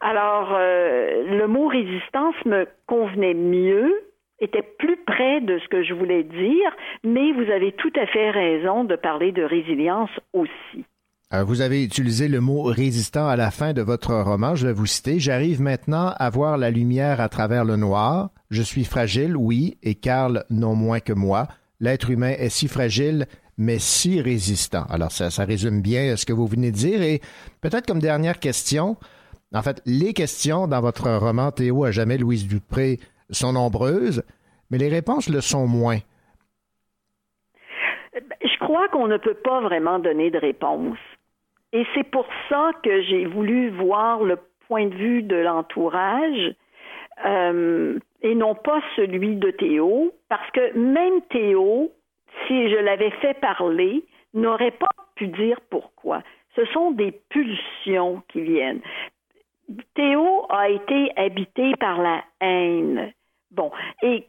Alors, 0.00 0.50
euh, 0.52 1.24
le 1.38 1.46
mot 1.46 1.66
résistance 1.66 2.34
me 2.44 2.66
convenait 2.86 3.34
mieux, 3.34 3.92
était 4.40 4.66
plus 4.78 4.96
près 5.06 5.40
de 5.40 5.58
ce 5.58 5.68
que 5.68 5.82
je 5.82 5.94
voulais 5.94 6.22
dire, 6.22 6.76
mais 7.04 7.32
vous 7.32 7.50
avez 7.50 7.72
tout 7.72 7.92
à 7.98 8.06
fait 8.06 8.30
raison 8.30 8.84
de 8.84 8.96
parler 8.96 9.32
de 9.32 9.42
résilience 9.42 10.10
aussi. 10.32 10.84
Euh, 11.32 11.44
vous 11.44 11.60
avez 11.60 11.84
utilisé 11.84 12.28
le 12.28 12.40
mot 12.40 12.64
résistant 12.64 13.28
à 13.28 13.36
la 13.36 13.50
fin 13.50 13.72
de 13.72 13.82
votre 13.82 14.14
roman. 14.14 14.56
Je 14.56 14.66
vais 14.66 14.72
vous 14.72 14.86
citer. 14.86 15.20
J'arrive 15.20 15.62
maintenant 15.62 16.12
à 16.18 16.28
voir 16.28 16.58
la 16.58 16.70
lumière 16.70 17.20
à 17.20 17.28
travers 17.28 17.64
le 17.64 17.76
noir. 17.76 18.30
Je 18.50 18.62
suis 18.62 18.84
fragile, 18.84 19.36
oui, 19.36 19.78
et 19.82 19.94
Karl 19.94 20.44
non 20.50 20.74
moins 20.74 21.00
que 21.00 21.12
moi. 21.12 21.46
L'être 21.80 22.10
humain 22.10 22.34
est 22.38 22.50
si 22.50 22.68
fragile, 22.68 23.26
mais 23.56 23.78
si 23.78 24.20
résistant. 24.20 24.84
Alors, 24.90 25.10
ça, 25.10 25.30
ça 25.30 25.44
résume 25.44 25.80
bien 25.80 26.16
ce 26.16 26.26
que 26.26 26.32
vous 26.32 26.46
venez 26.46 26.70
de 26.70 26.76
dire. 26.76 27.02
Et 27.02 27.20
peut-être 27.60 27.86
comme 27.86 28.00
dernière 28.00 28.38
question, 28.38 28.96
en 29.52 29.62
fait, 29.62 29.82
les 29.86 30.12
questions 30.12 30.68
dans 30.68 30.80
votre 30.80 31.10
roman 31.10 31.50
Théo 31.50 31.84
à 31.84 31.90
jamais 31.90 32.18
Louise 32.18 32.46
Dupré 32.46 32.98
sont 33.30 33.52
nombreuses, 33.52 34.22
mais 34.70 34.78
les 34.78 34.88
réponses 34.88 35.28
le 35.28 35.40
sont 35.40 35.66
moins. 35.66 35.98
Je 38.14 38.58
crois 38.64 38.88
qu'on 38.88 39.08
ne 39.08 39.16
peut 39.16 39.34
pas 39.34 39.60
vraiment 39.60 39.98
donner 39.98 40.30
de 40.30 40.38
réponse. 40.38 40.98
Et 41.72 41.84
c'est 41.94 42.08
pour 42.10 42.26
ça 42.48 42.72
que 42.82 43.02
j'ai 43.02 43.26
voulu 43.26 43.70
voir 43.70 44.22
le 44.22 44.38
point 44.68 44.86
de 44.86 44.94
vue 44.94 45.22
de 45.22 45.36
l'entourage 45.36 46.54
euh, 47.24 47.98
et 48.22 48.34
non 48.34 48.54
pas 48.54 48.80
celui 48.96 49.36
de 49.36 49.50
Théo, 49.50 50.12
parce 50.28 50.50
que 50.52 50.76
même 50.76 51.20
Théo, 51.30 51.90
si 52.46 52.70
je 52.70 52.76
l'avais 52.76 53.10
fait 53.22 53.34
parler, 53.40 54.04
n'aurait 54.34 54.70
pas 54.72 54.88
pu 55.14 55.28
dire 55.28 55.60
pourquoi. 55.70 56.22
Ce 56.56 56.64
sont 56.66 56.90
des 56.92 57.12
pulsions 57.28 58.22
qui 58.28 58.40
viennent. 58.42 58.80
Théo 59.94 60.46
a 60.48 60.68
été 60.68 61.12
habité 61.16 61.74
par 61.78 62.00
la 62.00 62.24
haine. 62.40 63.12
Bon, 63.52 63.70
et 64.02 64.26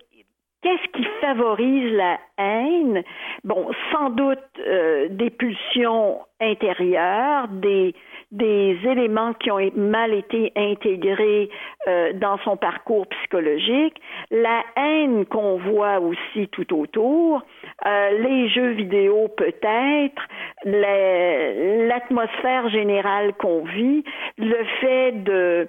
qu'est-ce 0.62 0.88
qui 0.92 1.04
favorise 1.20 1.94
la 1.94 2.20
haine? 2.38 3.04
Bon, 3.44 3.72
sans 3.92 4.12
doute 4.12 4.40
euh, 4.60 5.08
des 5.10 5.30
pulsions 5.30 6.20
intérieures, 6.40 7.48
des, 7.48 7.96
des 8.32 8.78
éléments 8.86 9.34
qui 9.34 9.52
ont 9.52 9.60
mal 9.76 10.14
été 10.14 10.52
intégrés 10.56 11.50
euh, 11.88 12.14
dans 12.14 12.38
son 12.40 12.58
parcours 12.58 13.08
psychologique, 13.08 14.00
la 14.30 14.64
haine 14.76 15.26
qu'on 15.26 15.58
voit 15.58 16.00
aussi 16.00 16.48
tout 16.50 16.78
autour, 16.78 17.42
euh, 17.86 18.10
les 18.20 18.50
jeux 18.50 18.72
vidéo 18.72 19.30
peut-être, 19.36 20.22
l'atmosphère 20.64 22.70
générale 22.70 23.34
qu'on 23.34 23.64
vit, 23.64 24.04
le 24.38 24.64
fait 24.80 25.24
de 25.24 25.32
de, 25.32 25.68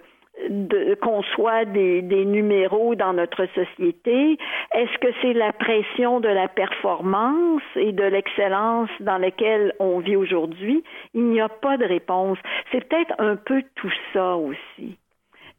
qu'on 1.01 1.22
soit 1.35 1.64
des, 1.66 2.03
des 2.03 2.24
numéros 2.24 2.95
dans 2.95 3.12
notre 3.12 3.47
société? 3.55 4.39
Est-ce 4.74 4.99
que 4.99 5.09
c'est 5.20 5.33
la 5.35 5.53
pression 5.53 6.20
de 6.20 6.28
la 6.28 6.49
performance 6.49 7.62
et 7.76 7.93
de 7.93 8.05
l'excellence 8.05 8.91
dans 9.01 9.18
laquelle 9.18 9.74
on 9.78 9.99
vit 9.99 10.16
aujourd'hui? 10.16 10.83
Il 11.14 11.24
n'y 11.24 11.41
a 11.41 11.49
pas 11.49 11.76
de 11.76 11.85
réponse. 11.85 12.39
C'est 12.70 12.89
peut-être 12.89 13.14
un 13.18 13.37
peu 13.37 13.62
tout 13.74 13.93
ça 14.12 14.37
aussi. 14.37 14.97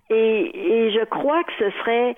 Et, 0.09 0.85
et 0.87 0.91
je 0.91 1.05
crois 1.05 1.43
que 1.43 1.53
ce 1.59 1.69
serait 1.79 2.15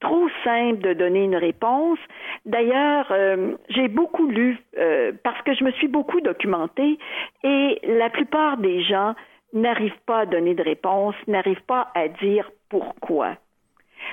trop 0.00 0.28
simple 0.44 0.78
de 0.78 0.94
donner 0.94 1.24
une 1.24 1.36
réponse. 1.36 1.98
D'ailleurs, 2.46 3.06
euh, 3.10 3.52
j'ai 3.68 3.88
beaucoup 3.88 4.28
lu 4.28 4.58
euh, 4.78 5.12
parce 5.22 5.40
que 5.42 5.54
je 5.54 5.62
me 5.62 5.70
suis 5.72 5.88
beaucoup 5.88 6.20
documentée 6.20 6.98
et 7.44 7.78
la 7.84 8.08
plupart 8.10 8.56
des 8.56 8.82
gens 8.82 9.14
n'arrive 9.52 9.94
pas 10.06 10.20
à 10.20 10.26
donner 10.26 10.54
de 10.54 10.62
réponse, 10.62 11.14
n'arrive 11.26 11.62
pas 11.62 11.88
à 11.94 12.08
dire 12.08 12.50
pourquoi. 12.68 13.36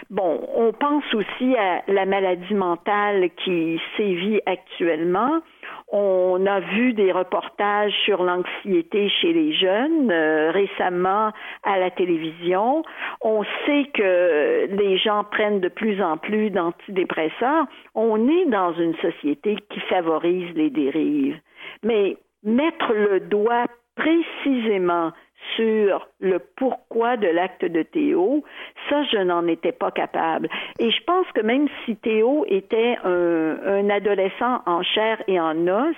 Bon, 0.10 0.40
on 0.56 0.74
pense 0.74 1.04
aussi 1.14 1.56
à 1.56 1.82
la 1.88 2.06
maladie 2.06 2.54
mentale 2.54 3.30
qui 3.44 3.80
sévit 3.96 4.40
actuellement. 4.46 5.42
On 5.90 6.46
a 6.46 6.60
vu 6.60 6.94
des 6.94 7.12
reportages 7.12 7.94
sur 8.04 8.24
l'anxiété 8.24 9.10
chez 9.10 9.34
les 9.34 9.54
jeunes 9.54 10.12
euh, 10.12 10.52
récemment 10.52 11.32
à 11.64 11.78
la 11.80 11.90
télévision. 11.92 12.84
On 13.22 13.44
sait 13.66 13.90
que 13.94 14.68
les 14.70 14.98
gens 14.98 15.24
prennent 15.24 15.62
de 15.62 15.70
plus 15.70 16.02
en 16.02 16.18
plus 16.18 16.50
d'antidépresseurs. 16.50 17.66
On 17.96 18.28
est 18.28 18.46
dans 18.48 18.74
une 18.74 18.96
société 18.96 19.56
qui 19.70 19.80
favorise 19.82 20.54
les 20.56 20.70
dérives. 20.70 21.40
Mais 21.84 22.18
mettre 22.44 22.94
le 22.94 23.22
doigt 23.22 23.66
précisément 23.96 25.12
sur 25.56 26.08
le 26.20 26.40
pourquoi 26.40 27.18
de 27.18 27.28
l'acte 27.28 27.66
de 27.66 27.84
Théo, 27.84 28.44
ça, 28.90 29.04
je 29.12 29.18
n'en 29.18 29.48
étais 29.48 29.72
pas 29.72 29.92
capable. 29.92 30.50
Et 30.80 30.92
je 30.92 31.04
pense 31.06 31.28
que 31.34 31.42
même 31.42 31.68
si 31.86 31.96
Théo 31.96 32.46
était 32.48 32.98
un, 33.04 33.90
adolescent 33.90 34.62
en 34.66 34.84
chair 34.84 35.22
et 35.28 35.40
en 35.40 35.68
os, 35.68 35.96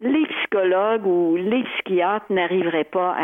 les 0.00 0.26
psychologues 0.26 1.06
ou 1.06 1.36
les 1.36 1.64
psychiatres 1.64 2.26
n'arriveraient 2.30 2.84
pas 2.84 3.16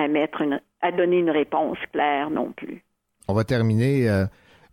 à 0.83 0.93
donner 0.93 1.19
une 1.19 1.31
réponse 1.31 1.79
claire 1.93 2.31
non 2.31 2.53
plus. 2.53 2.83
On 3.29 3.35
va 3.35 3.45
terminer, 3.45 4.09
euh, 4.09 4.25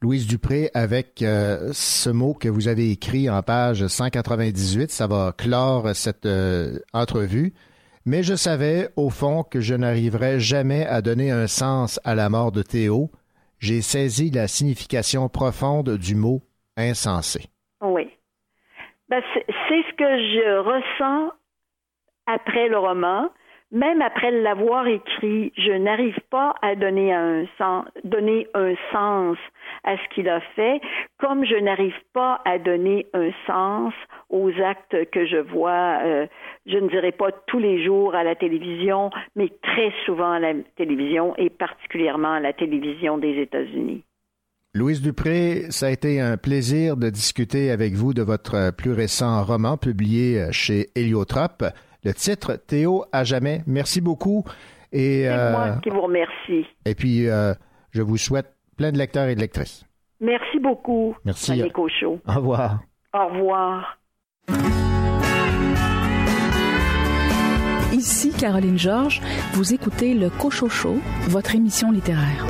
Louise 0.01 0.27
Dupré, 0.27 0.69
avec 0.73 1.21
euh, 1.21 1.69
ce 1.73 2.09
mot 2.09 2.33
que 2.33 2.47
vous 2.47 2.67
avez 2.67 2.91
écrit 2.91 3.29
en 3.29 3.41
page 3.41 3.85
198. 3.87 4.91
Ça 4.91 5.07
va 5.07 5.33
clore 5.37 5.95
cette 5.95 6.25
euh, 6.25 6.79
entrevue. 6.93 7.53
Mais 8.09 8.23
je 8.23 8.35
savais, 8.35 8.87
au 8.95 9.09
fond, 9.09 9.43
que 9.43 9.59
je 9.59 9.75
n'arriverais 9.75 10.39
jamais 10.39 10.85
à 10.85 11.01
donner 11.01 11.29
un 11.29 11.45
sens 11.45 11.99
à 12.05 12.15
la 12.15 12.29
mort 12.29 12.53
de 12.53 12.61
Théo. 12.61 13.09
J'ai 13.59 13.81
saisi 13.81 14.31
la 14.31 14.47
signification 14.47 15.27
profonde 15.27 15.97
du 15.97 16.15
mot 16.15 16.39
insensé. 16.77 17.49
Ben, 19.09 19.21
c'est 19.33 19.83
ce 19.89 19.93
que 19.95 20.05
je 20.05 20.59
ressens 20.59 21.33
après 22.27 22.69
le 22.69 22.77
roman 22.77 23.29
même 23.71 24.01
après 24.01 24.31
l'avoir 24.31 24.87
écrit, 24.87 25.51
je 25.57 25.73
n'arrive 25.73 26.19
pas 26.29 26.55
à 26.61 26.75
donner 26.75 27.13
un 27.13 27.45
sens, 27.57 27.85
donner 28.03 28.47
un 28.53 28.73
sens 28.93 29.37
à 29.83 29.97
ce 29.97 30.15
qu'il 30.15 30.29
a 30.29 30.39
fait, 30.55 30.79
comme 31.19 31.45
je 31.45 31.55
n'arrive 31.55 31.99
pas 32.13 32.39
à 32.45 32.59
donner 32.59 33.07
un 33.13 33.29
sens 33.45 33.93
aux 34.29 34.49
actes 34.61 35.09
que 35.11 35.25
je 35.25 35.37
vois, 35.37 35.99
euh, 36.05 36.27
je 36.65 36.77
ne 36.77 36.89
dirais 36.89 37.11
pas 37.11 37.31
tous 37.47 37.59
les 37.59 37.83
jours 37.83 38.15
à 38.15 38.23
la 38.23 38.35
télévision, 38.35 39.09
mais 39.35 39.49
très 39.61 39.91
souvent 40.05 40.31
à 40.31 40.39
la 40.39 40.53
télévision 40.75 41.35
et 41.37 41.49
particulièrement 41.49 42.33
à 42.33 42.39
la 42.39 42.53
télévision 42.53 43.17
des 43.17 43.41
États-Unis. 43.41 44.03
Louise 44.73 45.01
Dupré, 45.01 45.71
ça 45.71 45.87
a 45.87 45.89
été 45.89 46.19
un 46.19 46.37
plaisir 46.37 46.97
de 46.97 47.09
discuter 47.09 47.71
avec 47.71 47.93
vous 47.93 48.13
de 48.13 48.21
votre 48.21 48.75
plus 48.75 48.91
récent 48.91 49.43
roman 49.43 49.77
publié 49.77 50.51
chez 50.51 50.87
Héliotrope 50.95 51.63
le 52.07 52.13
titre 52.13 52.55
Théo 52.55 53.03
à 53.11 53.23
jamais. 53.23 53.61
Merci 53.67 53.99
beaucoup. 54.01 54.43
Et, 54.91 55.23
C'est 55.25 55.51
moi 55.51 55.67
euh, 55.67 55.79
qui 55.81 55.89
vous 55.89 56.01
remercie. 56.01 56.65
Et 56.85 56.95
puis, 56.95 57.27
euh, 57.27 57.53
je 57.91 58.01
vous 58.01 58.17
souhaite 58.17 58.55
plein 58.77 58.91
de 58.91 58.97
lecteurs 58.97 59.27
et 59.27 59.35
de 59.35 59.41
lectrices. 59.41 59.85
Merci 60.21 60.59
beaucoup. 60.59 61.15
Merci. 61.25 61.61
Au 61.61 62.33
revoir. 62.33 62.79
Au 63.13 63.27
revoir. 63.27 63.96
Ici 67.93 68.31
Caroline 68.31 68.77
Georges, 68.77 69.21
vous 69.53 69.73
écoutez 69.73 70.13
le 70.13 70.29
Cochocho, 70.29 70.99
votre 71.29 71.55
émission 71.55 71.91
littéraire. 71.91 72.45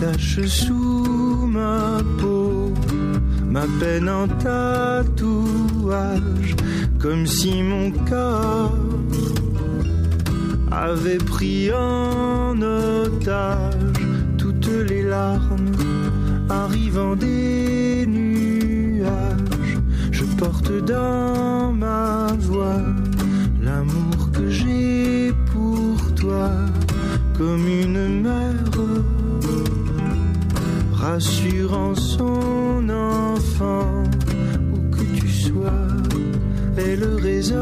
ma 0.00 0.12
peau 0.12 0.87
ma 3.58 3.66
peine 3.80 4.08
en 4.08 4.28
tatouage, 4.28 5.34
comme 7.00 7.26
si 7.26 7.60
mon 7.62 7.90
corps 8.10 8.72
avait 10.70 11.18
pris 11.18 11.72
en 11.72 12.54
otage 12.62 14.00
toutes 14.36 14.70
les 14.90 15.02
larmes 15.02 15.72
arrivant 16.48 17.16
des 17.16 18.06
nuages. 18.06 19.78
Je 20.12 20.24
porte 20.40 20.72
dans 20.84 21.72
ma 21.72 22.28
voix 22.38 22.82
l'amour 23.60 24.30
que 24.32 24.48
j'ai 24.48 25.32
pour 25.52 26.14
toi, 26.14 26.50
comme 27.36 27.66
une 27.66 28.22
mère 28.22 28.78
rassurant 30.92 31.94
son 31.94 32.88
où 33.60 34.78
que 34.90 35.02
tu 35.18 35.28
sois, 35.28 35.86
elle 36.76 37.04
résonnera. 37.20 37.56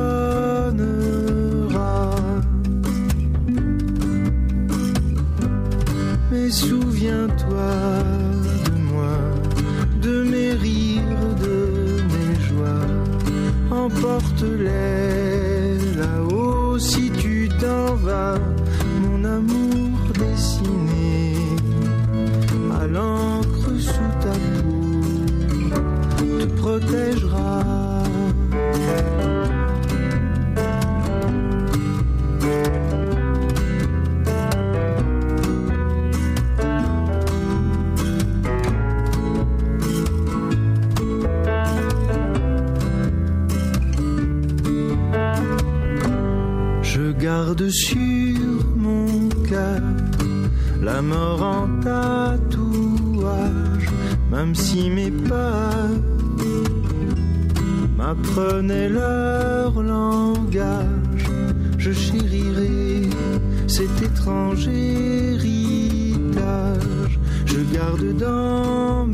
Mais 6.30 6.50
souviens-toi 6.50 7.72
de 8.66 8.74
moi, 8.92 9.18
de 10.02 10.22
mes 10.22 10.52
rires, 10.52 11.34
de 11.40 12.02
mes 12.12 12.34
joies, 12.48 12.92
emporte-les 13.70 15.78
là-haut 15.96 16.78
si 16.78 17.10
tu 17.10 17.48
t'en 17.60 17.94
vas, 17.94 18.38
sur 47.68 48.64
mon 48.76 49.28
cœur 49.48 49.80
la 50.82 51.02
mort 51.02 51.42
en 51.42 51.68
tatouage, 51.80 53.88
même 54.30 54.54
si 54.54 54.88
mes 54.90 55.10
peurs 55.10 55.90
m'apprenaient 57.96 58.88
leur 58.88 59.82
langage, 59.82 61.26
je 61.78 61.92
chérirai 61.92 63.10
cet 63.66 64.02
étrange 64.02 64.68
héritage. 64.68 65.58
Je 67.46 67.58
garde 67.74 68.16
dans 68.18 69.05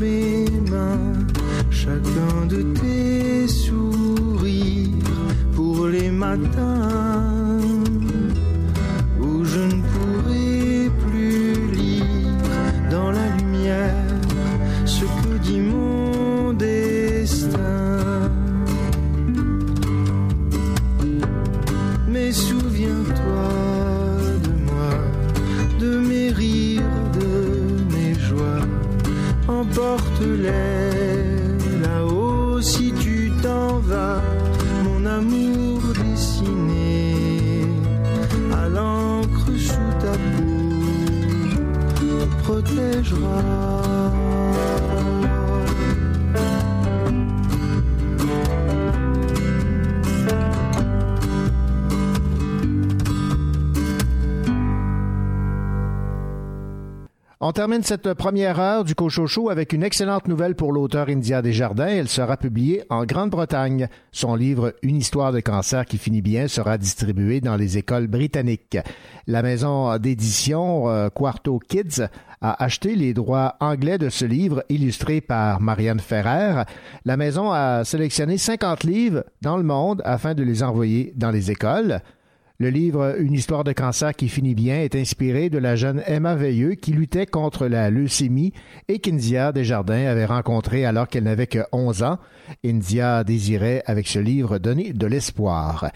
On 57.45 57.51
termine 57.51 57.83
cette 57.83 58.13
première 58.13 58.57
heure 58.61 58.85
du 58.85 58.95
Cochocho 58.95 59.49
avec 59.49 59.73
une 59.73 59.83
excellente 59.83 60.29
nouvelle 60.29 60.55
pour 60.55 60.71
l'auteur 60.71 61.09
India 61.09 61.41
Desjardins. 61.41 61.89
Elle 61.89 62.07
sera 62.07 62.37
publiée 62.37 62.83
en 62.89 63.03
Grande-Bretagne. 63.03 63.89
Son 64.13 64.35
livre 64.35 64.75
Une 64.81 64.95
histoire 64.95 65.33
de 65.33 65.41
cancer 65.41 65.83
qui 65.85 65.97
finit 65.97 66.21
bien 66.21 66.47
sera 66.47 66.77
distribué 66.77 67.41
dans 67.41 67.57
les 67.57 67.77
écoles 67.77 68.07
britanniques. 68.07 68.77
La 69.27 69.41
maison 69.41 69.97
d'édition 69.97 70.89
euh, 70.89 71.09
Quarto 71.09 71.59
Kids 71.59 72.03
a 72.39 72.63
acheté 72.63 72.95
les 72.95 73.13
droits 73.13 73.57
anglais 73.59 73.97
de 73.97 74.07
ce 74.07 74.23
livre 74.23 74.63
illustré 74.69 75.19
par 75.19 75.59
Marianne 75.59 75.99
Ferrer. 75.99 76.63
La 77.03 77.17
maison 77.17 77.51
a 77.51 77.83
sélectionné 77.83 78.37
50 78.37 78.85
livres 78.85 79.25
dans 79.41 79.57
le 79.57 79.63
monde 79.63 80.01
afin 80.05 80.33
de 80.33 80.43
les 80.43 80.63
envoyer 80.63 81.11
dans 81.17 81.31
les 81.31 81.51
écoles. 81.51 81.99
Le 82.63 82.69
livre 82.69 83.15
Une 83.19 83.33
histoire 83.33 83.65
de 83.65 83.73
cancer 83.73 84.13
qui 84.13 84.29
finit 84.29 84.55
bien 84.55 84.77
est 84.77 84.95
inspiré 84.95 85.49
de 85.49 85.57
la 85.57 85.75
jeune 85.75 86.01
Emma 86.07 86.33
Veilleux 86.33 86.75
qui 86.75 86.93
luttait 86.93 87.25
contre 87.25 87.67
la 87.67 87.89
leucémie 87.89 88.53
et 88.87 88.99
qu'India 88.99 89.51
Desjardins 89.51 90.07
avait 90.07 90.23
rencontré 90.23 90.85
alors 90.85 91.09
qu'elle 91.09 91.25
n'avait 91.25 91.45
que 91.45 91.65
11 91.73 92.03
ans. 92.03 92.19
India 92.65 93.25
désirait 93.25 93.83
avec 93.85 94.07
ce 94.07 94.19
livre 94.19 94.59
donner 94.59 94.93
de 94.93 95.05
l'espoir. 95.05 95.91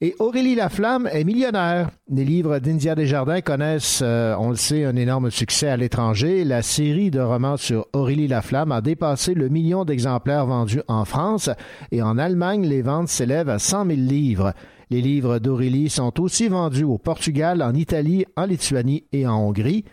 Et 0.00 0.14
Aurélie 0.18 0.54
Laflamme 0.54 1.10
est 1.12 1.24
millionnaire. 1.24 1.90
Les 2.10 2.24
livres 2.24 2.58
d'India 2.58 2.94
Desjardins 2.94 3.42
connaissent, 3.42 4.00
euh, 4.02 4.34
on 4.38 4.48
le 4.48 4.56
sait, 4.56 4.86
un 4.86 4.96
énorme 4.96 5.30
succès 5.30 5.68
à 5.68 5.76
l'étranger. 5.76 6.42
La 6.44 6.62
série 6.62 7.10
de 7.10 7.20
romans 7.20 7.58
sur 7.58 7.86
Aurélie 7.92 8.28
Laflamme 8.28 8.72
a 8.72 8.80
dépassé 8.80 9.34
le 9.34 9.50
million 9.50 9.84
d'exemplaires 9.84 10.46
vendus 10.46 10.80
en 10.88 11.04
France 11.04 11.50
et 11.92 12.00
en 12.00 12.16
Allemagne, 12.16 12.66
les 12.66 12.80
ventes 12.80 13.08
s'élèvent 13.08 13.50
à 13.50 13.58
100 13.58 13.88
000 13.88 13.98
livres. 13.98 14.54
Les 14.90 15.02
livres 15.02 15.38
d'Aurélie 15.38 15.90
sont 15.90 16.18
aussi 16.18 16.48
vendus 16.48 16.84
au 16.84 16.96
Portugal, 16.96 17.62
en 17.62 17.74
Italie, 17.74 18.24
en 18.36 18.46
Lituanie 18.46 19.04
et 19.12 19.26
en 19.26 19.36
Hongrie. 19.36 19.84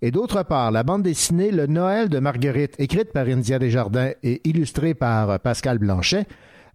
et 0.00 0.10
d'autre 0.10 0.42
part 0.42 0.70
la 0.70 0.84
bande 0.84 1.02
dessinée 1.02 1.50
Le 1.50 1.66
Noël 1.66 2.08
de 2.08 2.18
Marguerite, 2.18 2.74
écrite 2.78 3.12
par 3.12 3.26
India 3.26 3.58
Desjardins 3.58 4.12
et 4.22 4.40
illustrée 4.48 4.94
par 4.94 5.40
Pascal 5.40 5.78
Blanchet, 5.78 6.26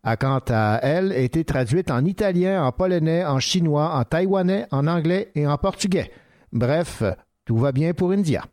a 0.03 0.17
quant 0.17 0.41
à 0.49 0.79
elle 0.83 1.13
été 1.13 1.45
traduite 1.45 1.89
en 1.89 2.05
italien, 2.05 2.63
en 2.63 2.71
polonais, 2.71 3.25
en 3.25 3.39
chinois, 3.39 3.95
en 3.95 4.03
taïwanais, 4.03 4.67
en 4.71 4.85
anglais 4.85 5.31
et 5.33 5.47
en 5.47 5.57
portugais. 5.57 6.11
Bref, 6.51 7.01
tout 7.45 7.57
va 7.57 7.71
bien 7.71 7.93
pour 7.93 8.11
India. 8.11 8.45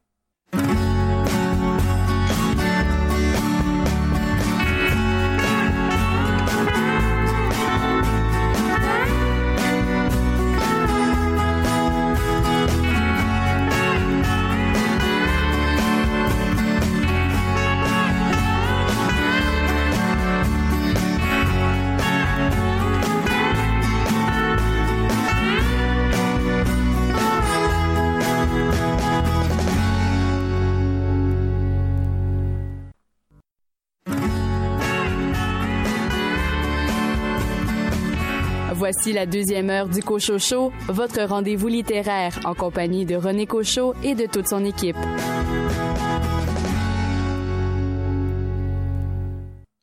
Voici 39.03 39.15
la 39.15 39.25
deuxième 39.25 39.71
heure 39.71 39.89
du 39.89 40.03
Cochocho, 40.03 40.73
votre 40.89 41.23
rendez-vous 41.23 41.69
littéraire 41.69 42.39
en 42.45 42.53
compagnie 42.53 43.07
de 43.07 43.15
René 43.15 43.47
Cochot 43.47 43.95
et 44.05 44.15
de 44.15 44.27
toute 44.27 44.47
son 44.47 44.63
équipe. 44.63 44.95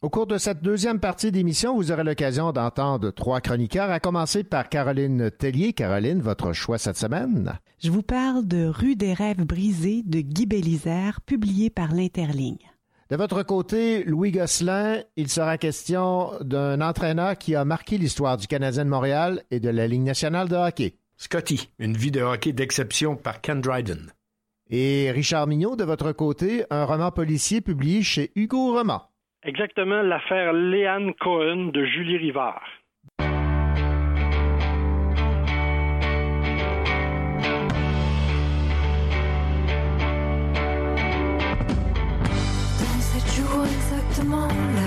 Au 0.04 0.10
cours 0.12 0.28
de 0.28 0.38
cette 0.38 0.62
deuxième 0.62 1.00
partie 1.00 1.32
d'émission, 1.32 1.76
vous 1.76 1.92
aurez 1.92 2.04
l'occasion 2.04 2.52
d'entendre 2.52 3.10
trois 3.10 3.42
chroniqueurs, 3.42 3.90
à 3.90 4.00
commencer 4.00 4.44
par 4.44 4.70
Caroline 4.70 5.32
Tellier. 5.32 5.74
Caroline, 5.74 6.22
votre 6.22 6.54
choix 6.54 6.78
cette 6.78 6.98
semaine? 6.98 7.58
Je 7.80 7.90
vous 7.90 8.04
parle 8.04 8.46
de 8.46 8.68
Rue 8.68 8.96
des 8.96 9.14
rêves 9.14 9.44
brisés 9.44 10.04
de 10.06 10.20
Guy 10.20 10.46
Bélisère, 10.46 11.22
publié 11.22 11.72
par 11.72 11.92
l'Interligne. 11.92 12.60
De 13.10 13.16
votre 13.16 13.42
côté, 13.44 14.04
Louis 14.04 14.32
Gosselin, 14.32 15.02
il 15.16 15.30
sera 15.30 15.58
question 15.58 16.32
d'un 16.42 16.82
entraîneur 16.82 17.38
qui 17.38 17.56
a 17.56 17.64
marqué 17.64 17.98
l'histoire 17.98 18.36
du 18.36 18.48
Canadien 18.48 18.84
de 18.84 18.90
Montréal 18.90 19.44
et 19.50 19.62
de 19.62 19.70
la 19.70 19.88
Ligue 19.88 20.02
nationale 20.02 20.50
de 20.50 20.56
hockey. 20.56 20.96
Scotty, 21.16 21.70
une 21.80 21.96
vie 21.96 22.12
de 22.12 22.22
hockey 22.22 22.52
d'exception 22.52 23.16
par 23.16 23.40
Ken 23.40 23.62
Dryden. 23.62 24.12
Et 24.70 25.10
Richard 25.12 25.48
Mignot, 25.48 25.78
de 25.78 25.86
votre 25.86 26.12
côté, 26.12 26.66
un 26.70 26.84
roman 26.84 27.12
policier 27.12 27.62
publié 27.62 28.02
chez 28.04 28.32
Hugo 28.36 28.74
Roman. 28.74 29.04
Exactement, 29.44 30.02
l'affaire 30.02 30.52
Léane 30.52 31.14
Cohen 31.14 31.68
de 31.68 31.86
Julie 31.86 32.18
Rivard. 32.18 32.62
Exactement, 44.18 44.48
l'air 44.48 44.87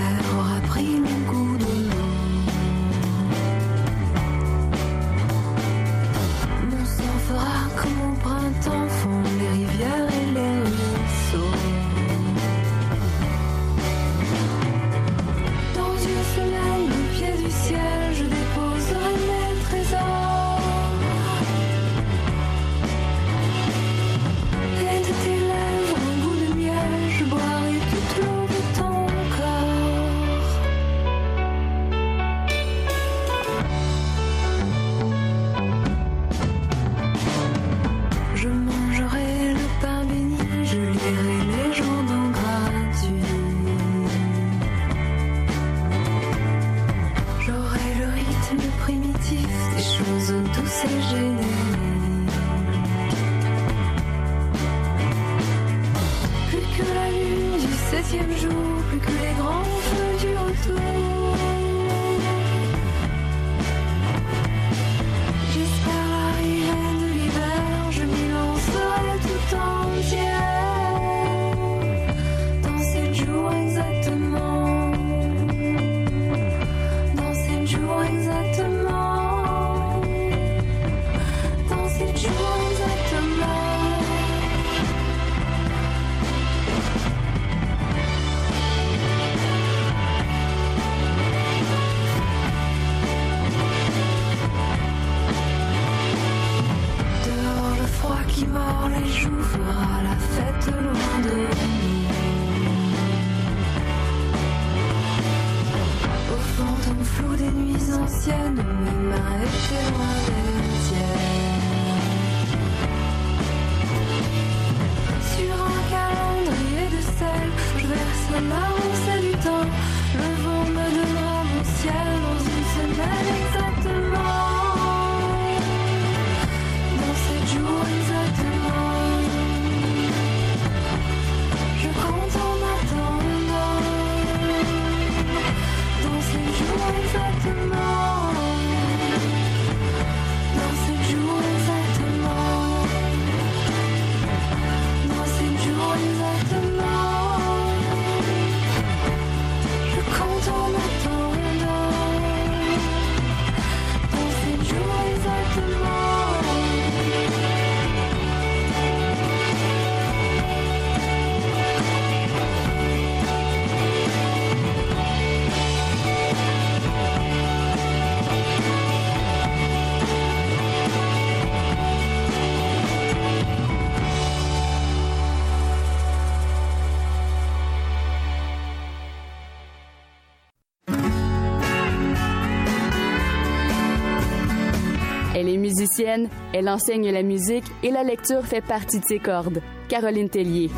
Elle 185.40 185.48
est 185.48 185.56
musicienne, 185.56 186.28
elle 186.52 186.68
enseigne 186.68 187.10
la 187.10 187.22
musique 187.22 187.64
et 187.82 187.90
la 187.90 188.04
lecture 188.04 188.44
fait 188.44 188.60
partie 188.60 189.00
de 189.00 189.06
ses 189.06 189.18
cordes. 189.18 189.62
Caroline 189.88 190.28
Tellier. 190.28 190.68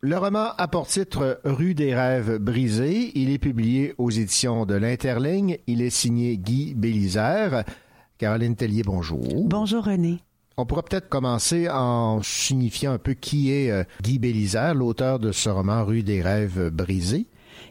Le 0.00 0.16
roman 0.16 0.50
a 0.56 0.68
pour 0.68 0.86
titre 0.86 1.40
Rue 1.42 1.74
des 1.74 1.92
rêves 1.92 2.38
brisés. 2.38 3.10
Il 3.18 3.30
est 3.30 3.40
publié 3.40 3.94
aux 3.98 4.10
éditions 4.10 4.64
de 4.64 4.76
l'Interligne. 4.76 5.58
Il 5.66 5.82
est 5.82 5.90
signé 5.90 6.38
Guy 6.38 6.74
Bélisère. 6.74 7.64
Caroline 8.16 8.54
Tellier, 8.54 8.84
bonjour. 8.84 9.26
Bonjour 9.44 9.86
René. 9.86 10.20
On 10.56 10.66
pourrait 10.66 10.84
peut-être 10.88 11.08
commencer 11.08 11.68
en 11.68 12.22
signifiant 12.22 12.92
un 12.92 12.98
peu 12.98 13.14
qui 13.14 13.50
est 13.50 13.72
euh, 13.72 13.82
Guy 14.02 14.20
Bélisère, 14.20 14.76
l'auteur 14.76 15.18
de 15.18 15.32
ce 15.32 15.48
roman 15.48 15.84
Rue 15.84 16.04
des 16.04 16.22
rêves 16.22 16.70
brisés. 16.70 17.26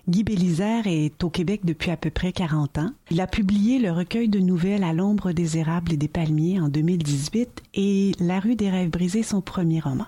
Guy 0.09 0.23
Bélisère 0.23 0.87
est 0.87 1.23
au 1.23 1.29
Québec 1.29 1.61
depuis 1.63 1.91
à 1.91 1.97
peu 1.97 2.09
près 2.09 2.31
40 2.31 2.79
ans. 2.79 2.91
Il 3.11 3.21
a 3.21 3.27
publié 3.27 3.77
le 3.77 3.91
recueil 3.91 4.29
de 4.29 4.39
nouvelles 4.39 4.83
À 4.83 4.93
l'ombre 4.93 5.31
des 5.31 5.57
érables 5.57 5.93
et 5.93 5.97
des 5.97 6.07
palmiers 6.07 6.59
en 6.59 6.69
2018 6.69 7.61
et 7.75 8.13
La 8.19 8.39
rue 8.39 8.55
des 8.55 8.69
rêves 8.69 8.89
brisés, 8.89 9.23
son 9.23 9.41
premier 9.41 9.79
roman. 9.79 10.07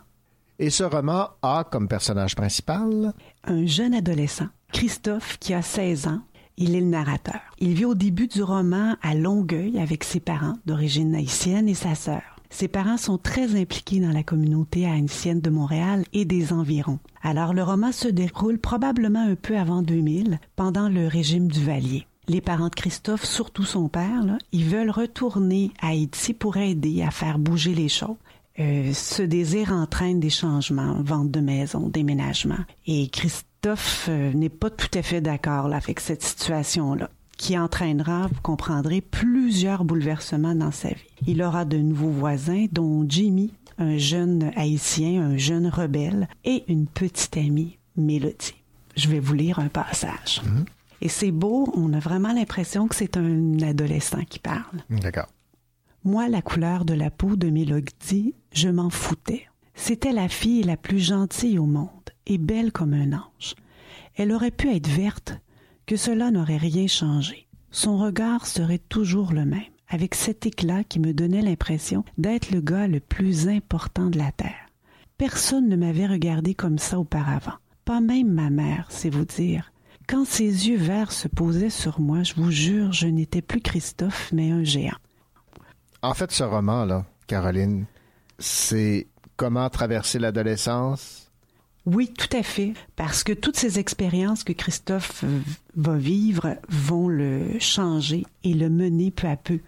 Et 0.57 0.69
ce 0.69 0.83
roman 0.83 1.29
a 1.41 1.63
comme 1.69 1.87
personnage 1.87 2.35
principal 2.35 3.13
Un 3.43 3.65
jeune 3.65 3.93
adolescent, 3.93 4.47
Christophe, 4.71 5.37
qui 5.39 5.53
a 5.53 5.61
16 5.61 6.07
ans. 6.07 6.21
Il 6.57 6.75
est 6.75 6.81
le 6.81 6.87
narrateur. 6.87 7.41
Il 7.59 7.73
vit 7.73 7.85
au 7.85 7.95
début 7.95 8.27
du 8.27 8.43
roman 8.43 8.95
à 9.01 9.15
Longueuil 9.15 9.79
avec 9.79 10.03
ses 10.03 10.19
parents 10.19 10.57
d'origine 10.65 11.15
haïtienne 11.15 11.67
et 11.67 11.73
sa 11.73 11.95
sœur. 11.95 12.32
Ses 12.53 12.67
parents 12.67 12.97
sont 12.97 13.17
très 13.17 13.59
impliqués 13.59 13.99
dans 13.99 14.11
la 14.11 14.21
communauté 14.21 14.85
haïtienne 14.85 15.41
de 15.41 15.49
Montréal 15.49 16.05
et 16.13 16.23
des 16.23 16.53
environs. 16.53 16.99
Alors 17.23 17.51
le 17.51 17.63
roman 17.63 17.91
se 17.91 18.07
déroule 18.07 18.59
probablement 18.59 19.27
un 19.27 19.33
peu 19.33 19.57
avant 19.57 19.81
2000, 19.81 20.39
pendant 20.55 20.87
le 20.87 21.07
régime 21.07 21.47
du 21.47 21.65
Valier. 21.65 22.05
Les 22.27 22.41
parents 22.41 22.69
de 22.69 22.75
Christophe, 22.75 23.25
surtout 23.25 23.63
son 23.63 23.89
père, 23.89 24.37
ils 24.51 24.65
veulent 24.65 24.91
retourner 24.91 25.71
à 25.81 25.87
Haïti 25.87 26.35
pour 26.35 26.57
aider 26.57 27.01
à 27.01 27.09
faire 27.09 27.39
bouger 27.39 27.73
les 27.73 27.89
choses. 27.89 28.17
Euh, 28.59 28.93
ce 28.93 29.23
désir 29.23 29.71
entraîne 29.71 30.19
des 30.19 30.29
changements, 30.29 31.01
vente 31.01 31.31
de 31.31 31.39
maison, 31.39 31.89
déménagement. 31.89 32.63
Et 32.85 33.07
Christophe 33.07 34.05
euh, 34.09 34.31
n'est 34.31 34.49
pas 34.49 34.69
tout 34.69 34.91
à 34.93 35.01
fait 35.01 35.21
d'accord 35.21 35.73
avec 35.73 35.99
cette 35.99 36.21
situation-là 36.21 37.09
qui 37.37 37.57
entraînera, 37.57 38.27
vous 38.27 38.41
comprendrez, 38.41 39.01
plusieurs 39.01 39.83
bouleversements 39.83 40.55
dans 40.55 40.71
sa 40.71 40.89
vie. 40.89 41.07
Il 41.27 41.41
aura 41.41 41.65
de 41.65 41.77
nouveaux 41.77 42.09
voisins, 42.09 42.65
dont 42.71 43.05
Jimmy, 43.07 43.53
un 43.77 43.97
jeune 43.97 44.51
haïtien, 44.55 45.21
un 45.21 45.37
jeune 45.37 45.67
rebelle, 45.67 46.27
et 46.45 46.63
une 46.67 46.87
petite 46.87 47.37
amie, 47.37 47.77
Mélodie. 47.97 48.55
Je 48.95 49.09
vais 49.09 49.19
vous 49.19 49.33
lire 49.33 49.59
un 49.59 49.69
passage. 49.69 50.41
Et 51.01 51.09
c'est 51.09 51.31
beau, 51.31 51.71
on 51.75 51.93
a 51.93 51.99
vraiment 51.99 52.31
l'impression 52.31 52.87
que 52.87 52.95
c'est 52.95 53.17
un 53.17 53.59
adolescent 53.61 54.23
qui 54.23 54.39
parle. 54.39 54.83
D'accord. 54.89 55.27
Moi, 56.05 56.29
la 56.29 56.41
couleur 56.41 56.85
de 56.85 56.93
la 56.93 57.09
peau 57.09 57.35
de 57.35 57.49
Mélodie, 57.49 58.35
je 58.51 58.69
m'en 58.69 58.89
foutais. 58.89 59.47
C'était 59.73 60.11
la 60.11 60.27
fille 60.27 60.63
la 60.63 60.77
plus 60.77 60.99
gentille 60.99 61.57
au 61.57 61.65
monde 61.65 61.89
et 62.27 62.37
belle 62.37 62.71
comme 62.71 62.93
un 62.93 63.13
ange. 63.13 63.55
Elle 64.15 64.31
aurait 64.31 64.51
pu 64.51 64.69
être 64.69 64.87
verte, 64.87 65.33
que 65.85 65.95
cela 65.95 66.31
n'aurait 66.31 66.57
rien 66.57 66.87
changé. 66.87 67.47
Son 67.71 67.97
regard 67.97 68.45
serait 68.45 68.79
toujours 68.79 69.33
le 69.33 69.45
même, 69.45 69.61
avec 69.87 70.15
cet 70.15 70.45
éclat 70.45 70.83
qui 70.83 70.99
me 70.99 71.13
donnait 71.13 71.41
l'impression 71.41 72.03
d'être 72.17 72.51
le 72.51 72.61
gars 72.61 72.87
le 72.87 72.99
plus 72.99 73.47
important 73.47 74.09
de 74.09 74.17
la 74.17 74.31
Terre. 74.31 74.67
Personne 75.17 75.69
ne 75.69 75.75
m'avait 75.75 76.07
regardé 76.07 76.55
comme 76.55 76.77
ça 76.77 76.99
auparavant, 76.99 77.57
pas 77.85 78.01
même 78.01 78.31
ma 78.31 78.49
mère, 78.49 78.87
c'est 78.89 79.09
vous 79.09 79.25
dire. 79.25 79.71
Quand 80.07 80.25
ses 80.25 80.67
yeux 80.67 80.77
verts 80.77 81.11
se 81.11 81.27
posaient 81.27 81.69
sur 81.69 81.99
moi, 81.99 82.23
je 82.23 82.35
vous 82.35 82.51
jure, 82.51 82.91
je 82.91 83.07
n'étais 83.07 83.41
plus 83.41 83.61
Christophe, 83.61 84.31
mais 84.33 84.51
un 84.51 84.63
géant. 84.63 84.97
En 86.01 86.13
fait, 86.13 86.31
ce 86.31 86.43
roman-là, 86.43 87.05
Caroline, 87.27 87.85
c'est 88.37 89.07
comment 89.37 89.69
traverser 89.69 90.19
l'adolescence, 90.19 91.22
Oui, 91.85 92.09
tout 92.17 92.37
à 92.37 92.43
fait, 92.43 92.73
parce 92.95 93.23
que 93.23 93.33
toutes 93.33 93.57
ces 93.57 93.77
expériences 93.77 94.45
que 94.45 94.53
Christophe 94.53 95.23
euh, 95.25 95.39
va 95.75 95.97
vivre 95.97 96.55
vont 96.69 97.09
le 97.09 97.59
changer 97.59 98.25
et 98.45 98.53
le 98.53 98.69
mener 98.69 99.11
peu 99.11 99.27
à 99.27 99.35
peu 99.35 99.59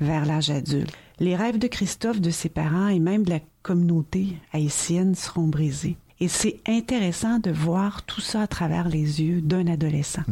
vers 0.00 0.24
l'âge 0.24 0.50
adulte. 0.50 0.92
Les 1.18 1.34
rêves 1.34 1.58
de 1.58 1.66
Christophe, 1.66 2.20
de 2.20 2.30
ses 2.30 2.48
parents 2.48 2.88
et 2.88 3.00
même 3.00 3.24
de 3.24 3.30
la 3.30 3.40
communauté 3.62 4.36
haïtienne 4.52 5.16
seront 5.16 5.48
brisés. 5.48 5.96
Et 6.20 6.28
c'est 6.28 6.60
intéressant 6.68 7.40
de 7.40 7.50
voir 7.50 8.04
tout 8.04 8.20
ça 8.20 8.42
à 8.42 8.46
travers 8.46 8.88
les 8.88 9.20
yeux 9.22 9.40
d'un 9.40 9.66
adolescent. 9.66 10.22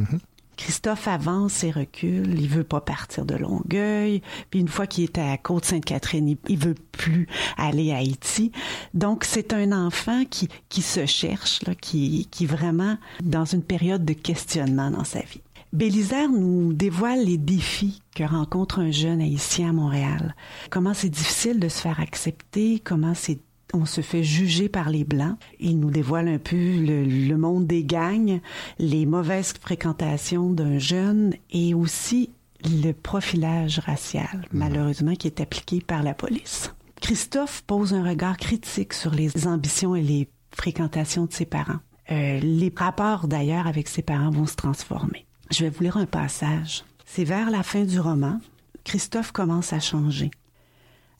Christophe 0.56 1.08
avance 1.08 1.64
et 1.64 1.70
recule, 1.70 2.40
il 2.40 2.48
veut 2.48 2.64
pas 2.64 2.80
partir 2.80 3.24
de 3.24 3.34
Longueuil, 3.34 4.22
puis 4.50 4.60
une 4.60 4.68
fois 4.68 4.86
qu'il 4.86 5.04
est 5.04 5.18
à 5.18 5.36
Côte-Sainte-Catherine, 5.38 6.36
il, 6.48 6.58
veut 6.58 6.74
plus 6.92 7.26
aller 7.56 7.92
à 7.92 7.96
Haïti. 7.96 8.52
Donc 8.94 9.24
c'est 9.24 9.52
un 9.52 9.72
enfant 9.72 10.24
qui, 10.28 10.48
qui 10.68 10.82
se 10.82 11.06
cherche, 11.06 11.60
qui, 11.80 12.28
qui 12.30 12.46
vraiment 12.46 12.98
dans 13.22 13.44
une 13.44 13.62
période 13.62 14.04
de 14.04 14.12
questionnement 14.12 14.90
dans 14.90 15.04
sa 15.04 15.20
vie. 15.20 15.42
Bélisère 15.72 16.28
nous 16.28 16.74
dévoile 16.74 17.24
les 17.24 17.38
défis 17.38 18.02
que 18.14 18.24
rencontre 18.24 18.78
un 18.78 18.90
jeune 18.90 19.22
haïtien 19.22 19.70
à 19.70 19.72
Montréal. 19.72 20.34
Comment 20.68 20.92
c'est 20.92 21.08
difficile 21.08 21.60
de 21.60 21.68
se 21.68 21.80
faire 21.80 21.98
accepter, 21.98 22.78
comment 22.78 23.14
c'est 23.14 23.38
on 23.72 23.86
se 23.86 24.00
fait 24.00 24.22
juger 24.22 24.68
par 24.68 24.90
les 24.90 25.04
Blancs. 25.04 25.36
Il 25.60 25.78
nous 25.80 25.90
dévoile 25.90 26.28
un 26.28 26.38
peu 26.38 26.56
le, 26.56 27.04
le 27.04 27.36
monde 27.36 27.66
des 27.66 27.84
gangs, 27.84 28.40
les 28.78 29.06
mauvaises 29.06 29.54
fréquentations 29.60 30.50
d'un 30.50 30.78
jeune 30.78 31.34
et 31.50 31.74
aussi 31.74 32.30
le 32.64 32.92
profilage 32.92 33.78
racial, 33.80 34.46
malheureusement, 34.52 35.14
qui 35.14 35.26
est 35.26 35.40
appliqué 35.40 35.80
par 35.80 36.02
la 36.02 36.14
police. 36.14 36.72
Christophe 37.00 37.62
pose 37.66 37.94
un 37.94 38.08
regard 38.08 38.36
critique 38.36 38.92
sur 38.92 39.10
les 39.12 39.46
ambitions 39.46 39.96
et 39.96 40.02
les 40.02 40.28
fréquentations 40.54 41.26
de 41.26 41.32
ses 41.32 41.46
parents. 41.46 41.80
Euh, 42.10 42.38
les 42.40 42.72
rapports, 42.74 43.26
d'ailleurs, 43.26 43.66
avec 43.66 43.88
ses 43.88 44.02
parents 44.02 44.30
vont 44.30 44.46
se 44.46 44.56
transformer. 44.56 45.26
Je 45.50 45.64
vais 45.64 45.70
vous 45.70 45.82
lire 45.82 45.96
un 45.96 46.06
passage. 46.06 46.84
C'est 47.04 47.24
vers 47.24 47.50
la 47.50 47.62
fin 47.62 47.84
du 47.84 47.98
roman. 47.98 48.40
Christophe 48.84 49.32
commence 49.32 49.72
à 49.72 49.80
changer. 49.80 50.30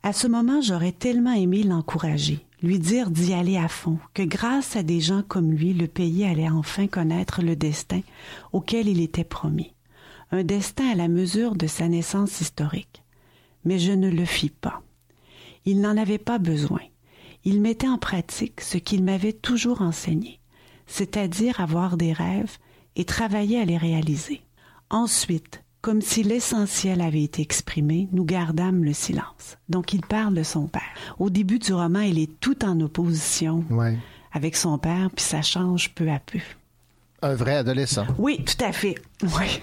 À 0.05 0.13
ce 0.13 0.27
moment, 0.27 0.61
j'aurais 0.61 0.91
tellement 0.91 1.33
aimé 1.33 1.63
l'encourager, 1.63 2.45
lui 2.61 2.81
dire 2.81 3.09
d'y 3.09 3.33
aller 3.35 3.57
à 3.57 3.69
fond, 3.69 3.99
que 4.15 4.23
grâce 4.23 4.75
à 4.75 4.83
des 4.83 5.01
gens 5.01 5.23
comme 5.23 5.53
lui, 5.53 5.75
le 5.75 5.87
pays 5.87 6.25
allait 6.25 6.49
enfin 6.49 6.89
connaître 6.89 7.41
le 7.41 7.55
destin 7.55 8.01
auquel 8.53 8.89
il 8.89 9.01
était 9.01 9.23
promis. 9.23 9.75
Un 10.33 10.43
destin 10.43 10.91
à 10.91 10.97
la 10.97 11.07
mesure 11.07 11.55
de 11.55 11.69
sa 11.69 11.87
naissance 11.87 12.41
historique. 12.41 13.05
Mais 13.65 13.79
je 13.79 13.93
ne 13.93 14.11
le 14.11 14.25
fis 14.25 14.51
pas. 14.51 14.83
Il 15.65 15.81
n'en 15.81 15.97
avait 15.97 16.19
pas 16.19 16.39
besoin. 16.39 16.81
Il 17.45 17.61
mettait 17.61 17.89
en 17.89 17.99
pratique 17.99 18.61
ce 18.61 18.79
qu'il 18.79 19.05
m'avait 19.05 19.33
toujours 19.33 19.83
enseigné, 19.83 20.41
c'est-à-dire 20.87 21.61
avoir 21.61 21.97
des 21.97 22.13
rêves 22.13 22.59
et 22.97 23.05
travailler 23.05 23.61
à 23.61 23.65
les 23.65 23.77
réaliser. 23.77 24.43
Ensuite, 24.91 25.62
comme 25.83 26.01
si 26.01 26.23
l'essentiel 26.23 27.01
avait 27.01 27.23
été 27.25 27.43
exprimé, 27.43 28.09
nous 28.13 28.25
gardâmes 28.25 28.85
le 28.85 28.93
silence. 28.93 29.59
Donc 29.69 29.93
il 29.93 30.01
parle 30.01 30.35
de 30.35 30.43
son 30.45 30.67
père. 30.69 30.83
Au 31.19 31.29
début 31.29 31.59
du 31.59 31.75
roman, 31.75 32.01
il 32.01 32.19
est 32.19 32.31
tout 32.41 32.65
en 32.65 32.81
opposition 32.81 33.65
Ouais. 33.69 33.99
avec 34.33 34.57
son 34.57 34.79
père, 34.79 35.11
puis 35.15 35.25
ça 35.25 35.43
change 35.43 35.91
peu 35.95 36.09
à 36.11 36.21
peu. 36.21 36.39
Un 37.25 37.35
vrai 37.35 37.55
adolescent. 37.57 38.05
Oui, 38.19 38.45
tout 38.45 38.65
à 38.65 38.73
fait. 38.73 38.95
Oui. 39.23 39.61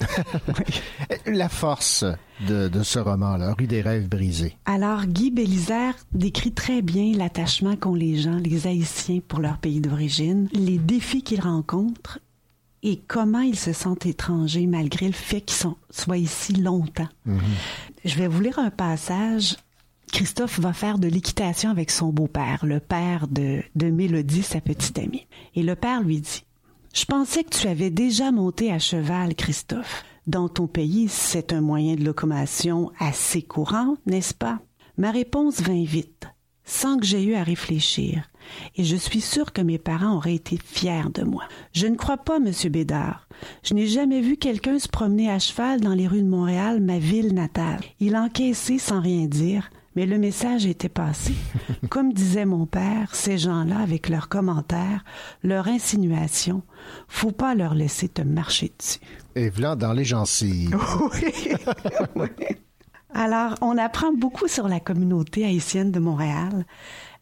La 1.26 1.50
force 1.50 2.06
de, 2.48 2.70
de 2.70 2.84
ce 2.84 3.00
roman-là, 3.00 3.54
Rue 3.58 3.68
des 3.68 3.82
rêves 3.82 4.08
brisés. 4.08 4.56
Alors, 4.66 5.06
Guy 5.06 5.32
Bélisère 5.32 5.94
décrit 6.14 6.54
très 6.54 6.82
bien 6.82 7.12
l'attachement 7.18 7.76
qu'ont 7.76 7.96
les 7.96 8.16
gens, 8.18 8.38
les 8.38 8.66
Haïtiens, 8.68 9.20
pour 9.28 9.40
leur 9.40 9.58
pays 9.58 9.82
d'origine, 9.82 10.48
les 10.54 10.78
défis 10.78 11.22
qu'ils 11.24 11.42
rencontrent 11.42 12.20
et 12.84 12.98
comment 13.08 13.42
ils 13.42 13.58
se 13.58 13.74
sentent 13.74 14.06
étrangers 14.06 14.68
malgré 14.68 15.08
le 15.08 15.14
fait 15.14 15.42
qu'ils 15.42 15.70
soient 15.90 16.18
ici 16.18 16.54
longtemps. 16.54 17.10
Je 18.06 18.16
vais 18.16 18.28
vous 18.28 18.42
lire 18.42 18.60
un 18.60 18.72
passage. 18.72 19.58
Christophe 20.12 20.60
va 20.60 20.74
faire 20.74 20.98
de 20.98 21.08
l'équitation 21.08 21.70
avec 21.70 21.92
son 21.92 22.10
beau-père, 22.10 22.66
le 22.66 22.80
père 22.80 23.28
de, 23.28 23.62
de 23.76 23.90
Mélodie, 23.90 24.42
sa 24.42 24.60
petite 24.60 24.98
amie. 24.98 25.28
Et 25.56 25.62
le 25.62 25.76
père 25.76 26.02
lui 26.02 26.20
dit 26.20 26.44
Je 26.94 27.06
pensais 27.06 27.44
que 27.44 27.56
tu 27.56 27.68
avais 27.68 27.92
déjà 27.92 28.32
monté 28.32 28.72
à 28.72 28.80
cheval, 28.80 29.36
Christophe. 29.36 30.04
Dans 30.26 30.50
ton 30.50 30.68
pays, 30.68 31.08
c'est 31.10 31.54
un 31.54 31.62
moyen 31.62 31.96
de 31.96 32.04
locomotion 32.04 32.92
assez 33.00 33.42
courant, 33.42 33.98
n'est-ce 34.06 34.34
pas 34.34 34.60
Ma 34.98 35.12
réponse 35.12 35.62
vint 35.62 35.84
vite, 35.84 36.28
sans 36.70 37.00
que 37.00 37.06
j'aie 37.06 37.24
eu 37.24 37.34
à 37.34 37.44
réfléchir, 37.44 38.30
et 38.76 38.84
je 38.84 38.96
suis 38.96 39.22
sûre 39.22 39.54
que 39.54 39.62
mes 39.62 39.80
parents 39.80 40.16
auraient 40.16 40.36
été 40.36 40.60
fiers 40.64 41.10
de 41.14 41.24
moi. 41.24 41.44
Je 41.74 41.88
ne 41.88 41.96
crois 41.96 42.18
pas, 42.18 42.40
Monsieur 42.40 42.70
Bédard. 42.70 43.28
Je 43.64 43.74
n'ai 43.74 43.88
jamais 43.88 44.22
vu 44.22 44.38
quelqu'un 44.38 44.78
se 44.78 44.88
promener 44.88 45.32
à 45.32 45.40
cheval 45.40 45.82
dans 45.82 45.96
les 45.96 46.08
rues 46.08 46.22
de 46.22 46.28
Montréal, 46.28 46.80
ma 46.80 47.00
ville 47.00 47.34
natale. 47.34 47.82
Il 48.00 48.16
encaissait 48.16 48.78
sans 48.78 49.02
rien 49.02 49.26
dire, 49.26 49.72
mais 49.96 50.06
le 50.06 50.20
message 50.20 50.68
était 50.68 50.90
passé. 50.90 51.34
Comme 51.90 52.14
disait 52.14 52.46
mon 52.46 52.68
père, 52.68 53.16
ces 53.16 53.40
gens-là, 53.40 53.80
avec 53.80 54.08
leurs 54.08 54.30
commentaires, 54.30 55.04
leurs 55.44 55.70
insinuations, 55.70 56.62
faut 57.08 57.32
pas 57.32 57.56
leur 57.56 57.74
laisser 57.74 58.10
te 58.10 58.22
marcher 58.22 58.72
dessus. 58.78 59.00
Et 59.36 59.50
voilà 59.50 59.76
dans 59.76 59.94
les 59.94 60.06
gencives. 60.06 60.78
Oui. 62.16 62.28
Alors, 63.14 63.56
on 63.62 63.78
apprend 63.78 64.14
beaucoup 64.14 64.48
sur 64.48 64.68
la 64.68 64.80
communauté 64.80 65.46
haïtienne 65.46 65.92
de 65.92 66.00
Montréal. 66.00 66.66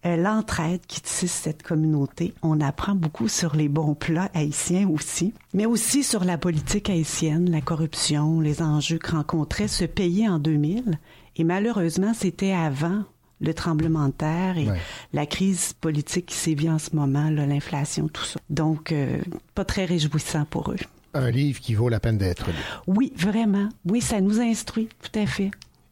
Euh, 0.05 0.15
l'entraide 0.15 0.81
qui 0.87 1.01
tisse 1.01 1.31
cette 1.31 1.63
communauté. 1.63 2.33
On 2.43 2.61
apprend 2.61 2.93
beaucoup 2.93 3.27
sur 3.27 3.55
les 3.55 3.67
bons 3.67 3.95
plats 3.95 4.29
haïtiens 4.35 4.87
aussi, 4.89 5.33
mais 5.53 5.65
aussi 5.65 6.03
sur 6.03 6.23
la 6.23 6.37
politique 6.37 6.89
haïtienne, 6.89 7.49
la 7.49 7.61
corruption, 7.61 8.39
les 8.39 8.61
enjeux 8.61 8.99
que 8.99 9.11
rencontrait 9.11 9.67
ce 9.67 9.85
pays 9.85 10.29
en 10.29 10.37
2000. 10.37 10.99
Et 11.37 11.43
malheureusement, 11.43 12.13
c'était 12.13 12.51
avant 12.53 13.03
le 13.41 13.53
tremblement 13.55 14.07
de 14.07 14.13
terre 14.13 14.57
et 14.57 14.67
Ouais. 14.69 14.79
la 15.13 15.25
crise 15.25 15.73
politique 15.73 16.27
qui 16.27 16.35
sévit 16.35 16.69
en 16.69 16.79
ce 16.79 16.95
moment, 16.95 17.29
l'inflation, 17.31 18.07
tout 18.07 18.23
ça. 18.23 18.39
Donc, 18.51 18.91
euh, 18.91 19.19
pas 19.55 19.65
très 19.65 19.85
réjouissant 19.85 20.45
pour 20.45 20.71
eux. 20.71 20.77
Un 21.15 21.31
livre 21.31 21.59
qui 21.59 21.73
vaut 21.73 21.89
la 21.89 21.99
peine 21.99 22.17
d'être 22.19 22.47
lu. 22.47 22.55
Oui, 22.85 23.11
vraiment. 23.15 23.69
Oui, 23.85 24.01
ça 24.01 24.21
nous 24.21 24.39
instruit, 24.39 24.89
tout 25.01 25.19
à 25.19 25.25
fait. 25.25 25.49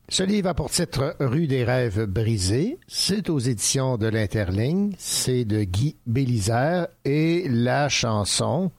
Ce 0.08 0.22
livre 0.22 0.50
a 0.50 0.54
pour 0.54 0.70
titre 0.70 1.16
Rue 1.20 1.48
des 1.48 1.64
rêves 1.64 2.06
brisés. 2.06 2.78
C'est 2.88 3.30
aux 3.30 3.40
éditions 3.40 3.98
de 3.98 4.06
l'Interligne. 4.08 4.94
C'est 5.00 5.46
de 5.46 5.64
Guy 5.64 5.96
Bélisère 6.06 6.88
et 7.06 7.48
la 7.50 7.90
chanson. 7.90 8.72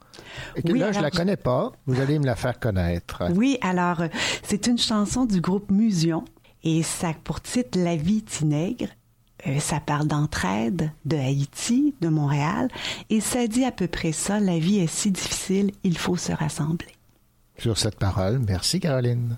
Oui, 0.63 0.79
là, 0.79 0.91
je 0.93 0.99
alors, 0.99 1.01
la 1.01 1.11
connais 1.11 1.35
pas. 1.35 1.73
Vous 1.85 1.99
allez 1.99 2.17
me 2.17 2.25
la 2.25 2.35
faire 2.35 2.59
connaître. 2.59 3.23
Oui, 3.35 3.57
alors, 3.61 4.01
euh, 4.01 4.07
c'est 4.43 4.67
une 4.67 4.77
chanson 4.77 5.25
du 5.25 5.41
groupe 5.41 5.69
Musion 5.69 6.23
et 6.63 6.81
ça 6.81 7.09
a 7.09 7.13
pour 7.13 7.41
titre 7.41 7.77
La 7.77 7.97
vie 7.97 8.23
Tinègre. 8.23 8.87
Euh, 9.47 9.59
ça 9.59 9.81
parle 9.81 10.07
d'entraide, 10.07 10.91
de 11.05 11.17
Haïti, 11.17 11.93
de 11.99 12.07
Montréal 12.07 12.69
et 13.09 13.19
ça 13.19 13.47
dit 13.47 13.65
à 13.65 13.71
peu 13.71 13.87
près 13.87 14.13
ça, 14.13 14.39
la 14.39 14.57
vie 14.57 14.79
est 14.79 14.87
si 14.87 15.11
difficile, 15.11 15.71
il 15.83 15.97
faut 15.97 16.15
se 16.15 16.31
rassembler. 16.31 16.87
Sur 17.57 17.77
cette 17.77 17.97
parole, 17.99 18.39
merci 18.39 18.79
Caroline. 18.79 19.37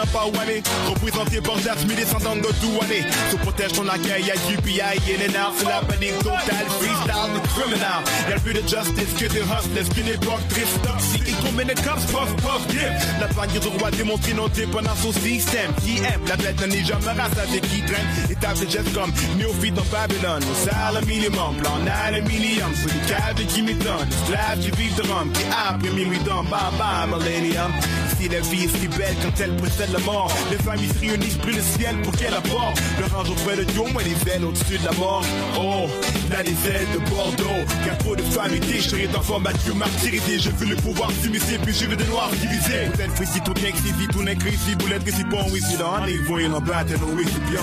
Arrive, 0.00 0.62
on 0.86 0.92
ne 0.92 0.98
sait 0.98 1.10
même 1.10 1.13
aller. 1.26 1.38
Représenté 1.38 1.40
par 1.40 1.86
mes 1.86 1.94
descendants 1.94 2.36
de 2.36 2.52
Douané. 2.60 3.04
Se 3.30 3.36
protège 3.36 3.72
ton 3.72 3.88
accueil 3.88 4.30
à 4.30 4.52
UPI 4.52 4.80
et 5.08 5.16
les 5.16 5.32
nards. 5.32 5.52
C'est 5.58 5.64
la 5.64 5.80
panique 5.80 6.18
totale, 6.18 6.66
freestyle, 6.80 7.30
the 7.34 7.48
criminal. 7.48 8.02
Y'a 8.30 8.38
plus 8.40 8.54
de 8.54 8.60
justice 8.60 9.14
que 9.18 9.26
de 9.26 9.40
hustlers, 9.40 9.94
qu'une 9.94 10.08
époque 10.08 10.48
triste, 10.48 10.82
toxique. 10.82 11.28
Et 11.28 11.34
combien 11.44 11.64
de 11.64 11.74
cops, 11.74 12.04
puff, 12.06 12.36
puff, 12.36 12.66
dip. 12.68 12.80
La 13.20 13.26
banque 13.28 13.58
du 13.58 13.68
roi 13.68 13.90
démontre 13.90 14.34
nos 14.34 14.48
dépendance 14.48 15.04
au 15.06 15.12
système. 15.12 15.72
Qui 15.82 15.98
aime 15.98 16.20
la 16.26 16.36
bête 16.36 16.60
n'est 16.66 16.84
jamais 16.84 17.04
avec 17.08 17.62
qui 17.62 17.82
traîne. 17.82 18.06
Et 18.30 18.34
tape 18.34 18.58
des 18.58 18.70
gestes 18.70 18.92
comme 18.92 19.12
néophyte 19.36 19.74
dans 19.74 19.84
Babylone. 19.90 20.42
Au 20.42 20.68
salaire 20.68 21.04
minimum, 21.06 21.56
plan 21.60 21.78
aluminium. 22.06 22.74
Sur 22.74 22.88
les 22.88 23.06
câbles 23.08 23.46
qui 23.46 23.62
m'étonnent. 23.62 24.08
Esclaves 24.08 24.60
qui 24.60 24.70
vivent 24.82 24.96
de 24.96 25.02
rhum. 25.02 25.30
Qui 25.32 25.42
après 25.52 25.90
minuit 25.90 26.18
dans 26.24 26.44
bye 26.44 26.60
bye 26.78 27.08
millennium. 27.08 27.72
Si 28.18 28.28
la 28.28 28.40
vie 28.40 28.64
est 28.64 28.78
si 28.78 28.88
belle 28.88 29.16
quand 29.22 29.40
elle 29.42 29.56
précède 29.56 29.92
la 29.92 29.98
mort, 30.00 30.32
les 30.50 30.56
familles 30.58 30.92
se 31.14 31.20
réunissent 31.20 31.36
plus 31.36 31.52
le 31.52 31.62
ciel 31.62 31.96
pour 32.02 32.12
qu'elle 32.16 32.34
apporte. 32.34 32.80
Le 32.98 33.06
range 33.14 33.30
auprès 33.30 33.56
de 33.56 33.64
Dieu, 33.64 33.82
moi 33.92 34.02
les 34.02 34.32
ailes 34.32 34.44
au-dessus 34.44 34.78
de 34.78 34.84
la 34.84 34.92
mort. 34.92 35.24
Oh, 35.58 35.86
là 36.30 36.42
les 36.42 36.50
ailes 36.50 36.86
de 36.94 36.98
Bordeaux. 37.10 37.64
Car 37.84 37.98
trop 37.98 38.16
de 38.16 38.22
familles 38.22 38.60
déchirées 38.60 39.08
d'enfants 39.08 39.40
battus, 39.40 39.74
martyrisés. 39.74 40.38
Je 40.38 40.50
veux 40.50 40.66
le 40.66 40.76
pouvoir 40.76 41.10
s'immiscer, 41.22 41.58
puis 41.58 41.74
je 41.74 41.86
veux 41.86 41.96
des 41.96 42.06
noirs 42.06 42.30
divisés. 42.30 42.88
Peut-être 42.92 43.22
ici 43.22 43.40
tout 43.44 43.54
n'est 43.54 43.72
que 43.72 43.78
si 43.78 44.08
tout 44.08 44.22
n'est 44.22 44.36
que 44.36 44.48
ici, 44.48 44.74
vous 44.78 44.86
l'êtes 44.86 45.04
que 45.04 45.12
si 45.12 45.24
bon, 45.24 45.44
oui, 45.52 45.60
si 45.60 45.76
dans 45.76 46.04
les 46.04 46.18
voyons 46.18 46.54
en 46.54 46.60
battre, 46.60 46.92
non, 47.00 47.08
oui, 47.16 47.24
c'est 47.26 47.44
bien. 47.50 47.62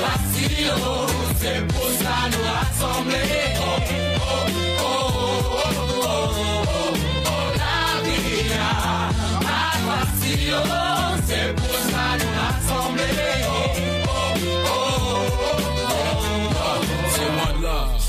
La 0.00 0.14
vie 0.32 0.64
c'est 1.40 1.66
pour 1.68 1.88
ça 2.00 2.28
nous 2.30 2.44
rassembler. 2.44 3.16
Oh, 3.58 3.78
oh, 4.20 4.46
oh, 4.80 5.03
oh, 10.52 11.16
c'est 11.26 11.54
pour 11.54 11.74
ça 11.74 12.16
nous 12.18 12.32
rassembler. 12.40 13.53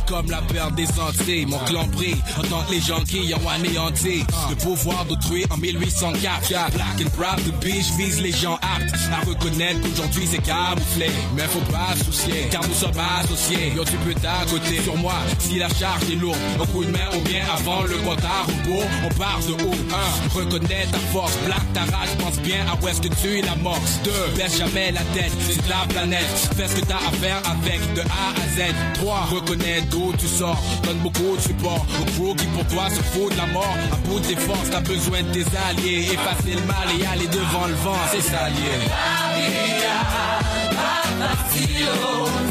Comme 0.07 0.30
la 0.30 0.41
perte 0.41 0.76
des 0.76 0.88
Antilles, 0.99 1.45
mon 1.45 1.57
clan 1.60 1.86
brille 1.88 2.15
en 2.38 2.44
tant 2.44 2.64
que 2.64 2.72
les 2.72 2.82
gens 2.82 3.02
qui 3.03 3.34
ont 3.34 3.49
anéanti 3.49 4.23
le 4.49 4.56
pouvoir 4.56 5.06
d'autrui 5.06 5.45
en 5.49 5.57
1804. 5.57 6.72
Black 6.73 6.88
and 7.02 7.10
proud 7.11 7.40
the 7.45 7.53
beach 7.64 7.91
vise 7.98 8.22
les 8.22 8.32
gens 8.32 8.56
aptes 8.56 8.94
à 9.11 9.26
reconnaître 9.26 9.82
qu'aujourd'hui 9.82 10.27
c'est 10.30 10.41
camouflé. 10.41 11.10
Mais 11.36 11.44
faut 11.44 11.72
pas 11.72 11.95
soucier, 12.03 12.48
car 12.52 12.61
nous 12.68 12.73
sommes 12.73 12.99
associés. 13.22 13.73
Yo, 13.76 13.84
tu 13.84 13.98
peux 13.98 14.14
t'accoter 14.14 14.82
sur 14.84 14.98
moi 14.98 15.15
si 15.40 15.57
la 15.57 15.69
charge 15.69 16.10
est 16.11 16.15
lourde. 16.15 16.38
Un 16.61 16.65
coup 16.68 16.84
de 16.84 16.91
main 16.91 17.10
ou 17.15 17.22
bien 17.22 17.44
avant 17.53 17.84
le 17.84 17.98
compte 17.98 18.23
à 18.23 18.44
rebours, 18.44 18.88
on 19.06 19.14
part 19.19 19.40
de 19.48 19.53
haut. 19.53 19.76
Un, 19.91 20.38
reconnais 20.38 20.86
ta 20.91 20.99
force, 21.11 21.34
black 21.45 21.73
ta 21.73 21.82
rage, 21.82 22.10
pense 22.19 22.40
bien 22.40 22.65
à 22.68 22.76
où 22.82 22.88
est-ce 22.88 23.02
que 23.02 23.10
tu 23.22 23.41
l'amorces. 23.41 23.99
Deux, 24.03 24.36
baisse 24.38 24.57
jamais 24.57 24.91
la 24.91 25.02
tête, 25.14 25.32
c'est 25.49 25.68
la 25.68 25.86
planète. 25.90 26.27
Fais 26.56 26.68
ce 26.68 26.76
que 26.76 26.86
t'as 26.86 26.98
à 26.98 27.11
faire 27.11 27.41
avec 27.45 27.82
de 27.94 28.02
A 28.02 28.30
à 28.36 28.48
Z. 28.56 28.73
3. 28.95 29.27
Reconnais 29.32 29.82
tu 30.18 30.28
sors, 30.28 30.62
donne 30.84 30.98
beaucoup 31.00 31.36
de 31.36 31.42
support 31.42 31.86
au 32.00 32.06
crew 32.06 32.36
qui 32.36 32.46
pour 32.48 32.66
toi 32.68 32.90
se 32.90 33.02
fout 33.02 33.32
de 33.32 33.38
la 33.38 33.46
mort. 33.48 33.78
À 33.92 33.96
bout 34.08 34.20
de 34.20 34.26
tes 34.26 34.36
forces, 34.36 34.70
t'as 34.72 34.82
besoin 34.82 35.24
de 35.24 35.32
tes 35.32 35.46
alliés. 35.70 36.10
Effacer 36.14 36.56
le 36.56 36.66
mal 36.66 36.88
et 37.00 37.06
aller 37.06 37.28
devant 37.28 37.68
le 37.68 37.76
vent, 37.76 37.98
c'est 38.12 38.22
ça 38.22 38.50
lié. 38.50 38.76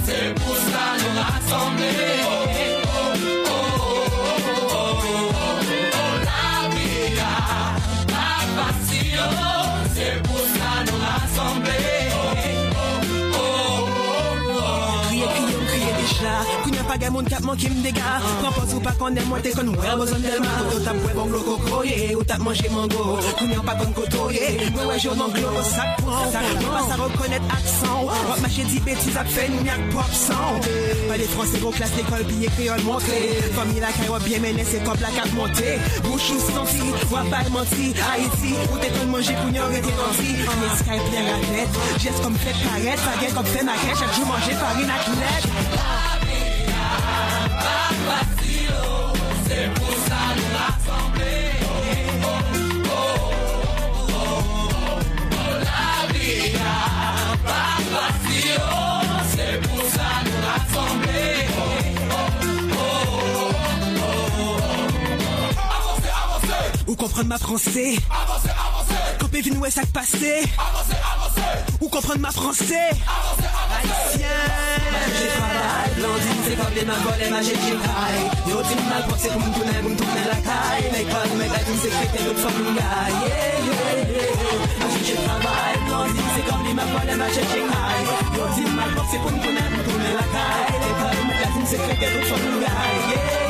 C'est 0.07 0.35
pour 0.35 0.57
ça 0.57 0.97
nous 0.99 1.21
rassembler. 1.21 2.44
Gen 16.95 17.11
moun 17.11 17.27
kap 17.27 17.43
manke 17.43 17.66
m 17.66 17.81
dega 17.83 18.21
Propos 18.39 18.73
ou 18.77 18.81
pa 18.81 18.93
konen 18.95 19.27
mwen 19.27 19.43
te 19.43 19.51
kon 19.51 19.66
mwen 19.66 19.97
bezon 19.99 20.21
delman 20.23 20.69
Ou 20.71 20.83
tap 20.85 20.95
mwen 20.95 21.16
bon 21.16 21.33
glo 21.33 21.41
kokoye 21.43 22.12
Ou 22.15 22.23
tap 22.23 22.39
manje 22.47 22.69
mango. 22.71 23.16
Kounya 23.41 23.65
pa 23.66 23.75
kon 23.81 23.91
kotoye 23.97 24.51
Mwen 24.77 24.87
wè 24.93 24.99
joun 25.03 25.23
anglo 25.25 25.65
Sak 25.73 25.99
pran 26.05 26.31
Mwen 26.31 26.69
pa 26.71 26.83
sa 26.87 26.99
rekonnet 27.01 27.49
aksan 27.57 28.05
Wap 28.07 28.45
mache 28.45 28.66
di 28.71 28.79
betiz 28.87 29.19
ap 29.19 29.27
fè 29.35 29.49
nou 29.51 29.66
yak 29.66 29.83
pop 29.91 30.15
san 30.15 30.62
Pa 31.09 31.19
de 31.19 31.27
franse 31.35 31.59
klas 31.65 31.97
piye 32.31 32.53
kreol 32.55 32.87
montre 32.87 33.19
Fami 33.59 33.83
la 33.83 33.91
kay 33.99 34.12
wap 34.15 34.23
bien 34.29 34.47
mene 34.47 34.62
se 34.62 34.79
kop 34.87 35.03
la 35.03 35.11
kap 35.19 35.35
monte 35.35 35.75
Bouchou 36.07 36.39
santi 36.47 36.95
Wap 37.11 37.27
bay 37.35 37.51
manti 37.51 37.91
Haiti 37.99 38.55
Ou 38.71 38.79
te 38.79 38.95
kon 38.95 39.11
manje 39.11 39.35
kounya 39.43 39.66
rete 39.75 39.99
nanti 39.99 40.31
Mwen 40.47 40.79
skay 40.79 41.03
plen 41.11 41.27
la 41.33 41.43
tête 41.51 41.87
Jes 42.07 42.23
kom 42.23 42.39
fèt 42.39 42.62
paret 42.69 43.03
Fagè 43.09 43.35
kom 43.35 43.51
fè 43.51 43.66
ma 43.66 43.75
kè 43.83 43.99
Chak 43.99 44.15
jou 44.15 44.31
manje 44.31 44.55
farine 44.62 45.01
ak 45.01 46.15
comprendre 67.05 67.28
ma 67.28 67.39
français? 67.39 67.97
Avancez, 68.10 68.48
avancez. 68.51 68.84
Ouais 69.35 69.69
ça 69.69 69.82
passé 69.93 70.44
Avancez, 70.56 70.94
avancez. 70.94 71.74
Ou 71.81 71.89
comprendre 71.89 72.20
ma 72.20 72.31
français 72.31 72.90
Haïtien 72.94 74.28
J'ai 75.11 75.27
travail, 75.27 75.90
blondine, 75.97 76.40
c'est 76.47 76.55
comme 76.55 76.74
les 76.77 76.85
mains 76.85 76.94
volées, 77.02 77.31
ma 77.31 77.43
j'ai 77.43 77.51
j'ai 77.51 77.74
Yo, 78.48 78.62
tu 78.62 78.77
m'as 78.89 79.02
pour 79.02 79.19
c'est 79.19 79.31
pour 79.31 79.40
me 79.40 79.52
tourner, 79.52 79.81
pour 79.82 79.90
me 79.90 79.97
tourner 79.97 80.24
la 80.31 80.36
caille. 80.39 80.86
Make 80.93 81.09
pas 81.11 81.27
de 81.27 81.35
méga, 81.36 81.59
c'est 81.66 81.90
que 81.90 82.16
t'es 82.16 82.24
l'autre 82.24 82.39
famille, 82.47 82.74
yeah, 82.78 83.11
yeah, 83.11 84.06
yeah. 84.06 84.31
Ma 84.78 84.86
j'ai 85.02 85.15
travail, 85.19 85.74
blondine, 85.85 86.31
c'est 86.36 86.47
comme 86.48 86.65
les 86.65 86.74
mains 86.74 86.86
volées, 86.94 87.16
ma 87.19 87.28
j'ai 87.35 87.43
j'ai 87.51 87.59
Yo, 87.59 88.44
tu 88.55 88.62
m'as 88.70 88.86
pour 88.94 89.06
c'est 89.11 89.19
pour 89.19 89.32
me 89.32 89.39
tourner, 89.43 89.66
pour 89.66 89.78
me 89.78 89.82
tourner 89.82 90.12
la 90.15 90.27
caille. 90.31 90.78
Make 90.78 90.98
pas 91.02 91.11
de 91.11 91.23
méga, 91.27 91.48
c'est 91.66 91.77
que 91.77 91.90
t'es 91.98 92.11
l'autre 92.15 92.27
famille, 92.31 92.61
yeah, 92.62 92.70
yeah, 92.70 93.19
yeah. 93.19 93.44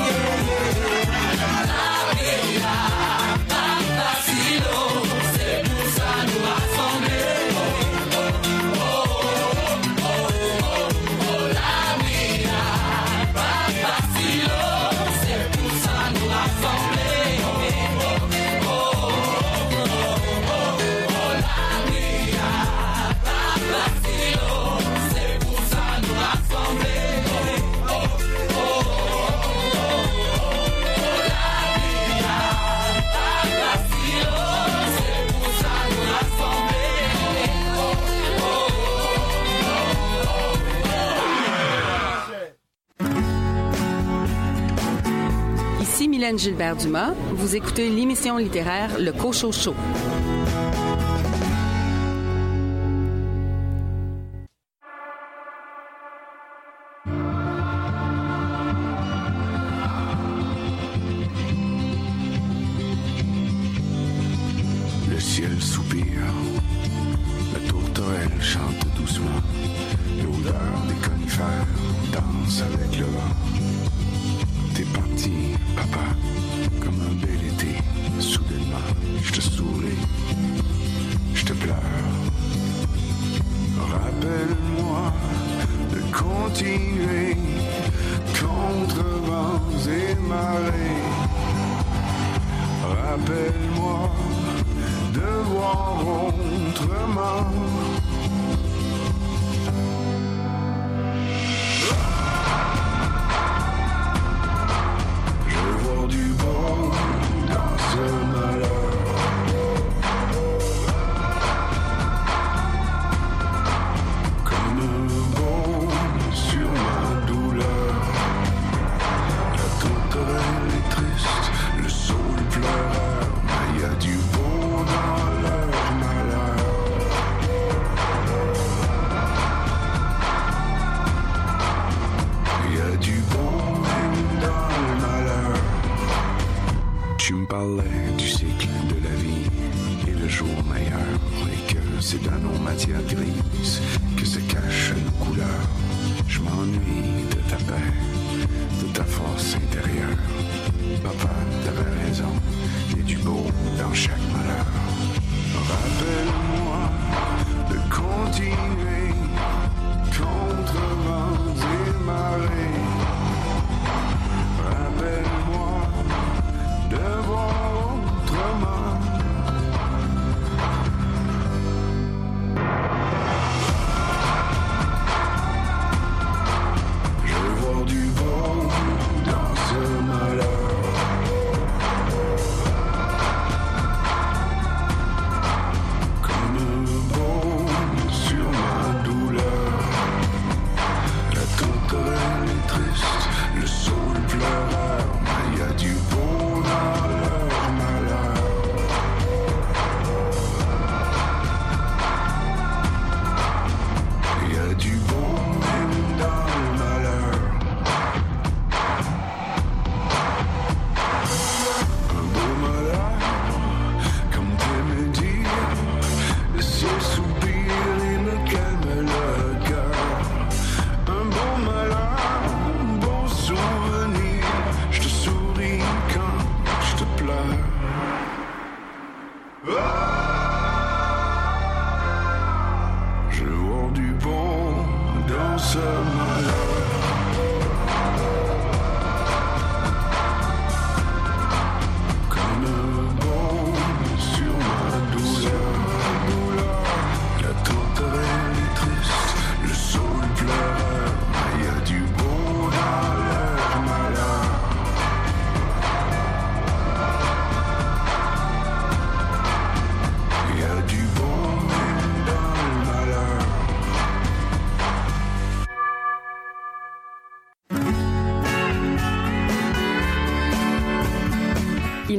Mylène 46.03 46.39
Gilbert-Dumas. 46.39 47.15
Vous 47.35 47.55
écoutez 47.55 47.89
l'émission 47.89 48.37
littéraire 48.37 48.99
Le 48.99 49.13
Cochon 49.13 49.53
Show. 49.53 49.75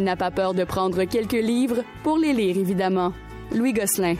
N'a 0.05 0.15
pas 0.15 0.31
peur 0.31 0.53
de 0.53 0.63
prendre 0.63 1.03
quelques 1.03 1.33
livres 1.33 1.83
pour 2.03 2.17
les 2.17 2.31
lire, 2.31 2.57
évidemment. 2.57 3.11
Louis 3.53 3.73
Gosselin. 3.73 4.15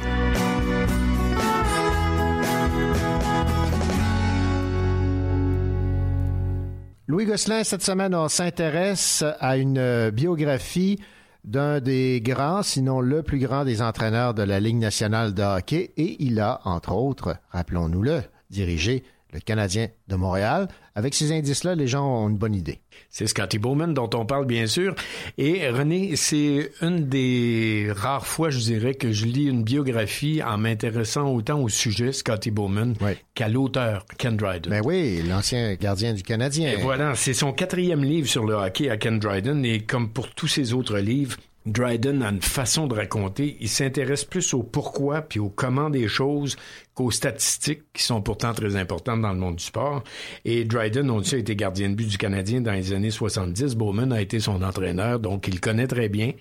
Louis 7.07 7.25
Gosselin, 7.25 7.63
cette 7.63 7.83
semaine, 7.83 8.15
on 8.15 8.27
s'intéresse 8.27 9.23
à 9.39 9.57
une 9.57 9.77
euh, 9.77 10.11
biographie 10.11 10.99
d'un 11.43 11.79
des 11.79 12.19
grands, 12.19 12.63
sinon 12.63 12.99
le 12.99 13.21
plus 13.21 13.37
grand 13.37 13.63
des 13.63 13.83
entraîneurs 13.83 14.33
de 14.33 14.41
la 14.41 14.59
Ligue 14.59 14.77
nationale 14.77 15.35
de 15.35 15.43
hockey, 15.43 15.93
et 15.97 16.17
il 16.23 16.39
a, 16.39 16.61
entre 16.65 16.93
autres, 16.93 17.37
rappelons-nous-le, 17.51 18.23
dirigé 18.49 19.03
le 19.35 19.41
Canadien 19.41 19.89
de 20.07 20.15
Montréal. 20.15 20.69
Avec 20.95 21.13
ces 21.13 21.33
indices-là, 21.33 21.75
les 21.75 21.87
gens 21.87 22.07
ont 22.07 22.29
une 22.29 22.37
bonne 22.37 22.55
idée. 22.55 22.79
C'est 23.09 23.27
Scotty 23.27 23.59
Bowman 23.59 23.93
dont 23.93 24.09
on 24.13 24.25
parle 24.25 24.45
bien 24.45 24.65
sûr. 24.65 24.95
Et 25.37 25.67
René, 25.69 26.15
c'est 26.15 26.71
une 26.81 27.09
des 27.09 27.91
rares 27.93 28.25
fois, 28.25 28.49
je 28.49 28.59
dirais, 28.59 28.93
que 28.93 29.11
je 29.11 29.25
lis 29.25 29.47
une 29.47 29.63
biographie 29.63 30.41
en 30.41 30.57
m'intéressant 30.57 31.33
autant 31.33 31.59
au 31.59 31.67
sujet 31.67 32.13
Scotty 32.13 32.49
Bowman 32.49 32.93
qu'à 33.33 33.49
l'auteur 33.49 34.05
Ken 34.17 34.37
Dryden. 34.37 34.71
Ben 34.71 34.81
oui, 34.85 35.21
l'ancien 35.27 35.75
gardien 35.75 36.13
du 36.13 36.23
Canadien. 36.23 36.71
Et 36.71 36.77
voilà, 36.77 37.13
c'est 37.15 37.33
son 37.33 37.51
quatrième 37.51 38.03
livre 38.03 38.29
sur 38.29 38.45
le 38.45 38.53
hockey 38.53 38.89
à 38.89 38.95
Ken 38.95 39.19
Dryden 39.19 39.65
et 39.65 39.81
comme 39.81 40.09
pour 40.09 40.29
tous 40.33 40.47
ses 40.47 40.71
autres 40.71 40.97
livres, 40.97 41.35
Dryden 41.65 42.21
a 42.21 42.29
une 42.29 42.41
façon 42.41 42.85
de 42.85 42.93
raconter. 42.93 43.57
Il 43.59 43.69
s'intéresse 43.69 44.23
plus 44.23 44.53
au 44.53 44.61
pourquoi 44.61 45.23
puis 45.23 45.39
au 45.39 45.49
comment 45.49 45.89
des 45.89 46.07
choses 46.07 46.55
qu'aux 46.95 47.11
statistiques 47.11 47.83
qui 47.93 48.03
sont 48.03 48.21
pourtant 48.21 48.53
très 48.53 48.77
importantes 48.77 49.21
dans 49.21 49.33
le 49.33 49.39
monde 49.39 49.57
du 49.57 49.63
sport. 49.63 50.03
Et 50.45 50.63
Dryden, 50.63 51.09
on 51.09 51.17
le 51.17 51.23
sait, 51.23 51.35
a 51.35 51.39
été 51.39 51.55
gardien 51.55 51.89
de 51.89 51.95
but 51.95 52.07
du 52.07 52.17
Canadien 52.17 52.61
dans 52.61 52.71
les 52.71 52.93
années 52.93 53.11
70. 53.11 53.75
Bowman 53.75 54.11
a 54.13 54.21
été 54.21 54.39
son 54.39 54.63
entraîneur, 54.63 55.19
donc 55.19 55.47
il 55.49 55.59
connaît 55.59 55.87
très 55.87 56.07
bien. 56.07 56.31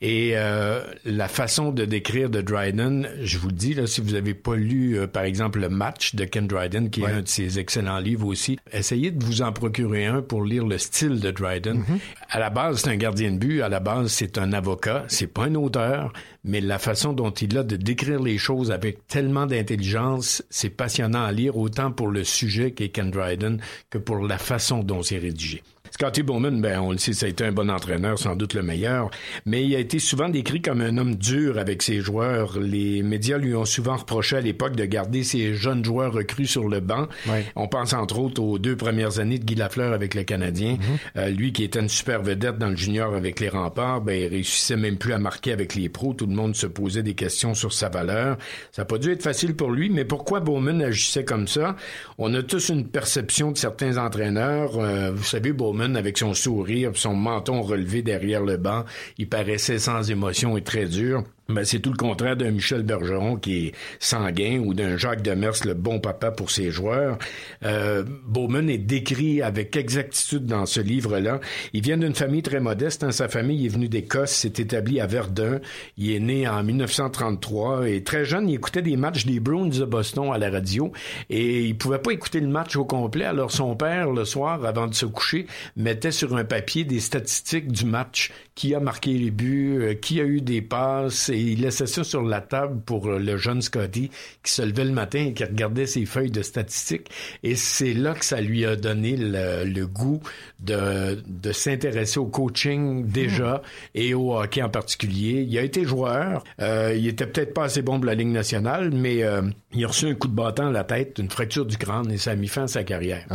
Et 0.00 0.32
euh, 0.34 0.82
la 1.04 1.26
façon 1.26 1.72
de 1.72 1.84
décrire 1.84 2.30
de 2.30 2.40
Dryden, 2.40 3.08
je 3.22 3.38
vous 3.38 3.48
le 3.48 3.54
dis, 3.54 3.74
là, 3.74 3.88
si 3.88 4.00
vous 4.00 4.12
n'avez 4.12 4.34
pas 4.34 4.54
lu, 4.54 4.96
euh, 4.96 5.08
par 5.08 5.24
exemple, 5.24 5.60
le 5.60 5.68
match 5.68 6.14
de 6.14 6.24
Ken 6.24 6.46
Dryden, 6.46 6.90
qui 6.90 7.02
est 7.02 7.06
un 7.06 7.22
de 7.22 7.28
ses 7.28 7.58
excellents 7.58 7.98
livres 7.98 8.28
aussi, 8.28 8.58
essayez 8.72 9.10
de 9.10 9.24
vous 9.24 9.42
en 9.42 9.52
procurer 9.52 10.06
un 10.06 10.22
pour 10.22 10.44
lire 10.44 10.64
le 10.64 10.78
style 10.78 11.18
de 11.18 11.30
Dryden. 11.32 11.82
À 12.30 12.38
la 12.38 12.50
base, 12.50 12.82
c'est 12.82 12.90
un 12.90 12.96
gardien 12.96 13.32
de 13.32 13.38
but. 13.38 13.62
À 13.62 13.68
la 13.68 13.80
base, 13.80 14.12
c'est 14.12 14.38
un 14.38 14.52
avocat. 14.52 15.04
C'est 15.08 15.26
pas 15.26 15.44
un 15.44 15.54
auteur, 15.56 16.12
mais 16.44 16.60
la 16.60 16.78
façon 16.78 17.12
dont 17.12 17.30
il 17.30 17.56
a 17.56 17.62
de 17.62 17.76
décrire 17.76 18.22
les 18.22 18.38
choses 18.38 18.70
avec 18.70 19.06
tellement 19.06 19.46
d'intelligence, 19.46 20.42
c'est 20.50 20.70
passionnant 20.70 21.24
à 21.24 21.32
lire, 21.32 21.56
autant 21.56 21.90
pour 21.90 22.08
le 22.08 22.22
sujet 22.22 22.72
qu'est 22.72 22.90
Ken 22.90 23.10
Dryden 23.10 23.60
que 23.90 23.98
pour 23.98 24.18
la 24.18 24.38
façon 24.38 24.82
dont 24.82 25.02
c'est 25.02 25.18
rédigé. 25.18 25.62
Scotty 25.96 26.24
Bowman, 26.24 26.60
ben, 26.60 26.80
on 26.80 26.90
le 26.90 26.98
sait, 26.98 27.12
ça 27.12 27.26
a 27.26 27.28
été 27.28 27.44
un 27.44 27.52
bon 27.52 27.70
entraîneur, 27.70 28.18
sans 28.18 28.34
doute 28.34 28.54
le 28.54 28.64
meilleur, 28.64 29.12
mais 29.46 29.64
il 29.64 29.76
a 29.76 29.78
été 29.78 30.00
souvent 30.00 30.28
décrit 30.28 30.60
comme 30.60 30.80
un 30.80 30.98
homme 30.98 31.14
dur 31.14 31.56
avec 31.56 31.84
ses 31.84 32.00
joueurs. 32.00 32.58
Les 32.58 33.04
médias 33.04 33.38
lui 33.38 33.54
ont 33.54 33.64
souvent 33.64 33.94
reproché 33.94 34.38
à 34.38 34.40
l'époque 34.40 34.74
de 34.74 34.84
garder 34.86 35.22
ses 35.22 35.54
jeunes 35.54 35.84
joueurs 35.84 36.12
recrues 36.12 36.48
sur 36.48 36.68
le 36.68 36.80
banc. 36.80 37.06
On 37.54 37.68
pense 37.68 37.92
entre 37.92 38.18
autres 38.18 38.42
aux 38.42 38.58
deux 38.58 38.74
premières 38.74 39.20
années 39.20 39.38
de 39.38 39.44
Guy 39.44 39.54
Lafleur 39.54 39.92
avec 39.92 40.14
le 40.14 40.24
Canadien. 40.24 40.78
Euh, 41.16 41.28
lui 41.28 41.52
qui 41.52 41.62
était 41.62 41.78
une 41.78 41.88
super 41.88 42.22
vedette 42.22 42.58
dans 42.58 42.70
le 42.70 42.76
junior 42.76 43.14
avec 43.14 43.38
les 43.38 43.48
remparts, 43.48 44.00
ben, 44.00 44.20
il 44.20 44.26
réussissait 44.26 44.74
même 44.76 44.96
plus 44.96 45.12
à 45.12 45.18
marquer 45.18 45.52
avec 45.52 45.76
les 45.76 45.88
pros. 45.88 46.12
Tout 46.12 46.26
le 46.26 46.34
monde 46.34 46.56
se 46.56 46.66
posait 46.66 47.04
des 47.04 47.14
questions 47.14 47.54
sur 47.54 47.72
sa 47.72 47.88
valeur. 47.88 48.36
Ça 48.72 48.82
n'a 48.82 48.86
pas 48.86 48.98
dû 48.98 49.12
être 49.12 49.22
facile 49.22 49.54
pour 49.54 49.70
lui, 49.70 49.90
mais 49.90 50.04
pourquoi 50.04 50.40
Bowman 50.40 50.82
agissait 50.82 51.24
comme 51.24 51.46
ça? 51.46 51.76
On 52.18 52.34
a 52.34 52.42
tous 52.42 52.70
une 52.70 52.84
perception 52.84 53.52
de 53.52 53.58
certains 53.58 53.96
entraîneurs. 53.96 54.76
Euh, 54.76 55.12
vous 55.12 55.22
savez, 55.22 55.52
Bowman 55.52 55.83
avec 55.94 56.18
son 56.18 56.34
sourire, 56.34 56.92
son 56.94 57.14
menton 57.14 57.62
relevé 57.62 58.02
derrière 58.02 58.42
le 58.42 58.56
banc, 58.56 58.84
il 59.18 59.28
paraissait 59.28 59.78
sans 59.78 60.10
émotion 60.10 60.56
et 60.56 60.62
très 60.62 60.86
dur. 60.86 61.24
Ben, 61.48 61.62
c'est 61.62 61.80
tout 61.80 61.90
le 61.90 61.96
contraire 61.96 62.36
d'un 62.36 62.52
Michel 62.52 62.84
Bergeron 62.84 63.36
qui 63.36 63.66
est 63.66 63.72
sanguin 63.98 64.60
ou 64.64 64.72
d'un 64.72 64.96
Jacques 64.96 65.20
Demers, 65.20 65.52
le 65.66 65.74
bon 65.74 66.00
papa 66.00 66.30
pour 66.30 66.50
ses 66.50 66.70
joueurs. 66.70 67.18
Euh, 67.64 68.02
Bowman 68.26 68.70
est 68.70 68.78
décrit 68.78 69.42
avec 69.42 69.76
exactitude 69.76 70.46
dans 70.46 70.64
ce 70.64 70.80
livre-là. 70.80 71.40
Il 71.74 71.82
vient 71.82 71.98
d'une 71.98 72.14
famille 72.14 72.42
très 72.42 72.60
modeste. 72.60 73.04
Hein. 73.04 73.12
Sa 73.12 73.28
famille 73.28 73.66
est 73.66 73.68
venue 73.68 73.88
d'Écosse, 73.88 74.30
s'est 74.30 74.54
établi 74.56 75.00
à 75.00 75.06
Verdun. 75.06 75.60
Il 75.98 76.12
est 76.12 76.20
né 76.20 76.48
en 76.48 76.62
1933 76.62 77.90
et 77.90 78.02
très 78.02 78.24
jeune, 78.24 78.48
il 78.48 78.54
écoutait 78.54 78.80
des 78.80 78.96
matchs 78.96 79.26
des 79.26 79.38
Bruins 79.38 79.68
de 79.68 79.84
Boston 79.84 80.30
à 80.32 80.38
la 80.38 80.48
radio 80.50 80.92
et 81.28 81.64
il 81.64 81.76
pouvait 81.76 81.98
pas 81.98 82.12
écouter 82.12 82.40
le 82.40 82.48
match 82.48 82.74
au 82.76 82.86
complet. 82.86 83.26
Alors 83.26 83.50
son 83.50 83.76
père, 83.76 84.10
le 84.10 84.24
soir, 84.24 84.64
avant 84.64 84.86
de 84.86 84.94
se 84.94 85.04
coucher, 85.04 85.46
mettait 85.76 86.10
sur 86.10 86.34
un 86.36 86.44
papier 86.44 86.84
des 86.84 87.00
statistiques 87.00 87.70
du 87.70 87.84
match, 87.84 88.32
qui 88.54 88.74
a 88.74 88.80
marqué 88.80 89.12
les 89.12 89.30
buts, 89.30 89.78
euh, 89.80 89.94
qui 89.94 90.20
a 90.20 90.24
eu 90.24 90.40
des 90.40 90.62
passes 90.62 91.28
et 91.34 91.40
il 91.40 91.62
laissait 91.62 91.86
ça 91.86 92.04
sur 92.04 92.22
la 92.22 92.40
table 92.40 92.80
pour 92.86 93.08
euh, 93.08 93.18
le 93.18 93.36
jeune 93.36 93.60
Scotty 93.60 94.10
qui 94.42 94.52
se 94.52 94.62
levait 94.62 94.84
le 94.84 94.92
matin 94.92 95.26
et 95.26 95.32
qui 95.32 95.44
regardait 95.44 95.86
ses 95.86 96.06
feuilles 96.06 96.30
de 96.30 96.42
statistiques. 96.42 97.10
Et 97.42 97.56
c'est 97.56 97.92
là 97.92 98.14
que 98.14 98.24
ça 98.24 98.40
lui 98.40 98.64
a 98.64 98.76
donné 98.76 99.16
le, 99.16 99.64
le 99.64 99.86
goût 99.86 100.20
de, 100.60 101.20
de 101.26 101.52
s'intéresser 101.52 102.20
au 102.20 102.26
coaching 102.26 103.06
déjà 103.06 103.62
et 103.94 104.14
au 104.14 104.36
hockey 104.36 104.62
en 104.62 104.70
particulier. 104.70 105.44
Il 105.48 105.58
a 105.58 105.62
été 105.62 105.84
joueur. 105.84 106.44
Euh, 106.60 106.94
il 106.96 107.06
était 107.08 107.26
peut-être 107.26 107.52
pas 107.52 107.64
assez 107.64 107.82
bon 107.82 107.96
pour 107.96 108.06
la 108.06 108.14
Ligue 108.14 108.28
nationale, 108.28 108.90
mais 108.92 109.22
euh, 109.24 109.42
il 109.74 109.84
a 109.84 109.88
reçu 109.88 110.06
un 110.06 110.14
coup 110.14 110.28
de 110.28 110.32
bâton 110.34 110.66
à 110.68 110.70
la 110.72 110.84
tête, 110.84 111.18
une 111.18 111.30
fracture 111.30 111.66
du 111.66 111.76
crâne 111.76 112.10
et 112.10 112.18
ça 112.18 112.30
a 112.32 112.34
mis 112.36 112.48
fin 112.48 112.64
à 112.64 112.68
sa 112.68 112.84
carrière. 112.84 113.26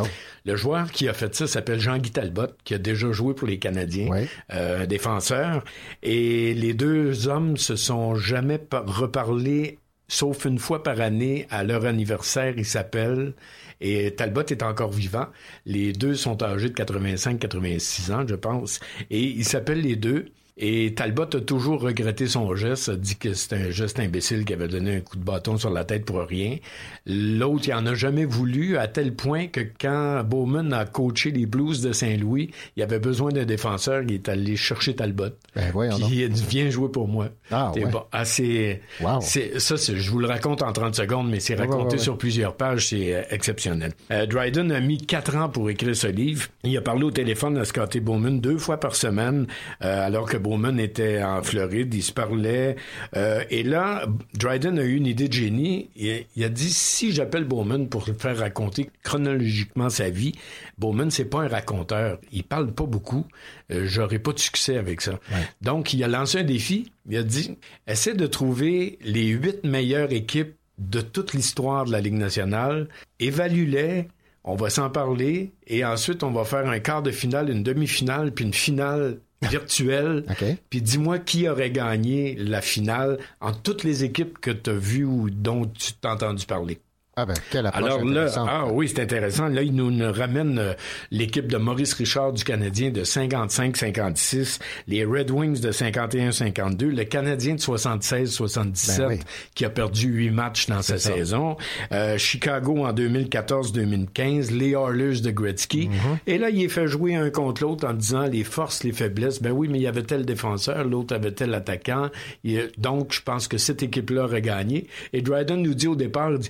Le 0.45 0.55
joueur 0.55 0.91
qui 0.91 1.07
a 1.09 1.13
fait 1.13 1.33
ça 1.35 1.47
s'appelle 1.47 1.79
Jean-Guy 1.79 2.11
Talbot, 2.11 2.47
qui 2.63 2.73
a 2.73 2.77
déjà 2.77 3.11
joué 3.11 3.33
pour 3.33 3.47
les 3.47 3.59
Canadiens, 3.59 4.09
euh, 4.53 4.85
défenseur. 4.85 5.63
Et 6.03 6.53
les 6.53 6.73
deux 6.73 7.27
hommes 7.27 7.57
se 7.57 7.75
sont 7.75 8.15
jamais 8.15 8.57
pa- 8.57 8.83
reparlé, 8.85 9.77
sauf 10.07 10.45
une 10.45 10.59
fois 10.59 10.81
par 10.83 10.99
année, 11.01 11.45
à 11.49 11.63
leur 11.63 11.85
anniversaire, 11.85 12.53
ils 12.57 12.65
s'appellent. 12.65 13.33
Et 13.81 14.13
Talbot 14.15 14.41
est 14.41 14.63
encore 14.63 14.91
vivant. 14.91 15.27
Les 15.65 15.93
deux 15.93 16.13
sont 16.15 16.41
âgés 16.43 16.69
de 16.69 16.73
85-86 16.73 18.11
ans, 18.11 18.25
je 18.27 18.35
pense. 18.35 18.79
Et 19.09 19.21
ils 19.21 19.45
s'appellent 19.45 19.81
les 19.81 19.95
deux. 19.95 20.25
Et 20.61 20.93
Talbot 20.93 21.23
a 21.35 21.39
toujours 21.39 21.79
regretté 21.81 22.27
son 22.27 22.53
geste, 22.53 22.89
a 22.89 22.95
dit 22.97 23.15
que 23.15 23.33
c'était 23.33 23.55
un 23.55 23.69
geste 23.71 23.97
imbécile 23.99 24.43
qui 24.43 24.51
avait 24.53 24.67
donné 24.67 24.97
un 24.97 24.99
coup 24.99 25.15
de 25.15 25.23
bâton 25.23 25.57
sur 25.57 25.69
la 25.69 25.85
tête 25.85 26.03
pour 26.03 26.19
rien. 26.19 26.57
L'autre, 27.05 27.69
il 27.69 27.73
en 27.73 27.85
a 27.85 27.93
jamais 27.95 28.25
voulu, 28.25 28.77
à 28.77 28.87
tel 28.89 29.13
point 29.15 29.47
que 29.47 29.61
quand 29.79 30.21
Bowman 30.25 30.73
a 30.73 30.83
coaché 30.85 31.31
les 31.31 31.45
Blues 31.45 31.81
de 31.81 31.93
Saint-Louis, 31.93 32.51
il 32.75 32.83
avait 32.83 32.99
besoin 32.99 33.31
d'un 33.31 33.45
défenseur, 33.45 34.03
il 34.03 34.11
est 34.13 34.27
allé 34.27 34.57
chercher 34.57 34.95
Talbot. 34.95 35.29
Ben, 35.55 35.71
voyons 35.71 35.93
Puis 35.95 36.01
donc. 36.01 36.11
il 36.11 36.23
a 36.25 36.27
dit, 36.27 36.45
viens 36.49 36.69
jouer 36.69 36.89
pour 36.89 37.07
moi. 37.07 37.29
Ah, 37.51 37.71
ouais. 37.73 37.85
bon. 37.85 38.03
Ah, 38.11 38.25
c'est- 38.25 38.81
c'est- 39.21 39.59
ça, 39.59 39.75
je 39.77 40.11
vous 40.11 40.19
le 40.19 40.27
raconte 40.27 40.61
en 40.61 40.73
30 40.73 40.95
secondes, 40.95 41.29
mais 41.29 41.39
c'est 41.39 41.55
raconté 41.55 41.85
ouais, 41.85 41.91
ouais. 41.93 41.97
sur 41.99 42.17
plusieurs 42.17 42.55
pages, 42.57 42.87
c'est 42.89 43.15
euh, 43.15 43.21
exceptionnel. 43.29 43.93
Euh, 44.11 44.25
Dryden 44.25 44.73
a 44.73 44.81
mis 44.81 44.97
quatre 44.97 45.37
ans 45.37 45.47
pour 45.47 45.69
écrire 45.69 45.95
ce 45.95 46.07
livre. 46.07 46.47
Il 46.65 46.77
a 46.77 46.81
parlé 46.81 47.03
au 47.05 47.11
téléphone 47.11 47.57
à 47.57 47.63
Scotty 47.63 48.01
Bowman 48.01 48.41
deux 48.41 48.57
fois 48.57 48.77
par 48.77 48.93
semaine, 48.95 49.47
euh, 49.83 50.05
alors 50.05 50.27
que 50.29 50.35
Bowman 50.35 50.48
était 50.77 51.21
en 51.21 51.41
Floride. 51.43 51.93
Il 51.93 52.03
se 52.03 52.11
parlait. 52.11 52.75
Euh, 53.15 53.43
et 53.49 53.63
là, 53.63 54.07
Dryden 54.33 54.79
a 54.79 54.83
eu 54.83 54.95
une 54.95 55.05
idée 55.05 55.27
de 55.27 55.33
génie. 55.33 55.89
Il, 55.95 56.25
il 56.35 56.43
a 56.43 56.49
dit, 56.49 56.71
si 56.71 57.11
j'appelle 57.11 57.45
Bowman 57.45 57.87
pour 57.87 58.05
le 58.07 58.13
faire 58.13 58.37
raconter 58.37 58.89
chronologiquement 59.03 59.89
sa 59.89 60.09
vie, 60.09 60.33
Bowman, 60.77 61.09
c'est 61.09 61.25
pas 61.25 61.41
un 61.41 61.47
raconteur. 61.47 62.19
Il 62.31 62.43
parle 62.43 62.71
pas 62.71 62.85
beaucoup. 62.85 63.25
Euh, 63.71 63.85
J'aurai 63.85 64.19
pas 64.19 64.33
de 64.33 64.39
succès 64.39 64.77
avec 64.77 65.01
ça. 65.01 65.19
Donc, 65.61 65.93
il 65.93 66.03
a 66.03 66.07
lancé 66.07 66.39
un 66.39 66.43
défi. 66.43 66.91
Il 67.09 67.17
a 67.17 67.23
dit, 67.23 67.57
essaie 67.87 68.13
de 68.13 68.27
trouver 68.27 68.99
les 69.01 69.27
huit 69.27 69.63
meilleures 69.63 70.11
équipes 70.11 70.55
de 70.79 71.01
toute 71.01 71.33
l'histoire 71.33 71.85
de 71.85 71.91
la 71.91 71.99
Ligue 71.99 72.13
nationale, 72.13 72.87
évalue-les, 73.19 74.07
on 74.43 74.55
va 74.55 74.69
s'en 74.69 74.89
parler, 74.89 75.51
et 75.67 75.83
ensuite 75.85 76.23
on 76.23 76.31
va 76.31 76.45
faire 76.45 76.67
un 76.67 76.79
quart 76.79 77.03
de 77.03 77.11
finale, 77.11 77.49
une 77.49 77.63
demi-finale, 77.63 78.31
puis 78.31 78.45
une 78.45 78.53
finale 78.53 79.19
virtuelle. 79.41 80.25
Puis 80.69 80.81
dis-moi 80.81 81.19
qui 81.19 81.47
aurait 81.47 81.71
gagné 81.71 82.35
la 82.35 82.61
finale 82.61 83.19
en 83.41 83.53
toutes 83.53 83.83
les 83.83 84.03
équipes 84.03 84.39
que 84.39 84.51
tu 84.51 84.69
as 84.69 84.73
vues 84.73 85.05
ou 85.05 85.29
dont 85.29 85.65
tu 85.65 85.93
t'as 85.93 86.13
entendu 86.13 86.45
parler. 86.45 86.79
Ah 87.21 87.25
ben, 87.25 87.33
quelle 87.51 87.65
approche 87.65 87.83
Alors 87.83 88.05
là, 88.05 88.27
ah 88.37 88.65
oui, 88.71 88.87
c'est 88.87 89.01
intéressant. 89.01 89.49
Là, 89.49 89.61
il 89.61 89.75
nous, 89.75 89.91
nous 89.91 90.09
ramène 90.11 90.57
euh, 90.57 90.73
l'équipe 91.11 91.47
de 91.47 91.57
Maurice 91.57 91.93
Richard 91.95 92.31
du 92.31 92.45
Canadien 92.45 92.91
de 92.91 93.03
55-56, 93.03 94.59
les 94.87 95.03
Red 95.03 95.29
Wings 95.29 95.59
de 95.59 95.71
51-52, 95.73 96.85
le 96.85 97.03
Canadien 97.03 97.55
de 97.55 97.59
76-77 97.59 98.97
Ben 98.97 99.07
oui. 99.09 99.19
qui 99.53 99.65
a 99.65 99.69
perdu 99.69 100.07
huit 100.07 100.29
matchs 100.31 100.67
dans 100.67 100.81
sa 100.81 100.97
ça. 100.97 101.11
saison, 101.13 101.57
euh, 101.91 102.17
Chicago 102.17 102.85
en 102.85 102.93
2014-2015, 102.93 104.51
les 104.51 104.71
Oilers 104.71 105.21
de 105.21 105.31
Gretzky. 105.31 105.87
Mm-hmm. 105.89 106.17
Et 106.27 106.37
là, 106.37 106.49
il 106.49 106.63
est 106.63 106.69
fait 106.69 106.87
jouer 106.87 107.15
un 107.15 107.29
contre 107.29 107.63
l'autre 107.63 107.87
en 107.87 107.93
disant 107.93 108.23
les 108.27 108.43
forces, 108.43 108.83
les 108.83 108.91
faiblesses. 108.91 109.41
Ben 109.41 109.51
oui, 109.51 109.67
mais 109.69 109.79
il 109.79 109.81
y 109.83 109.87
avait 109.87 110.03
tel 110.03 110.25
défenseur, 110.25 110.83
l'autre 110.85 111.13
avait 111.15 111.31
tel 111.31 111.53
attaquant. 111.53 112.09
Il- 112.43 112.69
donc, 112.77 113.13
je 113.13 113.21
pense 113.21 113.47
que 113.47 113.57
cette 113.57 113.83
équipe-là 113.83 114.23
aurait 114.25 114.41
gagné. 114.41 114.87
Et 115.13 115.21
Dryden 115.21 115.61
nous 115.61 115.73
dit 115.73 115.87
au 115.87 115.95
départ, 115.95 116.31
il 116.31 116.39
dit, 116.39 116.49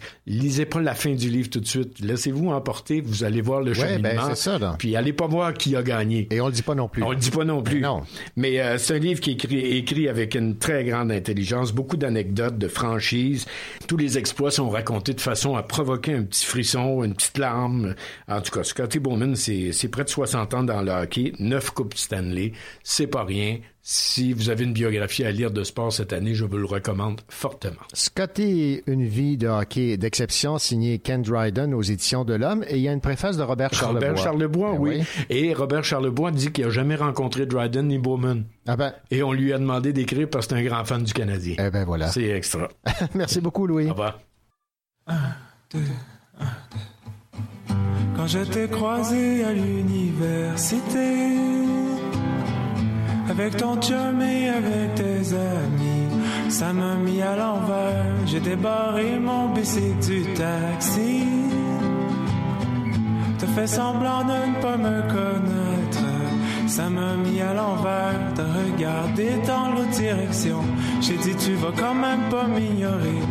lisez 0.59 0.65
pas 0.69 0.81
la 0.81 0.93
fin 0.93 1.13
du 1.13 1.29
livre 1.29 1.49
tout 1.49 1.59
de 1.61 1.65
suite. 1.67 1.99
Laissez-vous 1.99 2.49
emporter, 2.49 3.01
vous 3.01 3.23
allez 3.23 3.41
voir 3.41 3.61
le 3.61 3.71
Ouais, 3.71 3.75
cheminement. 3.77 4.27
ben, 4.27 4.35
ça, 4.35 4.57
là. 4.59 4.75
Puis 4.77 4.95
allez 4.95 5.13
pas 5.13 5.27
voir 5.27 5.53
qui 5.53 5.75
a 5.75 5.81
gagné. 5.83 6.27
Et 6.31 6.41
on 6.41 6.47
le 6.47 6.51
dit 6.51 6.61
pas 6.63 6.75
non 6.75 6.87
plus. 6.89 7.01
On 7.03 7.11
le 7.11 7.15
dit 7.17 7.31
pas 7.31 7.45
non 7.45 7.61
plus. 7.63 7.79
non. 7.81 8.03
Mais 8.35 8.59
euh, 8.59 8.77
c'est 8.77 8.95
un 8.95 8.99
livre 8.99 9.21
qui 9.21 9.31
est 9.31 9.33
écrit, 9.33 9.59
écrit 9.77 10.07
avec 10.09 10.35
une 10.35 10.57
très 10.57 10.83
grande 10.83 11.11
intelligence, 11.11 11.71
beaucoup 11.71 11.97
d'anecdotes, 11.97 12.57
de 12.57 12.67
franchises. 12.67 13.45
Tous 13.87 13.97
les 13.97 14.17
exploits 14.17 14.51
sont 14.51 14.69
racontés 14.69 15.13
de 15.13 15.21
façon 15.21 15.55
à 15.55 15.63
provoquer 15.63 16.13
un 16.13 16.23
petit 16.23 16.45
frisson, 16.45 17.03
une 17.03 17.13
petite 17.13 17.37
larme. 17.37 17.95
En 18.27 18.41
tout 18.41 18.51
cas, 18.51 18.63
Scotty 18.63 18.99
Bowman, 18.99 19.35
c'est 19.35 19.71
c'est 19.71 19.87
près 19.87 20.03
de 20.03 20.09
60 20.09 20.53
ans 20.53 20.63
dans 20.63 20.81
le 20.81 20.91
hockey, 20.91 21.33
9 21.39 21.71
coupes 21.71 21.95
Stanley, 21.95 22.51
c'est 22.83 23.07
pas 23.07 23.23
rien. 23.23 23.57
Si 23.81 24.33
vous 24.33 24.49
avez 24.49 24.65
une 24.65 24.73
biographie 24.73 25.23
à 25.23 25.31
lire 25.31 25.51
de 25.51 25.63
sport 25.63 25.91
cette 25.91 26.13
année, 26.13 26.35
je 26.35 26.45
vous 26.45 26.57
le 26.57 26.65
recommande 26.65 27.21
fortement. 27.29 27.79
Scotty, 27.93 28.81
une 28.87 29.05
vie 29.05 29.37
de 29.37 29.47
hockey 29.47 29.97
d'exception, 29.97 30.57
signée 30.57 30.99
Ken 30.99 31.21
Dryden 31.21 31.73
aux 31.73 31.81
éditions 31.81 32.23
de 32.25 32.33
l'Homme, 32.33 32.63
et 32.67 32.75
il 32.75 32.81
y 32.81 32.89
a 32.89 32.93
une 32.93 33.01
préface 33.01 33.37
de 33.37 33.43
Robert 33.43 33.73
Charlebois. 33.73 34.09
Robert 34.09 34.23
Charlebois, 34.23 34.71
Ben 34.73 34.79
oui. 34.79 35.03
Et 35.29 35.53
Robert 35.53 35.83
Charlebois 35.83 36.31
dit 36.31 36.51
qu'il 36.51 36.65
a 36.65 36.69
jamais 36.69 36.95
rencontré 36.95 37.45
Dryden 37.45 37.87
ni 37.87 37.97
Bowman. 37.97 38.43
Ah 38.67 38.75
ben. 38.75 38.93
Et 39.11 39.23
on 39.23 39.31
lui 39.31 39.53
a 39.53 39.57
demandé 39.57 39.93
d'écrire 39.93 40.29
parce 40.29 40.45
que 40.45 40.55
c'est 40.55 40.61
un 40.61 40.65
grand 40.65 40.83
fan 40.85 41.01
du 41.03 41.13
Canadien. 41.13 41.55
Eh 41.57 41.69
ben 41.71 41.85
voilà. 41.85 42.09
C'est 42.09 42.27
extra. 42.27 42.67
Merci 43.15 43.41
beaucoup, 43.41 43.65
Louis. 43.65 43.87
Au 43.87 43.91
revoir. 43.91 44.19
Quand 48.15 48.27
je 48.27 48.39
t'ai 48.39 48.67
croisé 48.67 49.43
à 49.45 49.53
l'université, 49.53 51.15
avec 53.29 53.57
ton 53.57 53.79
chum 53.79 54.21
et 54.21 54.49
avec 54.49 54.95
tes 54.95 55.33
amis. 55.33 56.07
Ça 56.49 56.73
m'a 56.73 56.95
mis 56.95 57.21
à 57.21 57.35
l'envers, 57.35 58.05
j'ai 58.25 58.39
débarré 58.39 59.19
mon 59.19 59.49
bicycle 59.49 59.99
du 59.99 60.23
taxi. 60.33 61.23
Te 63.37 63.45
fais 63.45 63.67
semblant 63.67 64.23
de 64.23 64.33
ne 64.49 64.61
pas 64.61 64.77
me 64.77 65.01
connaître. 65.01 66.05
Ça 66.67 66.89
m'a 66.89 67.15
mis 67.15 67.41
à 67.41 67.53
l'envers, 67.53 68.19
t'as 68.35 68.43
regardé 68.43 69.29
dans 69.47 69.71
l'autre 69.71 69.89
direction. 69.89 70.61
J'ai 71.01 71.17
dit 71.17 71.35
tu 71.35 71.53
vas 71.55 71.71
quand 71.77 71.95
même 71.95 72.29
pas 72.29 72.47
m'ignorer. 72.47 73.21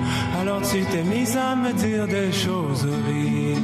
Alors 0.40 0.62
tu 0.62 0.82
t'es 0.84 1.02
mise 1.02 1.36
à 1.36 1.54
me 1.54 1.72
dire 1.72 2.06
des 2.06 2.32
choses 2.32 2.86
horribles. 2.86 3.60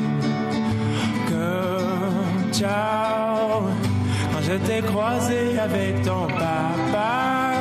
Girl, 1.29 2.53
ciao 2.53 3.94
je 4.47 4.55
t'ai 4.67 4.83
croisé 4.83 5.59
avec 5.59 6.03
ton 6.03 6.27
papa. 6.27 7.53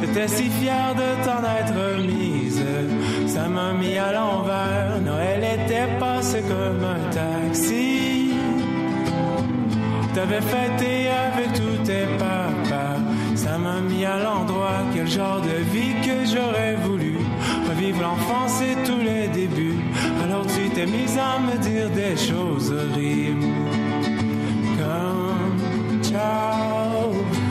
J'étais 0.00 0.28
si 0.28 0.48
fier 0.50 0.94
de 0.94 1.24
t'en 1.24 1.42
être 1.60 2.00
mise, 2.06 2.62
ça 3.26 3.48
m'a 3.48 3.72
mis 3.72 3.96
à 3.98 4.12
l'envers. 4.12 5.00
Noël 5.04 5.42
était 5.42 5.88
passé 5.98 6.42
comme 6.42 6.84
un 6.84 7.10
taxi. 7.10 8.30
T'avais 10.14 10.40
fêté 10.40 11.08
avec 11.08 11.52
tous 11.54 11.78
tes 11.84 12.06
papas, 12.18 13.00
ça 13.34 13.58
m'a 13.58 13.80
mis 13.80 14.04
à 14.04 14.22
l'endroit. 14.22 14.82
Quel 14.94 15.08
genre 15.08 15.40
de 15.40 15.56
vie 15.72 15.94
que 16.06 16.24
j'aurais 16.24 16.76
voulu, 16.76 17.18
revivre 17.68 18.02
l'enfance 18.02 18.62
et 18.62 18.76
tous 18.86 19.00
les 19.00 19.26
débuts. 19.28 19.80
Alors 20.22 20.46
tu 20.46 20.70
t'es 20.70 20.86
mise 20.86 21.18
à 21.18 21.40
me 21.40 21.58
dire 21.58 21.90
des 21.90 22.16
choses 22.16 22.72
horribles. 22.72 23.83
come, 24.84 26.02
child. 26.02 27.43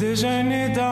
There's 0.00 0.22
jeunes 0.22 0.50
et. 0.50 0.89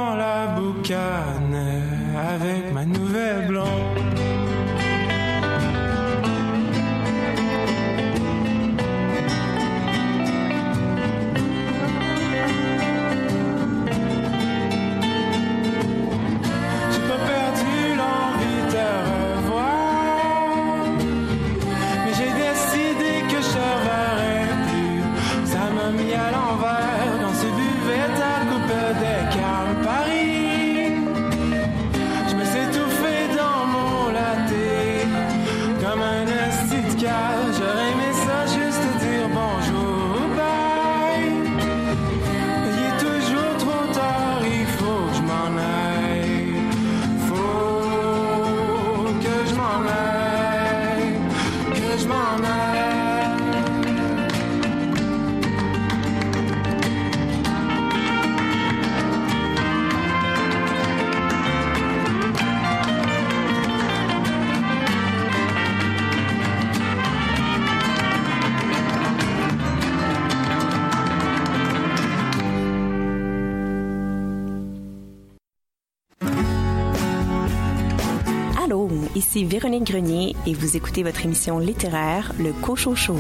et 80.48 80.54
vous 80.54 80.78
écoutez 80.78 81.02
votre 81.02 81.26
émission 81.26 81.58
littéraire 81.58 82.32
Le 82.38 82.54
Cochon 82.54 82.94
Show. 82.94 83.18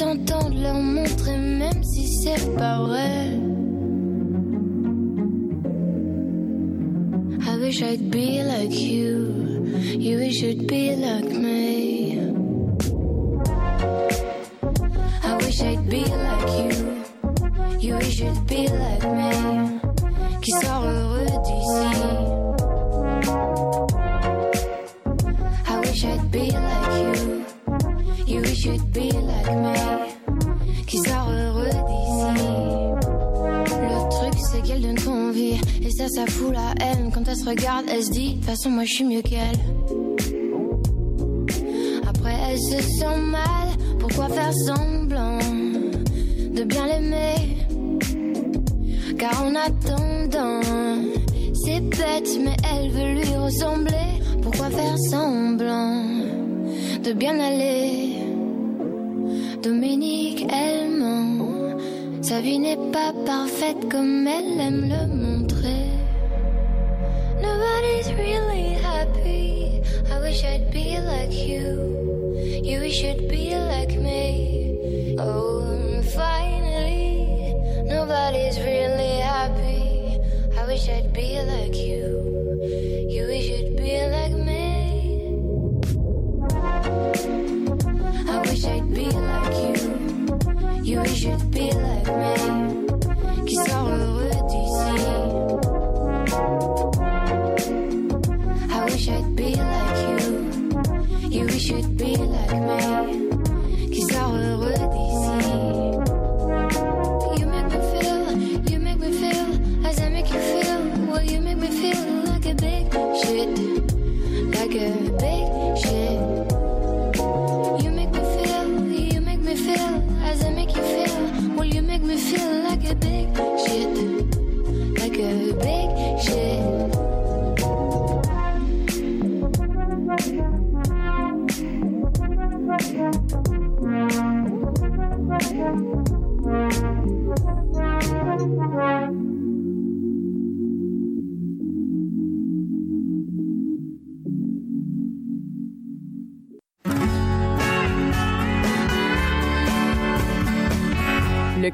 T'entends 0.00 0.48
de 0.48 0.62
leur 0.62 0.80
montrer, 0.80 1.36
même 1.36 1.84
si 1.84 2.08
c'est 2.08 2.56
pas 2.56 2.78
vrai. 2.78 3.38
I 7.42 7.58
wish 7.60 7.82
I'd 7.82 8.10
be 8.10 8.42
like 8.42 8.72
you, 8.72 9.66
you 9.98 10.16
wish 10.16 10.40
you'd 10.40 10.66
be 10.66 10.96
like 10.96 11.30
me. 11.30 12.18
I 15.22 15.36
wish 15.36 15.60
I'd 15.60 15.86
be 15.90 16.02
like 16.02 16.48
you, 16.56 16.70
you 17.78 17.96
wish 17.96 18.20
you'd 18.20 18.46
be 18.46 18.68
like 18.68 19.04
me. 19.04 19.80
Qui 20.40 20.52
sort 20.62 20.82
heureux 20.82 21.26
d'ici. 21.44 22.19
Ça, 36.10 36.26
fout 36.26 36.52
la 36.52 36.74
haine. 36.84 37.10
Quand 37.12 37.22
elle 37.28 37.36
se 37.36 37.48
regarde, 37.48 37.86
elle 37.88 38.02
se 38.02 38.10
dit, 38.10 38.30
de 38.30 38.34
toute 38.34 38.44
façon, 38.44 38.70
moi, 38.70 38.84
je 38.84 38.92
suis 38.92 39.04
mieux 39.04 39.22
qu'elle. 39.22 39.58
Après, 42.08 42.34
elle 42.50 42.58
se 42.58 42.82
sent 42.82 43.16
mal. 43.18 43.68
Pourquoi 43.98 44.28
faire 44.28 44.52
semblant 44.66 45.38
de 46.54 46.64
bien 46.64 46.86
l'aimer? 46.86 47.56
Car 49.18 49.44
en 49.44 49.54
attendant, 49.54 50.60
c'est 51.64 51.80
bête, 51.80 52.38
mais 52.42 52.56
elle 52.72 52.90
veut 52.90 53.20
lui 53.20 53.36
ressembler. 53.36 54.20
Pourquoi 54.42 54.70
faire 54.70 54.98
semblant 55.10 56.02
de 57.04 57.12
bien 57.12 57.38
aller? 57.38 58.16
Dominique, 59.62 60.46
elle 60.50 60.90
ment. 60.98 61.76
Sa 62.22 62.40
vie 62.40 62.58
n'est 62.58 62.78
pas 62.92 63.12
parfaite 63.26 63.88
comme 63.90 64.26
elle 64.26 64.60
aime 64.60 64.88
le 64.88 65.06
montrer. 65.14 65.39
Nobody's 67.80 68.12
really 68.12 68.72
happy. 68.74 69.82
I 70.10 70.20
wish 70.20 70.44
I'd 70.44 70.70
be 70.70 70.98
like 71.00 71.32
you. 71.32 72.36
You 72.62 72.80
wish 72.80 73.02
you'd 73.02 73.26
be 73.26 73.56
like 73.56 73.96
me. 73.96 75.16
Oh, 75.18 76.02
finally, 76.14 77.54
nobody's 77.86 78.58
really 78.58 79.20
happy. 79.20 80.20
I 80.58 80.66
wish 80.66 80.90
I'd 80.90 81.14
be 81.14 81.40
like 81.40 81.74
you. 81.74 82.19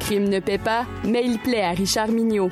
Crime 0.07 0.29
ne 0.29 0.39
paie 0.39 0.59
pas, 0.59 0.87
mais 1.05 1.25
il 1.25 1.37
plaît 1.41 1.65
à 1.65 1.71
Richard 1.71 2.07
Mignot. 2.07 2.49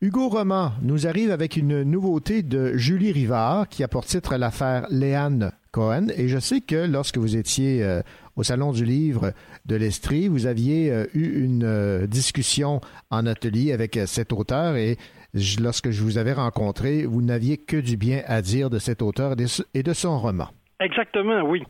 Hugo 0.00 0.30
Roman 0.30 0.72
nous 0.80 1.06
arrive 1.06 1.30
avec 1.30 1.58
une 1.58 1.82
nouveauté 1.82 2.42
de 2.42 2.78
Julie 2.78 3.12
Rivard 3.12 3.68
qui 3.68 3.84
a 3.84 3.88
pour 3.88 4.06
titre 4.06 4.36
l'affaire 4.36 4.86
Léane 4.88 5.52
Cohen. 5.70 6.06
Et 6.16 6.28
je 6.28 6.38
sais 6.38 6.62
que 6.62 6.86
lorsque 6.86 7.18
vous 7.18 7.36
étiez 7.36 7.82
euh, 7.82 8.00
au 8.36 8.42
Salon 8.42 8.72
du 8.72 8.86
Livre 8.86 9.34
de 9.66 9.76
l'Estrie, 9.76 10.28
vous 10.28 10.46
aviez 10.46 10.90
euh, 10.90 11.04
eu 11.12 11.44
une 11.44 11.64
euh, 11.64 12.06
discussion 12.06 12.80
en 13.10 13.26
atelier 13.26 13.72
avec 13.72 14.00
cet 14.06 14.32
auteur 14.32 14.76
et 14.76 14.96
lorsque 15.60 15.90
je 15.90 16.02
vous 16.02 16.18
avais 16.18 16.32
rencontré, 16.32 17.04
vous 17.04 17.22
n'aviez 17.22 17.56
que 17.56 17.76
du 17.76 17.96
bien 17.96 18.20
à 18.26 18.42
dire 18.42 18.70
de 18.70 18.78
cet 18.78 19.02
auteur 19.02 19.32
et 19.74 19.82
de- 19.82 19.92
son 19.92 20.18
roman. 20.18 20.48
Exactement, 20.80 21.42
oui. 21.42 21.62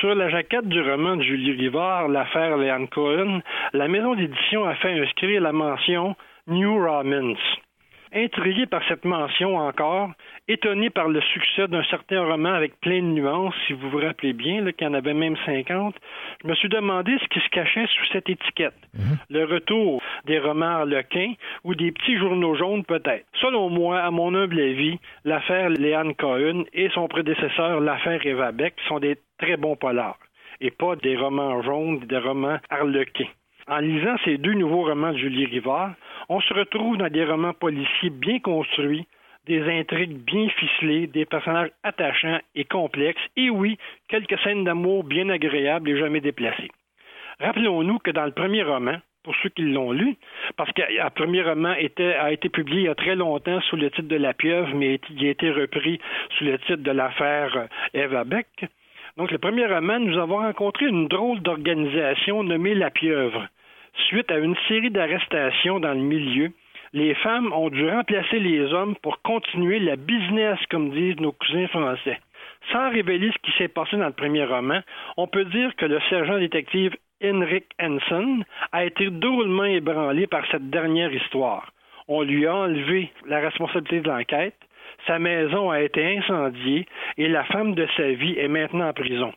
Sur 0.00 0.14
la 0.14 0.28
jaquette 0.30 0.68
du 0.68 0.80
roman 0.80 1.16
de 1.16 1.22
Julie 1.22 1.52
Rivard, 1.52 2.08
L'affaire 2.08 2.56
Léane 2.56 2.88
Cohen, 2.88 3.40
la 3.72 3.88
maison 3.88 4.14
d'édition 4.14 4.64
a 4.64 4.74
fait 4.76 4.98
inscrire 5.00 5.40
la 5.40 5.52
mention 5.52 6.16
New 6.46 6.74
Romance. 6.84 7.38
Intrigué 8.14 8.66
par 8.66 8.82
cette 8.88 9.04
mention 9.04 9.56
encore, 9.58 10.10
étonné 10.48 10.90
par 10.90 11.08
le 11.08 11.20
succès 11.20 11.68
d'un 11.68 11.82
certain 11.84 12.24
roman 12.24 12.52
avec 12.52 12.78
plein 12.80 13.00
de 13.00 13.08
nuances, 13.08 13.54
si 13.66 13.72
vous 13.72 13.90
vous 13.90 13.98
rappelez 13.98 14.32
bien, 14.32 14.62
là, 14.62 14.72
qu'il 14.72 14.86
y 14.86 14.90
en 14.90 14.94
avait 14.94 15.14
même 15.14 15.36
50, 15.44 15.94
je 16.42 16.48
me 16.48 16.54
suis 16.54 16.68
demandé 16.68 17.16
ce 17.20 17.28
qui 17.28 17.40
se 17.40 17.48
cachait 17.50 17.86
sous 17.86 18.06
cette 18.12 18.28
étiquette. 18.28 18.74
Le 19.28 19.44
retour 19.44 20.02
des 20.24 20.38
romans 20.38 20.66
harlequins 20.80 21.34
ou 21.64 21.74
des 21.74 21.92
petits 21.92 22.16
journaux 22.16 22.54
jaunes 22.54 22.84
peut-être. 22.84 23.26
Selon 23.40 23.68
moi, 23.68 24.00
à 24.00 24.10
mon 24.10 24.34
humble 24.34 24.60
avis, 24.60 24.98
l'affaire 25.24 25.70
Léane 25.70 26.14
Cohen 26.14 26.64
et 26.72 26.88
son 26.90 27.08
prédécesseur, 27.08 27.80
l'affaire 27.80 28.24
Eva 28.24 28.52
Beck, 28.52 28.74
sont 28.88 29.00
des 29.00 29.18
très 29.38 29.56
bons 29.56 29.76
polars 29.76 30.18
et 30.60 30.70
pas 30.70 30.96
des 30.96 31.16
romans 31.16 31.62
jaunes, 31.62 32.00
des 32.00 32.18
romans 32.18 32.58
harlequins. 32.70 33.28
En 33.68 33.78
lisant 33.78 34.16
ces 34.24 34.38
deux 34.38 34.54
nouveaux 34.54 34.84
romans 34.84 35.12
de 35.12 35.18
Julie 35.18 35.46
Rivard, 35.46 35.92
on 36.28 36.40
se 36.40 36.54
retrouve 36.54 36.96
dans 36.96 37.08
des 37.10 37.24
romans 37.24 37.52
policiers 37.52 38.10
bien 38.10 38.38
construits, 38.38 39.06
des 39.46 39.62
intrigues 39.62 40.18
bien 40.24 40.48
ficelées, 40.48 41.06
des 41.06 41.24
personnages 41.24 41.70
attachants 41.82 42.40
et 42.54 42.64
complexes, 42.64 43.22
et 43.36 43.50
oui, 43.50 43.78
quelques 44.08 44.38
scènes 44.40 44.64
d'amour 44.64 45.04
bien 45.04 45.28
agréables 45.28 45.90
et 45.90 45.98
jamais 45.98 46.20
déplacées. 46.20 46.70
Rappelons-nous 47.40 47.98
que 47.98 48.10
dans 48.10 48.24
le 48.24 48.32
premier 48.32 48.62
roman, 48.62 48.98
pour 49.22 49.34
ceux 49.42 49.48
qui 49.50 49.62
l'ont 49.62 49.90
lu, 49.90 50.16
parce 50.56 50.70
que 50.72 50.82
le 50.82 51.10
premier 51.10 51.42
roman 51.42 51.70
a 51.70 52.30
été 52.30 52.48
publié 52.48 52.82
il 52.82 52.84
y 52.84 52.88
a 52.88 52.94
très 52.94 53.16
longtemps 53.16 53.60
sous 53.62 53.76
le 53.76 53.90
titre 53.90 54.08
de 54.08 54.16
La 54.16 54.32
pieuvre, 54.34 54.72
mais 54.74 55.00
il 55.10 55.26
a 55.26 55.30
été 55.30 55.50
repris 55.50 56.00
sous 56.38 56.44
le 56.44 56.58
titre 56.58 56.76
de 56.76 56.90
l'affaire 56.92 57.56
euh, 57.56 57.66
Eva 57.92 58.22
Beck. 58.22 58.66
Donc, 59.16 59.32
le 59.32 59.38
premier 59.38 59.66
roman, 59.66 59.98
nous 59.98 60.16
avons 60.18 60.36
rencontré 60.36 60.86
une 60.86 61.08
drôle 61.08 61.40
d'organisation 61.40 62.44
nommée 62.44 62.74
La 62.74 62.90
Pieuvre. 62.90 63.48
Suite 64.08 64.30
à 64.30 64.38
une 64.38 64.54
série 64.68 64.90
d'arrestations 64.90 65.80
dans 65.80 65.94
le 65.94 66.00
milieu, 66.00 66.52
les 66.92 67.14
femmes 67.14 67.52
ont 67.52 67.68
dû 67.70 67.88
remplacer 67.88 68.38
les 68.38 68.72
hommes 68.72 68.96
pour 69.02 69.20
continuer 69.22 69.78
la 69.78 69.96
business, 69.96 70.58
comme 70.70 70.90
disent 70.90 71.20
nos 71.20 71.32
cousins 71.32 71.68
français. 71.68 72.18
Sans 72.72 72.90
révéler 72.90 73.30
ce 73.32 73.38
qui 73.42 73.56
s'est 73.58 73.68
passé 73.68 73.96
dans 73.96 74.06
le 74.06 74.12
premier 74.12 74.44
roman, 74.44 74.80
on 75.16 75.26
peut 75.26 75.44
dire 75.44 75.74
que 75.76 75.86
le 75.86 76.00
sergent 76.08 76.38
détective 76.38 76.96
Henrik 77.22 77.64
Hansen 77.80 78.44
a 78.72 78.84
été 78.84 79.10
drôlement 79.10 79.64
ébranlé 79.64 80.26
par 80.26 80.44
cette 80.50 80.68
dernière 80.70 81.12
histoire. 81.12 81.70
On 82.08 82.22
lui 82.22 82.46
a 82.46 82.54
enlevé 82.54 83.10
la 83.26 83.40
responsabilité 83.40 84.00
de 84.00 84.08
l'enquête, 84.08 84.56
sa 85.06 85.18
maison 85.18 85.70
a 85.70 85.80
été 85.80 86.18
incendiée 86.18 86.86
et 87.16 87.28
la 87.28 87.44
femme 87.44 87.74
de 87.74 87.86
sa 87.96 88.10
vie 88.12 88.38
est 88.38 88.48
maintenant 88.48 88.88
en 88.88 88.92
prison. 88.92 89.32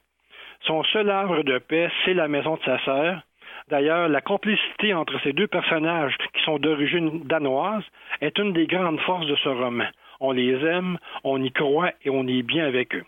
Son 0.62 0.84
seul 0.84 1.10
havre 1.10 1.44
de 1.44 1.58
paix, 1.58 1.90
c'est 2.04 2.14
la 2.14 2.28
maison 2.28 2.56
de 2.56 2.64
sa 2.64 2.80
sœur. 2.84 3.22
D'ailleurs, 3.70 4.10
la 4.10 4.22
complicité 4.22 4.96
entre 4.96 5.20
ces 5.22 5.32
deux 5.32 5.46
personnages 5.46 6.18
qui 6.34 6.44
sont 6.44 6.58
d'origine 6.58 7.24
danoise 7.26 7.84
est 8.20 8.40
une 8.40 8.52
des 8.52 8.66
grandes 8.66 9.00
forces 9.02 9.28
de 9.28 9.36
ce 9.36 9.50
roman. 9.50 9.86
On 10.20 10.32
les 10.32 10.56
aime, 10.66 10.98
on 11.24 11.42
y 11.42 11.52
croit 11.52 11.92
et 12.04 12.10
on 12.10 12.28
est 12.28 12.42
bien 12.42 12.66
avec 12.66 12.96
eux. 12.96 13.06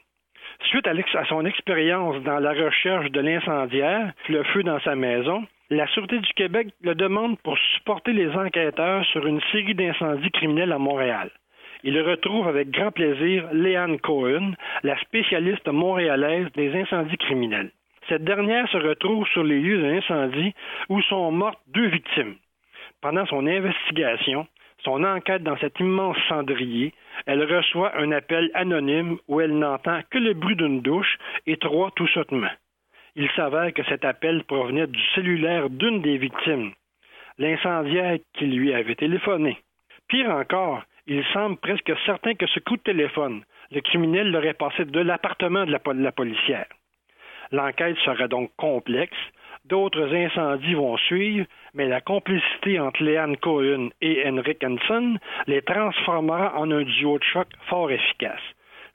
Suite 0.66 0.86
à, 0.88 1.26
son 1.26 1.46
expérience 1.46 2.22
dans 2.24 2.38
la 2.38 2.54
recherche 2.54 3.10
de 3.10 3.20
l'incendiaire, 3.20 4.14
le 4.30 4.44
feu 4.44 4.62
dans 4.62 4.80
sa 4.82 4.96
maison, 4.96 5.44
la 5.72 5.88
Sûreté 5.88 6.20
du 6.20 6.34
Québec 6.34 6.68
le 6.82 6.94
demande 6.94 7.40
pour 7.40 7.58
supporter 7.76 8.14
les 8.14 8.30
enquêteurs 8.30 9.04
sur 9.06 9.26
une 9.26 9.42
série 9.52 9.74
d'incendies 9.74 10.32
criminels 10.32 10.74
à 10.74 10.78
Montréal. 10.78 11.32
Il 11.84 12.00
retrouve 12.00 12.48
avec 12.48 12.70
grand 12.70 12.92
plaisir 12.92 13.48
Léane 13.52 14.00
Cohen, 14.00 14.52
la 14.84 15.00
spécialiste 15.00 15.68
montréalaise 15.68 16.52
des 16.56 16.80
incendies 16.80 17.18
criminels. 17.18 17.72
Cette 18.12 18.26
dernière 18.26 18.68
se 18.68 18.76
retrouve 18.76 19.26
sur 19.28 19.42
les 19.42 19.62
lieux 19.62 19.78
de 19.78 19.88
l'incendie 19.88 20.54
où 20.90 21.02
sont 21.04 21.32
mortes 21.32 21.62
deux 21.68 21.88
victimes. 21.88 22.36
Pendant 23.00 23.26
son 23.26 23.48
investigation, 23.48 24.48
son 24.84 25.06
enquête 25.06 25.44
dans 25.44 25.56
cet 25.60 25.80
immense 25.80 26.18
cendrier, 26.28 26.94
elle 27.26 27.42
reçoit 27.42 27.96
un 27.98 28.12
appel 28.12 28.52
anonyme 28.54 29.18
où 29.30 29.40
elle 29.40 29.58
n'entend 29.58 30.02
que 30.10 30.18
le 30.18 30.34
bruit 30.34 30.58
d'une 30.58 30.82
douche 30.82 31.18
et 31.48 31.56
trois 31.56 31.90
tout. 31.92 32.10
Il 33.16 33.30
s'avère 33.32 33.74
que 33.74 33.84
cet 33.86 34.04
appel 34.04 34.44
provenait 34.44 34.88
du 34.88 35.02
cellulaire 35.16 35.70
d'une 35.70 36.02
des 36.02 36.18
victimes, 36.18 36.74
l'incendiaire 37.38 38.18
qui 38.34 38.46
lui 38.46 38.74
avait 38.74 38.96
téléphoné. 38.96 39.58
Pire 40.10 40.32
encore, 40.32 40.84
il 41.08 41.24
semble 41.32 41.56
presque 41.56 41.94
certain 42.06 42.34
que 42.34 42.48
ce 42.48 42.60
coup 42.60 42.76
de 42.76 42.84
téléphone, 42.84 43.46
le 43.72 43.80
criminel 43.80 44.32
l'aurait 44.32 44.54
passé 44.54 44.84
de 44.84 45.00
l'appartement 45.00 45.66
de 45.66 45.72
la, 45.72 45.80
de 45.80 46.04
la 46.04 46.12
policière. 46.12 46.66
L'enquête 47.52 47.98
sera 48.06 48.28
donc 48.28 48.52
complexe, 48.58 49.18
D'autres 49.66 50.14
incendies 50.14 50.74
vont 50.74 50.98
suivre, 50.98 51.46
mais 51.74 51.88
la 51.88 52.02
complicité 52.02 52.80
entre 52.80 53.04
Leanne 53.04 53.38
Cohen 53.38 53.90
et 54.02 54.28
Henrik 54.28 54.64
Hansen 54.64 55.20
les 55.48 55.62
transformera 55.62 56.58
en 56.58 56.72
un 56.72 56.82
duo 56.82 57.20
de 57.20 57.24
choc 57.24 57.48
fort 57.70 57.92
efficace. 57.92 58.42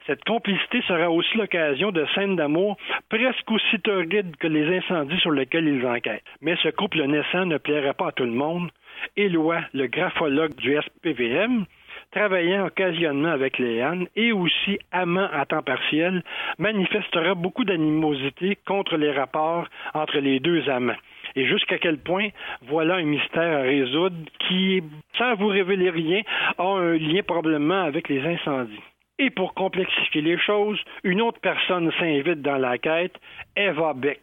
Cette 0.05 0.23
complicité 0.23 0.81
sera 0.87 1.09
aussi 1.09 1.37
l'occasion 1.37 1.91
de 1.91 2.05
scènes 2.15 2.35
d'amour 2.35 2.77
presque 3.09 3.49
aussi 3.51 3.79
torrides 3.81 4.35
que 4.37 4.47
les 4.47 4.77
incendies 4.77 5.19
sur 5.19 5.31
lesquels 5.31 5.67
ils 5.67 5.85
enquêtent. 5.85 6.23
Mais 6.41 6.55
ce 6.63 6.69
couple 6.69 7.03
naissant 7.03 7.45
ne 7.45 7.57
plairait 7.57 7.93
pas 7.93 8.07
à 8.07 8.11
tout 8.13 8.23
le 8.23 8.31
monde. 8.31 8.69
Éloi, 9.17 9.61
le 9.73 9.87
graphologue 9.87 10.55
du 10.55 10.77
SPVM, 10.77 11.65
travaillant 12.11 12.65
occasionnellement 12.65 13.31
avec 13.31 13.57
Léane 13.57 14.07
et 14.15 14.31
aussi 14.31 14.79
amant 14.91 15.27
à 15.31 15.45
temps 15.45 15.61
partiel, 15.61 16.23
manifestera 16.57 17.35
beaucoup 17.35 17.63
d'animosité 17.63 18.57
contre 18.65 18.97
les 18.97 19.11
rapports 19.11 19.67
entre 19.93 20.19
les 20.19 20.39
deux 20.39 20.69
amants. 20.69 20.95
Et 21.35 21.45
jusqu'à 21.45 21.77
quel 21.77 21.97
point, 21.97 22.29
voilà 22.63 22.95
un 22.95 23.03
mystère 23.03 23.59
à 23.59 23.61
résoudre 23.61 24.15
qui, 24.47 24.81
sans 25.17 25.35
vous 25.35 25.47
révéler 25.47 25.89
rien, 25.89 26.21
a 26.57 26.63
un 26.63 26.97
lien 26.97 27.21
probablement 27.23 27.83
avec 27.83 28.09
les 28.09 28.21
incendies. 28.21 28.81
Et 29.19 29.29
pour 29.29 29.53
complexifier 29.53 30.21
les 30.21 30.37
choses, 30.37 30.79
une 31.03 31.21
autre 31.21 31.39
personne 31.41 31.91
s'invite 31.99 32.41
dans 32.41 32.57
la 32.57 32.77
quête, 32.77 33.15
Eva 33.55 33.93
Beck, 33.93 34.21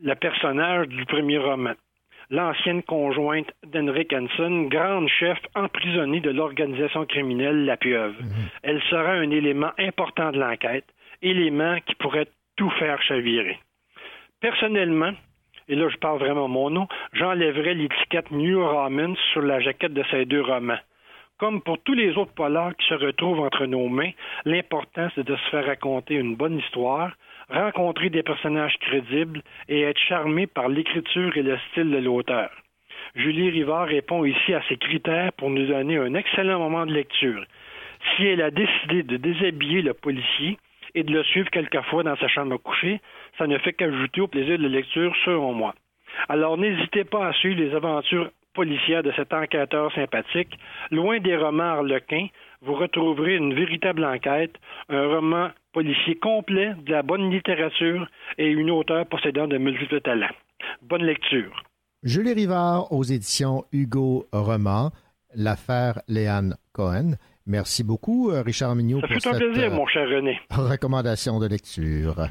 le 0.00 0.14
personnage 0.14 0.88
du 0.88 1.04
premier 1.06 1.38
roman 1.38 1.74
l'ancienne 2.30 2.82
conjointe 2.82 3.52
d'Henrik 3.66 4.12
Hansen, 4.12 4.68
grande 4.68 5.08
chef 5.08 5.38
emprisonnée 5.54 6.20
de 6.20 6.30
l'organisation 6.30 7.04
criminelle 7.06 7.64
La 7.64 7.76
Pieuvre. 7.76 8.20
Mhm. 8.20 8.48
Elle 8.62 8.82
sera 8.82 9.12
un 9.12 9.30
élément 9.30 9.72
important 9.78 10.32
de 10.32 10.38
l'enquête, 10.38 10.86
élément 11.22 11.76
qui 11.86 11.94
pourrait 11.96 12.28
tout 12.56 12.70
faire 12.70 13.00
chavirer. 13.02 13.58
Personnellement, 14.40 15.12
et 15.68 15.74
là 15.74 15.88
je 15.88 15.96
parle 15.96 16.18
vraiment 16.18 16.48
mon 16.48 16.70
nom, 16.70 16.88
j'enlèverais 17.12 17.74
l'étiquette 17.74 18.30
New 18.30 18.66
Romans 18.66 19.16
sur 19.32 19.42
la 19.42 19.60
jaquette 19.60 19.94
de 19.94 20.04
ces 20.10 20.24
deux 20.24 20.42
romans. 20.42 20.78
Comme 21.38 21.62
pour 21.62 21.78
tous 21.82 21.94
les 21.94 22.16
autres 22.16 22.34
polars 22.34 22.76
qui 22.76 22.86
se 22.86 22.94
retrouvent 22.94 23.40
entre 23.40 23.66
nos 23.66 23.88
mains, 23.88 24.12
l'important 24.44 25.08
c'est 25.14 25.26
de 25.26 25.34
se 25.34 25.50
faire 25.50 25.66
raconter 25.66 26.14
une 26.14 26.36
bonne 26.36 26.58
histoire, 26.58 27.12
rencontrer 27.48 28.10
des 28.10 28.22
personnages 28.22 28.76
crédibles 28.80 29.42
et 29.68 29.82
être 29.82 29.98
charmé 29.98 30.46
par 30.46 30.68
l'écriture 30.68 31.36
et 31.36 31.42
le 31.42 31.58
style 31.70 31.90
de 31.90 31.98
l'auteur. 31.98 32.50
Julie 33.14 33.50
Rivard 33.50 33.86
répond 33.86 34.24
ici 34.24 34.54
à 34.54 34.62
ces 34.68 34.76
critères 34.76 35.32
pour 35.34 35.50
nous 35.50 35.66
donner 35.66 35.98
un 35.98 36.14
excellent 36.14 36.58
moment 36.58 36.86
de 36.86 36.92
lecture. 36.92 37.44
Si 38.16 38.26
elle 38.26 38.42
a 38.42 38.50
décidé 38.50 39.02
de 39.02 39.16
déshabiller 39.16 39.82
le 39.82 39.94
policier 39.94 40.58
et 40.94 41.02
de 41.02 41.12
le 41.12 41.22
suivre 41.24 41.50
quelquefois 41.50 42.02
dans 42.02 42.16
sa 42.16 42.28
chambre 42.28 42.54
à 42.54 42.58
coucher, 42.58 43.00
ça 43.38 43.46
ne 43.46 43.58
fait 43.58 43.72
qu'ajouter 43.72 44.20
au 44.20 44.28
plaisir 44.28 44.58
de 44.58 44.64
la 44.64 44.68
lecture, 44.68 45.14
selon 45.24 45.52
moi. 45.52 45.74
Alors 46.28 46.56
n'hésitez 46.58 47.04
pas 47.04 47.28
à 47.28 47.32
suivre 47.32 47.60
les 47.60 47.74
aventures 47.74 48.30
policières 48.54 49.02
de 49.02 49.12
cet 49.16 49.32
enquêteur 49.32 49.92
sympathique. 49.94 50.58
Loin 50.90 51.20
des 51.20 51.36
romans 51.36 51.74
harlequins, 51.78 52.28
vous 52.62 52.74
retrouverez 52.74 53.36
une 53.36 53.54
véritable 53.54 54.04
enquête, 54.04 54.54
un 54.88 55.06
roman 55.06 55.50
policier 55.72 56.16
complet, 56.16 56.72
de 56.86 56.92
la 56.92 57.02
bonne 57.02 57.30
littérature 57.30 58.06
et 58.38 58.48
une 58.48 58.70
auteure 58.70 59.06
possédant 59.06 59.46
de 59.48 59.58
multiples 59.58 60.00
talents. 60.00 60.34
Bonne 60.82 61.04
lecture. 61.04 61.64
Julie 62.02 62.32
Rivard 62.32 62.92
aux 62.92 63.02
éditions 63.02 63.64
Hugo 63.72 64.26
Roman, 64.32 64.90
l'affaire 65.34 66.00
Léane 66.08 66.56
Cohen. 66.72 67.16
Merci 67.46 67.84
beaucoup, 67.84 68.30
euh, 68.30 68.42
Richard 68.42 68.74
Mignot. 68.74 69.00
Ça 69.00 69.08
fait 69.08 69.26
un 69.26 69.38
plaisir, 69.38 69.70
mon 69.70 69.86
cher 69.86 70.08
René. 70.08 70.40
Recommandation 70.50 71.38
de 71.38 71.46
lecture. 71.46 72.28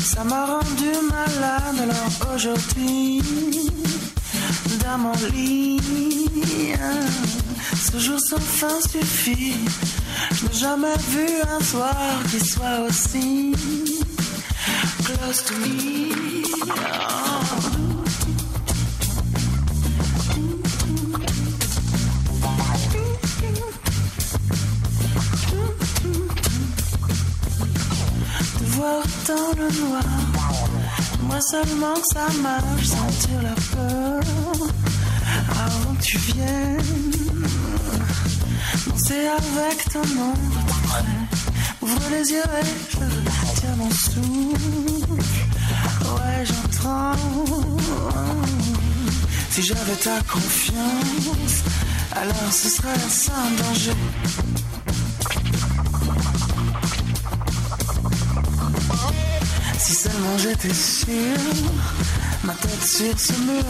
Ça 0.00 0.24
m'a 0.24 0.46
rendu 0.46 0.90
malade. 1.08 1.78
Alors 1.80 2.34
aujourd'hui, 2.34 3.22
dans 4.84 4.98
mon 4.98 5.12
lit, 5.32 5.80
ce 7.76 7.98
jour 7.98 8.18
sans 8.18 8.40
fin 8.40 8.80
suffit. 8.80 9.54
Je 10.32 10.46
n'ai 10.46 10.52
jamais 10.52 10.98
vu 11.10 11.26
un 11.48 11.62
soir 11.62 11.94
qui 12.30 12.40
soit 12.40 12.80
aussi 12.88 13.52
close 15.04 15.44
to 15.44 15.54
me. 15.54 17.27
Dans 29.28 29.52
le 29.60 29.68
noir. 29.80 30.02
Moi 31.22 31.40
seulement 31.40 31.94
que 31.94 32.08
ça 32.14 32.26
marche, 32.42 32.86
sentir 32.86 33.42
la 33.42 33.56
peur 33.74 34.22
avant 35.64 35.94
que 35.94 36.02
tu 36.02 36.18
viennes. 36.18 37.12
Danser 38.86 39.26
avec 39.40 39.78
ton 39.92 40.00
ombre 40.00 40.60
près. 40.84 41.04
Ouvre 41.82 42.10
les 42.10 42.30
yeux 42.30 42.50
et 42.62 42.66
je 42.90 43.60
tiens 43.60 43.76
mon 43.76 43.90
souffle. 43.90 45.22
Ouais, 46.14 46.44
j'entends. 46.44 47.12
Si 49.50 49.62
j'avais 49.62 49.96
ta 49.96 50.20
confiance, 50.32 51.56
alors 52.12 52.52
ce 52.52 52.68
serait 52.70 53.08
sans 53.10 53.50
danger. 53.62 53.96
J'étais 60.36 60.74
sûr, 60.74 61.38
ma 62.44 62.52
tête 62.54 62.84
sur 62.84 63.18
ce 63.18 63.32
mur. 63.40 63.64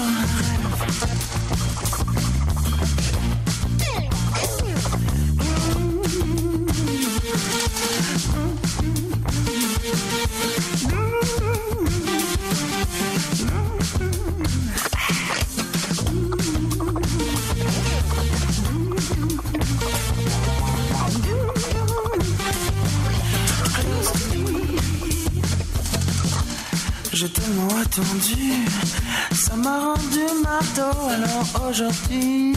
Aujourd'hui, 31.81 32.55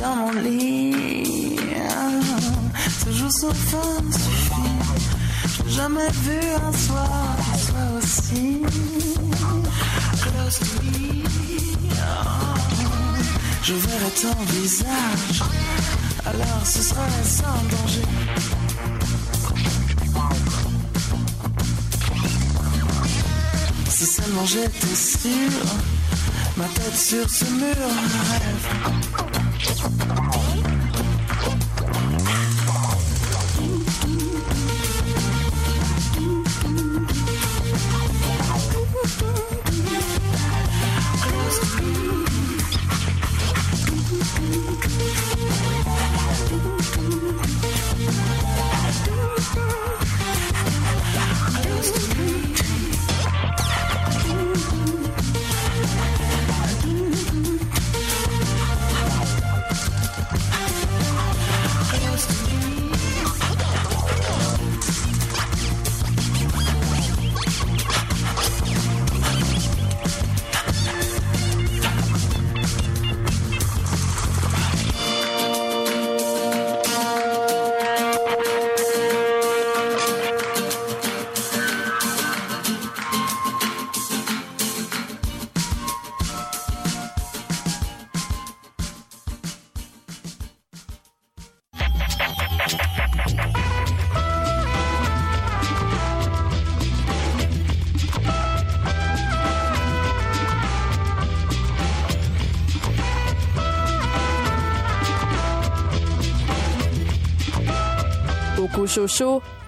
dans 0.00 0.14
mon 0.14 0.32
lit, 0.42 1.56
ce 3.04 3.10
jour 3.10 3.32
sans 3.32 3.52
fin 3.52 4.00
suffit. 4.12 4.78
J'ai 5.66 5.74
jamais 5.74 6.10
vu 6.22 6.38
un 6.54 6.72
soir 6.72 7.36
qui 7.52 7.60
soit 7.66 7.90
aussi. 7.98 8.62
Close 10.22 10.58
to 10.60 10.82
me. 10.84 11.24
Je 13.64 13.74
verrai 13.74 14.10
ton 14.22 14.36
visage, 14.52 15.42
alors 16.26 16.64
ce 16.64 16.80
sera 16.80 17.06
sans 17.24 17.60
danger. 17.72 18.08
Si 23.90 24.06
seulement 24.06 24.46
j'étais 24.46 24.94
sûr, 24.94 25.97
ma 26.88 26.94
tête 26.94 26.96
sur 26.96 27.28
ce 27.30 27.44
mur, 27.44 29.07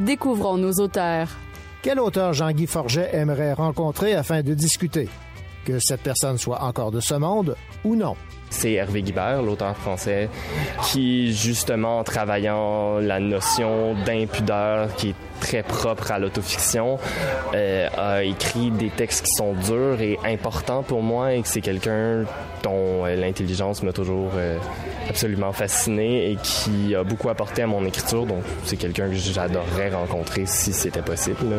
Découvrons 0.01 0.57
nos 0.57 0.73
auteurs. 0.73 1.29
Quel 1.83 2.01
auteur 2.01 2.33
Jean-Guy 2.33 2.67
Forget 2.67 3.11
aimerait 3.15 3.53
rencontrer 3.53 4.15
afin 4.15 4.43
de 4.43 4.55
discuter? 4.55 5.09
Que 5.65 5.79
cette 5.79 6.03
personne 6.03 6.39
soit 6.39 6.63
encore 6.63 6.91
de 6.91 7.01
ce 7.01 7.15
monde 7.15 7.57
ou 7.85 7.97
non? 7.97 8.17
C'est 8.51 8.73
Hervé 8.73 9.03
Guibert, 9.03 9.43
l'auteur 9.43 9.77
français, 9.77 10.29
qui, 10.83 11.33
justement, 11.33 12.01
en 12.01 12.05
travaillant 12.05 12.99
la 12.99 13.21
notion 13.21 13.95
d'impudeur 14.05 14.93
qui 14.97 15.11
est 15.11 15.15
très 15.41 15.63
propre 15.63 16.11
à 16.11 16.19
l'autofiction, 16.19 16.99
euh, 17.55 17.89
a 17.97 18.25
écrit 18.25 18.71
des 18.73 18.91
textes 18.91 19.25
qui 19.25 19.33
sont 19.33 19.55
durs 19.55 20.01
et 20.01 20.19
importants 20.25 20.83
pour 20.83 21.03
moi 21.03 21.35
et 21.35 21.43
que 21.43 21.49
c'est 21.49 21.61
quelqu'un 21.61 22.25
dont 22.63 23.07
euh, 23.07 23.15
l'intelligence 23.15 23.83
m'a 23.85 23.93
toujours 23.93 24.33
euh, 24.35 24.59
absolument 25.11 25.53
fasciné 25.53 26.31
et 26.31 26.37
qui 26.37 26.95
a 26.95 27.05
beaucoup 27.05 27.29
apporté 27.29 27.63
à 27.63 27.67
mon 27.67 27.85
écriture. 27.85 28.27
Donc, 28.27 28.43
c'est 28.65 28.77
quelqu'un 28.77 29.09
que 29.09 29.15
j'adorerais 29.15 29.91
rencontrer 29.91 30.47
si 30.47 30.73
c'était 30.73 31.03
possible. 31.03 31.57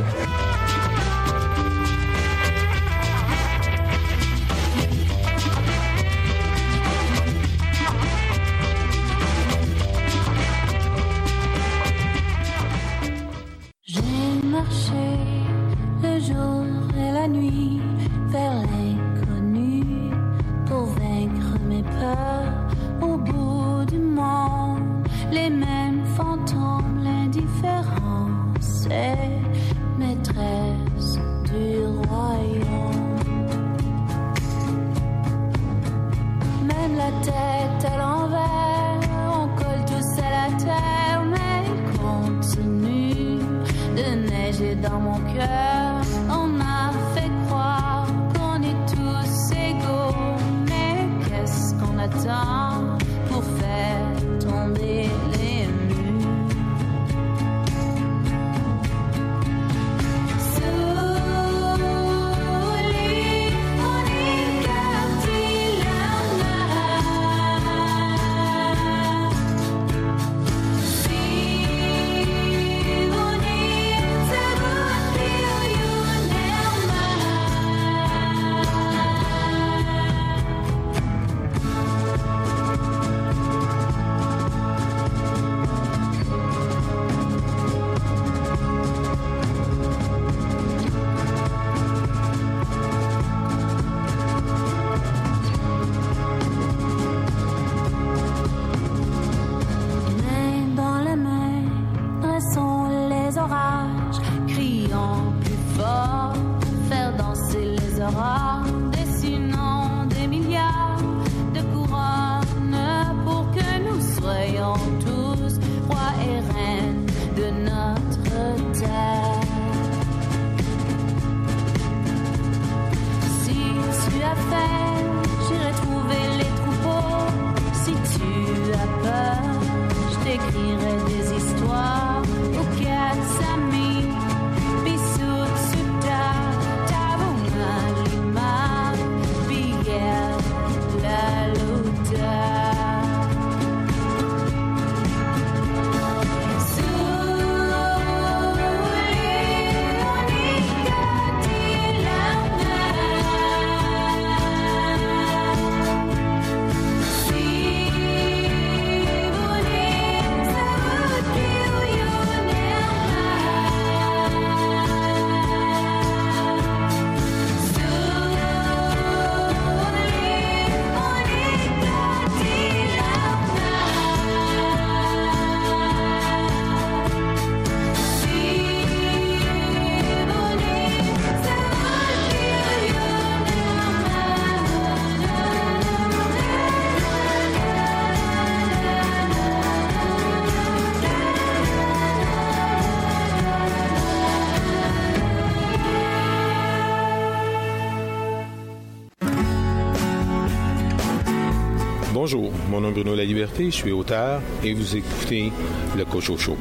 Mon 202.81 202.87
nom 202.87 202.93
est 202.93 203.03
Bruno 203.03 203.15
La 203.15 203.25
Liberté, 203.25 203.65
je 203.65 203.75
suis 203.75 203.91
auteur 203.91 204.41
et 204.63 204.73
vous 204.73 204.95
écoutez 204.95 205.51
Le 205.95 206.03
Cocho 206.03 206.35
Show. 206.35 206.57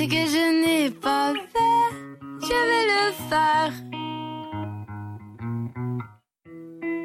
ce 0.00 0.04
que 0.06 0.24
je 0.34 0.44
n'ai 0.62 0.90
pas 0.90 1.34
fait, 1.52 1.90
je 2.46 2.58
vais 2.68 2.86
le 2.92 3.04
faire. 3.30 3.72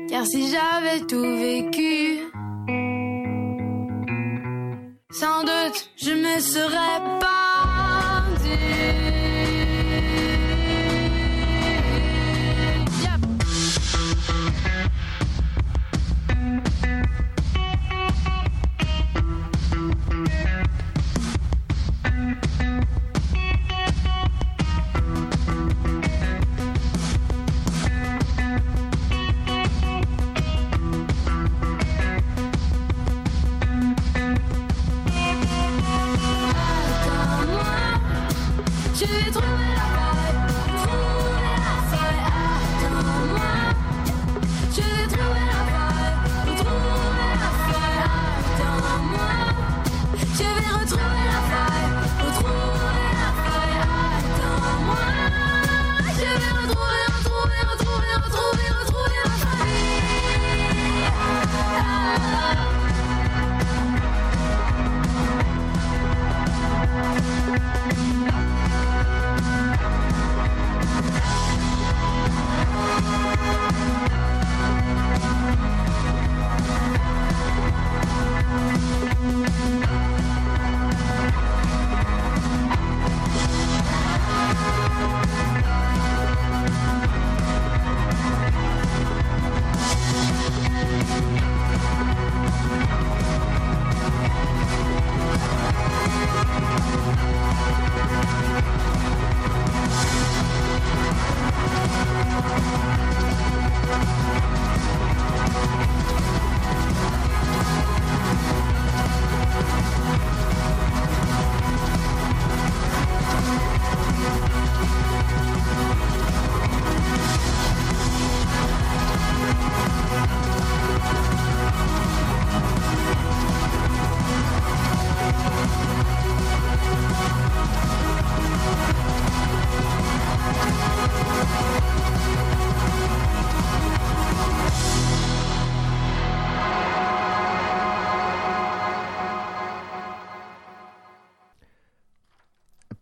Car 0.09 0.26
si 0.26 0.41
j'avais 0.51 1.01
tout 1.01 1.30
vécu, 1.45 2.19
sans 5.11 5.41
doute 5.41 5.80
je 5.97 6.11
ne 6.11 6.39
serais 6.39 7.19
pas. 7.19 7.44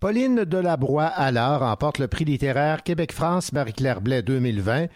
Pauline 0.04 0.44
Delabroix 0.44 1.06
Allard 1.06 1.62
remporte 1.62 1.98
le 1.98 2.10
prix 2.10 2.26
littéraire 2.26 2.84
Québec-France 2.84 3.54
Marie-Claire 3.54 4.02
Blais 4.02 4.22
2020, 4.22 4.88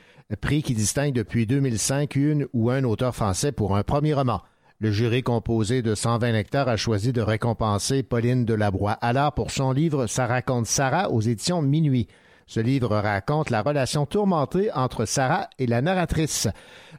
prix 0.42 0.62
qui 0.62 0.74
distingue 0.74 1.14
depuis 1.14 1.48
2005 1.48 2.18
une 2.18 2.46
ou 2.52 2.70
un 2.70 2.84
auteur 2.84 3.16
français 3.16 3.54
pour 3.54 3.78
un 3.78 3.84
premier 3.84 4.14
roman. 4.14 4.42
Le 4.82 4.92
jury 4.92 5.24
composé 5.24 5.82
de 5.82 5.96
120 5.96 6.34
lecteurs 6.34 6.68
a 6.68 6.76
choisi 6.76 7.14
de 7.14 7.22
récompenser 7.22 8.04
Pauline 8.04 8.44
Delabroix 8.44 8.98
Allard 9.00 9.32
pour 9.32 9.52
son 9.52 9.72
livre 9.72 10.08
Ça 10.08 10.28
raconte 10.28 10.66
Sarah 10.66 11.10
aux 11.10 11.22
éditions 11.22 11.62
Minuit. 11.62 12.10
Ce 12.46 12.60
livre 12.60 12.94
raconte 12.98 13.50
la 13.50 13.62
relation 13.62 14.06
tourmentée 14.06 14.74
entre 14.74 15.06
Sarah 15.06 15.50
et 15.58 15.68
la 15.68 15.82
narratrice. 15.82 16.50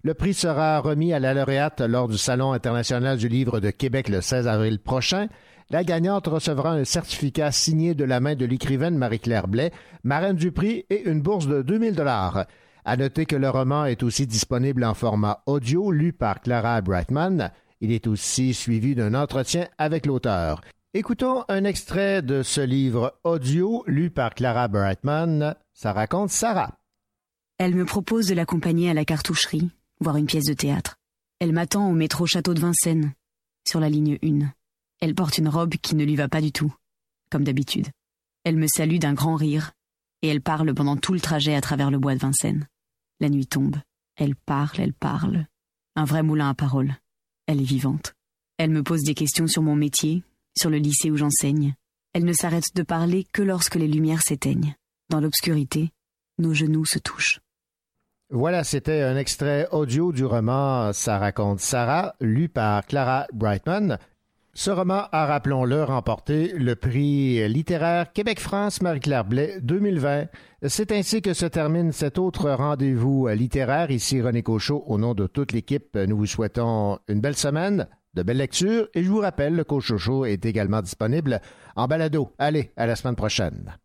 Le 0.02 0.14
prix 0.14 0.32
sera 0.32 0.80
remis 0.80 1.12
à 1.12 1.18
la 1.18 1.34
lauréate 1.34 1.82
lors 1.82 2.08
du 2.08 2.16
Salon 2.16 2.52
international 2.52 3.18
du 3.18 3.28
livre 3.28 3.60
de 3.60 3.68
Québec 3.68 4.08
le 4.08 4.22
16 4.22 4.48
avril 4.48 4.78
prochain. 4.78 5.28
La 5.70 5.84
gagnante 5.84 6.28
recevra 6.28 6.72
un 6.72 6.84
certificat 6.84 7.52
signé 7.52 7.94
de 7.94 8.04
la 8.04 8.20
main 8.20 8.34
de 8.34 8.46
l'écrivaine 8.46 8.96
Marie-Claire 8.96 9.48
Blais, 9.48 9.70
marraine 10.02 10.36
du 10.36 10.50
prix 10.50 10.86
et 10.88 11.06
une 11.06 11.20
bourse 11.20 11.46
de 11.46 11.60
2000 11.60 11.94
dollars. 11.94 12.46
À 12.86 12.96
noter 12.96 13.26
que 13.26 13.36
le 13.36 13.50
roman 13.50 13.84
est 13.84 14.02
aussi 14.02 14.26
disponible 14.26 14.82
en 14.82 14.94
format 14.94 15.42
audio 15.44 15.92
lu 15.92 16.14
par 16.14 16.40
Clara 16.40 16.80
Brightman. 16.80 17.50
Il 17.82 17.92
est 17.92 18.06
aussi 18.06 18.54
suivi 18.54 18.94
d'un 18.94 19.12
entretien 19.12 19.68
avec 19.76 20.06
l'auteur. 20.06 20.62
Écoutons 20.94 21.44
un 21.48 21.64
extrait 21.64 22.22
de 22.22 22.42
ce 22.42 22.62
livre 22.62 23.20
audio 23.22 23.84
lu 23.86 24.08
par 24.08 24.34
Clara 24.34 24.68
Brightman. 24.68 25.54
Ça 25.74 25.92
raconte 25.92 26.30
Sarah. 26.30 26.78
Elle 27.58 27.74
me 27.74 27.84
propose 27.84 28.26
de 28.28 28.34
l'accompagner 28.34 28.88
à 28.88 28.94
la 28.94 29.04
cartoucherie, 29.04 29.68
voir 30.00 30.16
une 30.16 30.24
pièce 30.24 30.46
de 30.46 30.54
théâtre. 30.54 30.96
Elle 31.40 31.52
m'attend 31.52 31.90
au 31.90 31.92
métro 31.92 32.24
Château 32.24 32.54
de 32.54 32.60
Vincennes, 32.60 33.12
sur 33.68 33.80
la 33.80 33.90
ligne 33.90 34.18
1. 34.24 34.48
Elle 35.00 35.14
porte 35.14 35.38
une 35.38 35.48
robe 35.48 35.76
qui 35.76 35.94
ne 35.94 36.04
lui 36.04 36.16
va 36.16 36.28
pas 36.28 36.40
du 36.40 36.52
tout, 36.52 36.74
comme 37.30 37.44
d'habitude. 37.44 37.88
Elle 38.44 38.56
me 38.56 38.66
salue 38.66 38.98
d'un 38.98 39.14
grand 39.14 39.36
rire, 39.36 39.72
et 40.22 40.28
elle 40.28 40.40
parle 40.40 40.74
pendant 40.74 40.96
tout 40.96 41.12
le 41.12 41.20
trajet 41.20 41.54
à 41.54 41.60
travers 41.60 41.90
le 41.90 41.98
bois 41.98 42.14
de 42.14 42.20
Vincennes. 42.20 42.66
La 43.20 43.28
nuit 43.28 43.46
tombe. 43.46 43.76
Elle 44.16 44.34
parle, 44.34 44.80
elle 44.80 44.94
parle. 44.94 45.46
Un 45.94 46.04
vrai 46.04 46.22
moulin 46.22 46.50
à 46.50 46.54
paroles. 46.54 46.96
Elle 47.46 47.60
est 47.60 47.64
vivante. 47.64 48.14
Elle 48.56 48.70
me 48.70 48.82
pose 48.82 49.02
des 49.02 49.14
questions 49.14 49.46
sur 49.46 49.62
mon 49.62 49.76
métier, 49.76 50.24
sur 50.56 50.70
le 50.70 50.78
lycée 50.78 51.10
où 51.10 51.16
j'enseigne. 51.16 51.74
Elle 52.12 52.24
ne 52.24 52.32
s'arrête 52.32 52.74
de 52.74 52.82
parler 52.82 53.24
que 53.32 53.42
lorsque 53.42 53.76
les 53.76 53.86
lumières 53.86 54.22
s'éteignent. 54.22 54.74
Dans 55.08 55.20
l'obscurité, 55.20 55.90
nos 56.38 56.54
genoux 56.54 56.84
se 56.84 56.98
touchent. 56.98 57.40
Voilà, 58.30 58.62
c'était 58.64 59.02
un 59.02 59.16
extrait 59.16 59.68
audio 59.72 60.12
du 60.12 60.24
roman 60.24 60.92
Ça 60.92 61.18
raconte 61.18 61.60
Sarah, 61.60 62.14
lu 62.20 62.48
par 62.48 62.84
Clara 62.84 63.26
Brightman. 63.32 63.98
Ce 64.58 64.72
roman 64.72 65.04
a, 65.12 65.26
rappelons-le, 65.26 65.84
remporté 65.84 66.48
le 66.48 66.74
prix 66.74 67.48
littéraire 67.48 68.12
Québec-France 68.12 68.82
Marie-Claire 68.82 69.24
Blais 69.24 69.60
2020. 69.62 70.24
C'est 70.66 70.90
ainsi 70.90 71.22
que 71.22 71.32
se 71.32 71.46
termine 71.46 71.92
cet 71.92 72.18
autre 72.18 72.50
rendez-vous 72.50 73.28
littéraire. 73.28 73.92
Ici 73.92 74.20
René 74.20 74.42
Cochot, 74.42 74.82
au 74.88 74.98
nom 74.98 75.14
de 75.14 75.28
toute 75.28 75.52
l'équipe, 75.52 75.96
nous 75.96 76.16
vous 76.16 76.26
souhaitons 76.26 76.98
une 77.06 77.20
belle 77.20 77.36
semaine, 77.36 77.86
de 78.14 78.24
belles 78.24 78.38
lectures 78.38 78.88
et 78.94 79.04
je 79.04 79.08
vous 79.08 79.20
rappelle, 79.20 79.54
le 79.54 79.62
Cochocho 79.62 80.24
est 80.24 80.44
également 80.44 80.82
disponible 80.82 81.40
en 81.76 81.86
balado. 81.86 82.32
Allez, 82.36 82.72
à 82.76 82.88
la 82.88 82.96
semaine 82.96 83.14
prochaine. 83.14 83.76